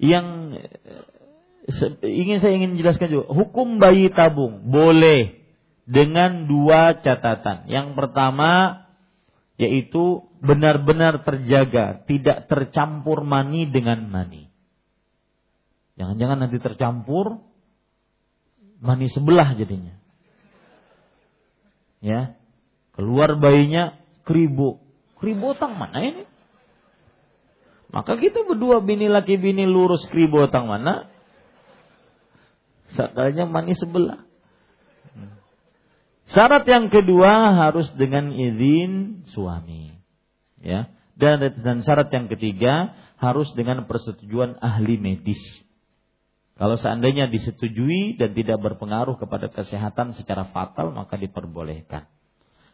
[0.00, 0.56] yang
[2.00, 5.44] ingin saya ingin jelaskan juga hukum bayi tabung boleh
[5.84, 7.68] dengan dua catatan.
[7.68, 8.82] Yang pertama
[9.60, 14.48] yaitu benar-benar terjaga, tidak tercampur mani dengan mani.
[16.00, 17.44] Jangan-jangan nanti tercampur
[18.80, 20.00] mani sebelah jadinya.
[22.00, 22.40] Ya.
[22.96, 24.80] Keluar bayinya kribo.
[25.20, 26.24] Kribo tang mana ini?
[27.90, 31.10] Maka kita berdua bini laki bini lurus kribo tang mana?
[32.94, 34.26] Sakanya manis sebelah.
[36.30, 39.90] Syarat yang kedua harus dengan izin suami.
[40.62, 40.94] Ya.
[41.18, 45.42] Dan, dan syarat yang ketiga harus dengan persetujuan ahli medis.
[46.54, 52.06] Kalau seandainya disetujui dan tidak berpengaruh kepada kesehatan secara fatal maka diperbolehkan.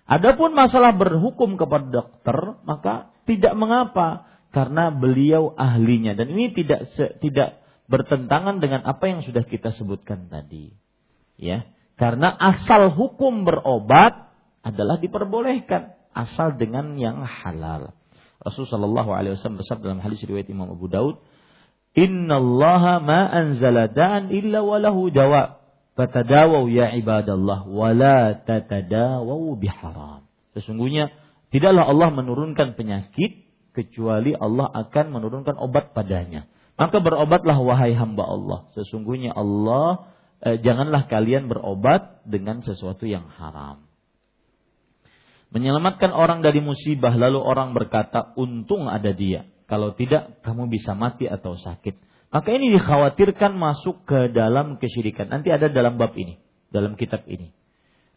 [0.06, 6.88] Adapun masalah berhukum kepada dokter maka tidak mengapa karena beliau ahlinya dan ini tidak
[7.20, 7.60] tidak
[7.92, 10.72] bertentangan dengan apa yang sudah kita sebutkan tadi.
[11.36, 11.68] Ya,
[12.00, 14.32] karena asal hukum berobat
[14.64, 17.92] adalah diperbolehkan asal dengan yang halal.
[18.40, 21.20] Rasulullah Shallallahu Alaihi Wasallam bersabda dalam hadis riwayat Imam Abu Daud,
[21.92, 25.60] Inna Allah ma anzala da'an illa walahu dawa.
[26.00, 28.40] Fatadawau ya ibadallah wa la
[29.60, 30.24] biharam.
[30.56, 31.12] Sesungguhnya
[31.52, 33.45] tidaklah Allah menurunkan penyakit
[33.76, 36.48] kecuali Allah akan menurunkan obat padanya.
[36.80, 38.58] Maka berobatlah wahai hamba Allah.
[38.72, 40.08] Sesungguhnya Allah
[40.40, 43.84] eh, janganlah kalian berobat dengan sesuatu yang haram.
[45.52, 49.48] Menyelamatkan orang dari musibah lalu orang berkata untung ada dia.
[49.68, 51.96] Kalau tidak kamu bisa mati atau sakit.
[52.30, 55.30] Maka ini dikhawatirkan masuk ke dalam kesyirikan.
[55.30, 56.36] Nanti ada dalam bab ini,
[56.68, 57.54] dalam kitab ini.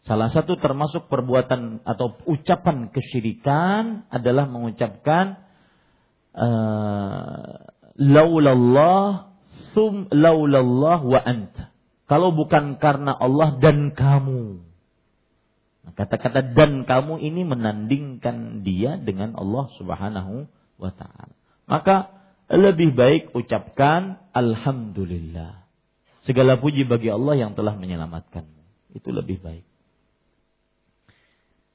[0.00, 5.49] Salah satu termasuk perbuatan atau ucapan kesyirikan adalah mengucapkan
[6.34, 7.70] uh,
[8.00, 9.30] laulallah
[9.72, 11.70] sum laulallah wa anta.
[12.10, 14.66] Kalau bukan karena Allah dan kamu.
[15.86, 20.50] Nah, kata-kata dan kamu ini menandingkan dia dengan Allah Subhanahu
[20.82, 21.34] wa taala.
[21.70, 22.10] Maka
[22.50, 25.62] lebih baik ucapkan alhamdulillah.
[26.26, 28.90] Segala puji bagi Allah yang telah menyelamatkanmu.
[28.98, 29.69] Itu lebih baik.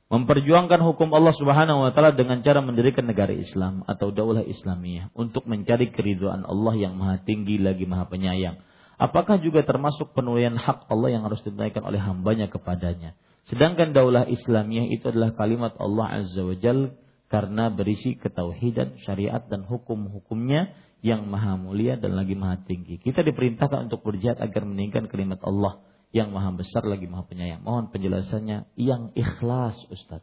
[0.06, 5.50] Memperjuangkan hukum Allah Subhanahu wa taala dengan cara mendirikan negara Islam atau daulah Islamiyah untuk
[5.50, 8.62] mencari keriduan Allah yang Maha Tinggi lagi Maha Penyayang.
[9.02, 13.18] Apakah juga termasuk penunaian hak Allah yang harus ditunaikan oleh hambanya kepadanya?
[13.50, 16.94] Sedangkan daulah Islamiyah itu adalah kalimat Allah Azza wa Jalla
[17.26, 20.70] karena berisi ketauhidan, syariat dan hukum-hukumnya
[21.02, 23.02] yang maha mulia dan lagi maha tinggi.
[23.02, 27.64] Kita diperintahkan untuk berjihad agar meninggikan kalimat Allah yang maha besar lagi maha penyayang.
[27.64, 30.22] Mohon penjelasannya yang ikhlas Ustaz.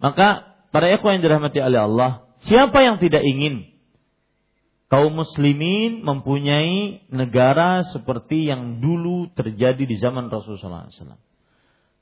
[0.00, 2.10] Maka para ikhwan yang dirahmati oleh Allah,
[2.48, 3.68] siapa yang tidak ingin
[4.88, 11.20] kaum muslimin mempunyai negara seperti yang dulu terjadi di zaman Rasulullah SAW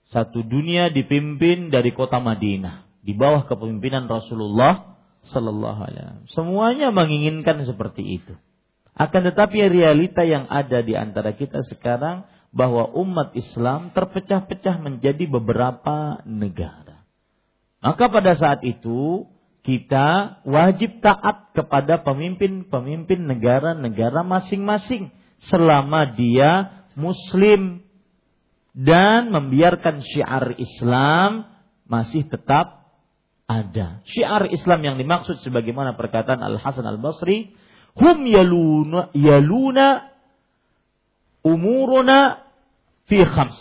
[0.08, 4.96] satu dunia dipimpin dari kota Madinah di bawah kepemimpinan Rasulullah
[5.28, 6.24] Sallallahu Alaihi Wasallam.
[6.32, 8.34] Semuanya menginginkan seperti itu.
[8.98, 16.18] Akan tetapi realita yang ada di antara kita sekarang bahwa umat Islam terpecah-pecah menjadi beberapa
[16.26, 17.06] negara.
[17.78, 19.30] Maka pada saat itu
[19.62, 25.14] kita wajib taat kepada pemimpin-pemimpin negara-negara masing-masing
[25.46, 27.86] selama dia muslim
[28.74, 31.46] dan membiarkan syiar Islam
[31.86, 32.90] masih tetap
[33.46, 34.02] ada.
[34.10, 37.54] Syiar Islam yang dimaksud sebagaimana perkataan Al Hasan Al Basri,
[37.98, 40.08] hum yaluna yaluna
[41.44, 42.46] umuruna
[43.10, 43.58] fi khams.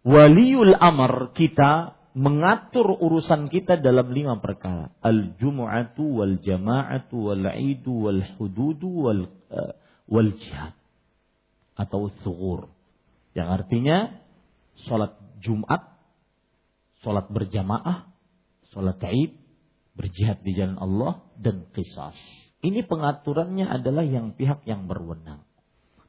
[0.00, 4.90] Waliul amr kita mengatur urusan kita dalam lima perkara.
[5.04, 9.22] Al-jumu'atu wal jama'atu wal idu wal hududu wal
[9.52, 9.72] uh,
[10.08, 10.74] wal jihad
[11.76, 12.72] atau thugur
[13.32, 14.20] yang artinya
[14.88, 15.96] sholat Jumat,
[17.00, 18.10] sholat berjamaah,
[18.74, 19.32] sholat Taib,
[19.96, 22.18] berjihad di jalan Allah dan kisas.
[22.60, 25.44] Ini pengaturannya adalah yang pihak yang berwenang.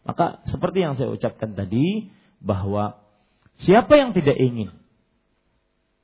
[0.03, 2.11] Maka seperti yang saya ucapkan tadi
[2.41, 2.99] bahwa
[3.64, 4.73] siapa yang tidak ingin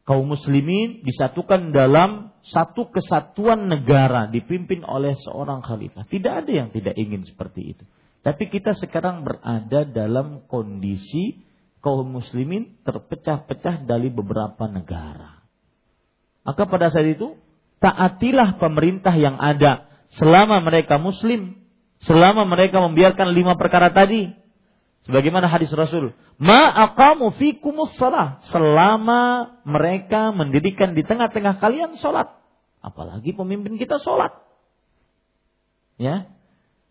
[0.07, 6.07] kaum muslimin disatukan dalam satu kesatuan negara dipimpin oleh seorang khalifah.
[6.07, 7.84] Tidak ada yang tidak ingin seperti itu.
[8.24, 11.44] Tapi kita sekarang berada dalam kondisi
[11.84, 15.44] kaum muslimin terpecah-pecah dari beberapa negara.
[16.48, 17.36] Maka pada saat itu,
[17.84, 21.60] taatilah pemerintah yang ada selama mereka muslim,
[22.04, 24.32] selama mereka membiarkan lima perkara tadi.
[25.04, 27.96] Sebagaimana hadis Rasul, ma aqamu fikumus
[28.52, 32.28] selama mereka mendirikan di tengah-tengah kalian sholat.
[32.84, 34.36] Apalagi pemimpin kita sholat.
[35.96, 36.38] Ya,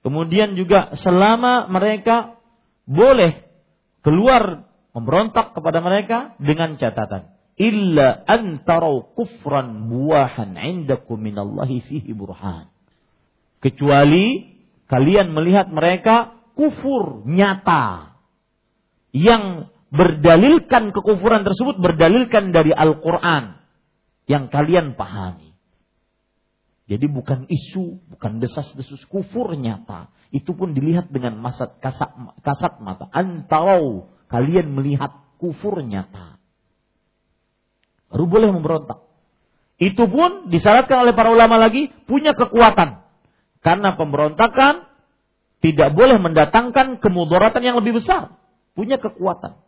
[0.07, 2.39] Kemudian juga selama mereka
[2.87, 3.43] boleh
[4.07, 12.71] keluar memberontak kepada mereka dengan catatan illa antarau kufran buahan indakum minallahi fihi burhan
[13.62, 14.57] kecuali
[14.87, 18.16] kalian melihat mereka kufur nyata
[19.12, 23.61] yang berdalilkan kekufuran tersebut berdalilkan dari Al-Qur'an
[24.27, 25.47] yang kalian pahami
[26.87, 30.07] jadi bukan isu, bukan desas-desus kufur nyata.
[30.31, 32.15] Itu pun dilihat dengan masat kasat,
[32.47, 33.11] kasat mata.
[33.11, 35.11] Antau kalian melihat
[35.43, 36.39] kufur nyata.
[38.07, 39.03] Baru boleh memberontak.
[39.83, 43.03] Itu pun disyaratkan oleh para ulama lagi punya kekuatan.
[43.67, 44.87] Karena pemberontakan
[45.59, 48.39] tidak boleh mendatangkan kemudaratan yang lebih besar.
[48.79, 49.59] Punya kekuatan.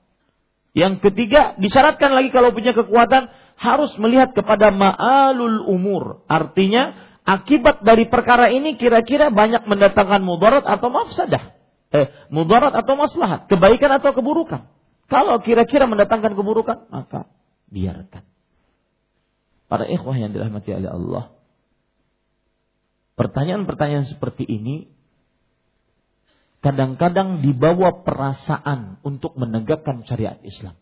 [0.70, 3.27] Yang ketiga, disyaratkan lagi kalau punya kekuatan
[3.59, 6.23] harus melihat kepada ma'alul umur.
[6.31, 6.95] Artinya
[7.27, 11.59] akibat dari perkara ini kira-kira banyak mendatangkan mudarat atau mafsadah.
[11.91, 14.70] Eh, mudarat atau maslahat, kebaikan atau keburukan.
[15.11, 17.27] Kalau kira-kira mendatangkan keburukan, maka
[17.66, 18.23] biarkan.
[19.66, 21.35] Para ikhwah yang dirahmati oleh Allah,
[23.19, 24.89] pertanyaan-pertanyaan seperti ini
[26.62, 30.78] kadang-kadang dibawa perasaan untuk menegakkan syariat Islam.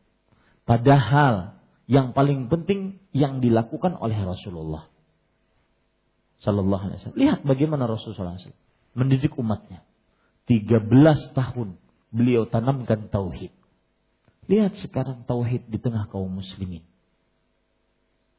[0.68, 1.56] Padahal
[1.88, 4.92] yang paling penting yang dilakukan oleh Rasulullah
[6.44, 7.20] Sallallahu Alaihi Wasallam.
[7.20, 8.52] Lihat bagaimana Rasulullah SAW
[8.92, 9.84] mendidik umatnya.
[10.46, 11.80] 13 tahun
[12.14, 13.50] beliau tanamkan tauhid.
[14.46, 16.86] Lihat sekarang tauhid di tengah kaum muslimin.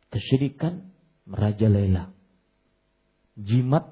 [0.07, 0.87] Kesyirikan
[1.27, 2.15] merajalela.
[3.37, 3.85] Jimat,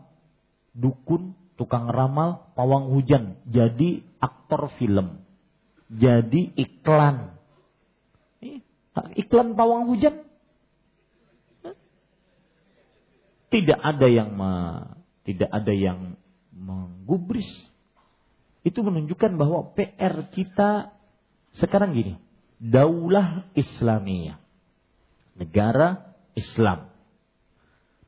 [0.73, 5.22] dukun, tukang ramal, pawang hujan jadi aktor film.
[5.88, 7.38] Jadi iklan.
[9.15, 10.26] Iklan pawang hujan.
[13.53, 14.51] Tidak ada yang me,
[15.23, 16.19] tidak ada yang
[16.51, 17.47] menggubris.
[18.65, 20.95] Itu menunjukkan bahwa PR kita
[21.55, 22.19] sekarang gini,
[22.59, 24.41] daulah Islamiyah.
[25.38, 26.94] Negara Islam.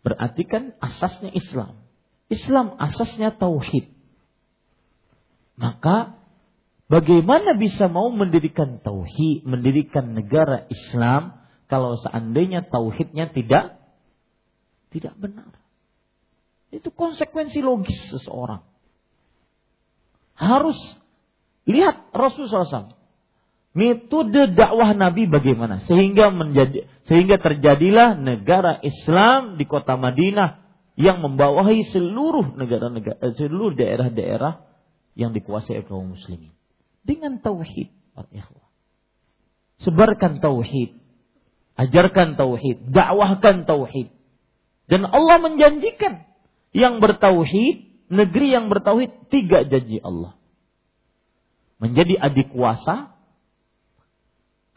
[0.08, 1.84] Berarti kan asasnya Islam.
[2.32, 3.92] Islam asasnya tauhid.
[5.60, 6.16] Maka
[6.88, 13.84] bagaimana bisa mau mendirikan tauhid, mendirikan negara Islam kalau seandainya tauhidnya tidak
[14.96, 15.52] tidak benar?
[16.72, 18.64] Itu konsekuensi logis seseorang.
[20.40, 20.80] Harus
[21.68, 22.97] lihat Rasulullah SAW.
[23.78, 25.86] Metode dakwah Nabi bagaimana?
[25.86, 30.66] Sehingga menjadi sehingga terjadilah negara Islam di kota Madinah
[30.98, 34.66] yang membawahi seluruh negara-negara eh, seluruh daerah-daerah
[35.14, 36.58] yang dikuasai kaum muslimin.
[37.06, 37.94] Dengan tauhid
[39.86, 40.98] sebarkan tauhid.
[41.78, 42.90] Ajarkan tauhid.
[42.90, 44.10] Dakwahkan tauhid.
[44.90, 46.26] Dan Allah menjanjikan
[46.74, 50.34] yang bertauhid negeri yang bertauhid tiga janji Allah.
[51.78, 53.17] Menjadi adik kuasa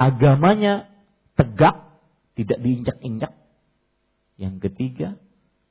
[0.00, 0.88] agamanya
[1.36, 2.00] tegak
[2.32, 3.36] tidak diinjak-injak
[4.40, 5.20] yang ketiga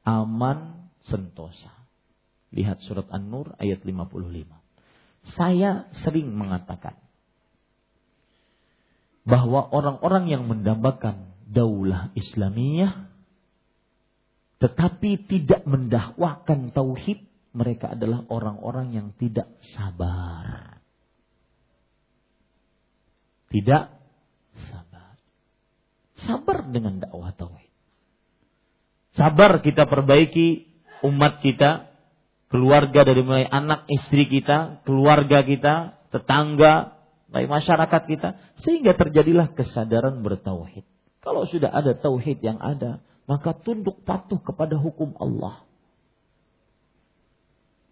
[0.06, 1.74] aman sentosa.
[2.54, 5.34] Lihat surat An-Nur ayat 55.
[5.34, 6.98] Saya sering mengatakan
[9.26, 13.10] bahwa orang-orang yang mendambakan daulah Islamiyah
[14.60, 17.24] tetapi tidak mendakwahkan tauhid,
[17.56, 20.84] mereka adalah orang-orang yang tidak sabar.
[23.50, 23.99] Tidak
[24.68, 25.16] sabar.
[26.28, 27.72] Sabar dengan dakwah tauhid.
[29.16, 30.68] Sabar kita perbaiki
[31.08, 31.90] umat kita,
[32.52, 37.00] keluarga dari mulai anak istri kita, keluarga kita, tetangga,
[37.32, 38.30] baik masyarakat kita,
[38.66, 40.84] sehingga terjadilah kesadaran bertauhid.
[41.20, 45.62] Kalau sudah ada tauhid yang ada, maka tunduk patuh kepada hukum Allah.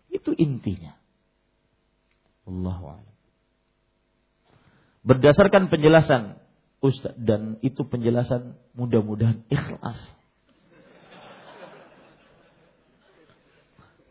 [0.10, 0.98] Itu intinya.
[2.48, 3.04] Allah
[5.04, 6.40] Berdasarkan penjelasan
[6.88, 10.18] Ustaz dan itu penjelasan mudah-mudahan ikhlas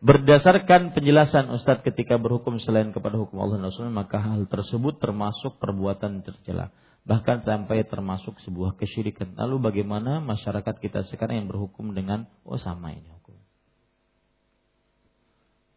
[0.06, 6.22] Berdasarkan penjelasan Ustadz ketika berhukum selain kepada hukum Allah dan maka hal tersebut termasuk perbuatan
[6.22, 6.70] tercela.
[7.02, 9.34] Bahkan sampai termasuk sebuah kesyirikan.
[9.34, 13.34] Lalu bagaimana masyarakat kita sekarang yang berhukum dengan, oh sama ini hukum.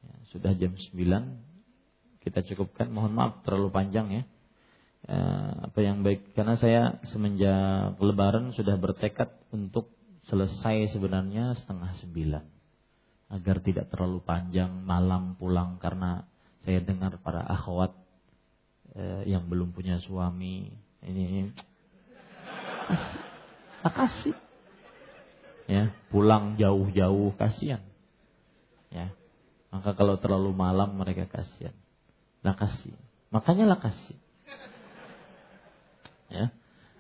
[0.06, 2.86] Ya, sudah jam 9, kita cukupkan.
[2.94, 4.24] Mohon maaf terlalu panjang ya.
[5.10, 5.22] Ya.
[5.66, 9.90] Apa yang baik, karena saya semenjak lebaran sudah bertekad untuk
[10.30, 12.46] selesai sebenarnya setengah sembilan.
[13.30, 16.26] Agar tidak terlalu panjang malam pulang karena
[16.66, 17.94] saya dengar para akhwat
[18.98, 20.70] eh, yang belum punya suami
[21.06, 21.42] ini, ini.
[23.80, 24.36] Kasih,
[25.70, 27.86] ya pulang jauh-jauh kasihan.
[28.90, 29.14] Ya
[29.70, 31.74] maka kalau terlalu malam mereka kasihan.
[32.42, 32.98] Lah kasih
[33.30, 34.18] makanya lah kasih
[36.32, 36.46] ya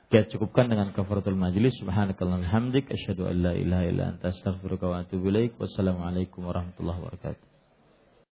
[0.10, 1.78] kita cukupkan dengan kafaratul majlis.
[1.78, 5.54] Subhanakallahumma hamdik asyhadu an la ilaha illa anta astaghfiruka wa atubu ilaik.
[5.62, 7.49] Wassalamualaikum warahmatullahi wabarakatuh.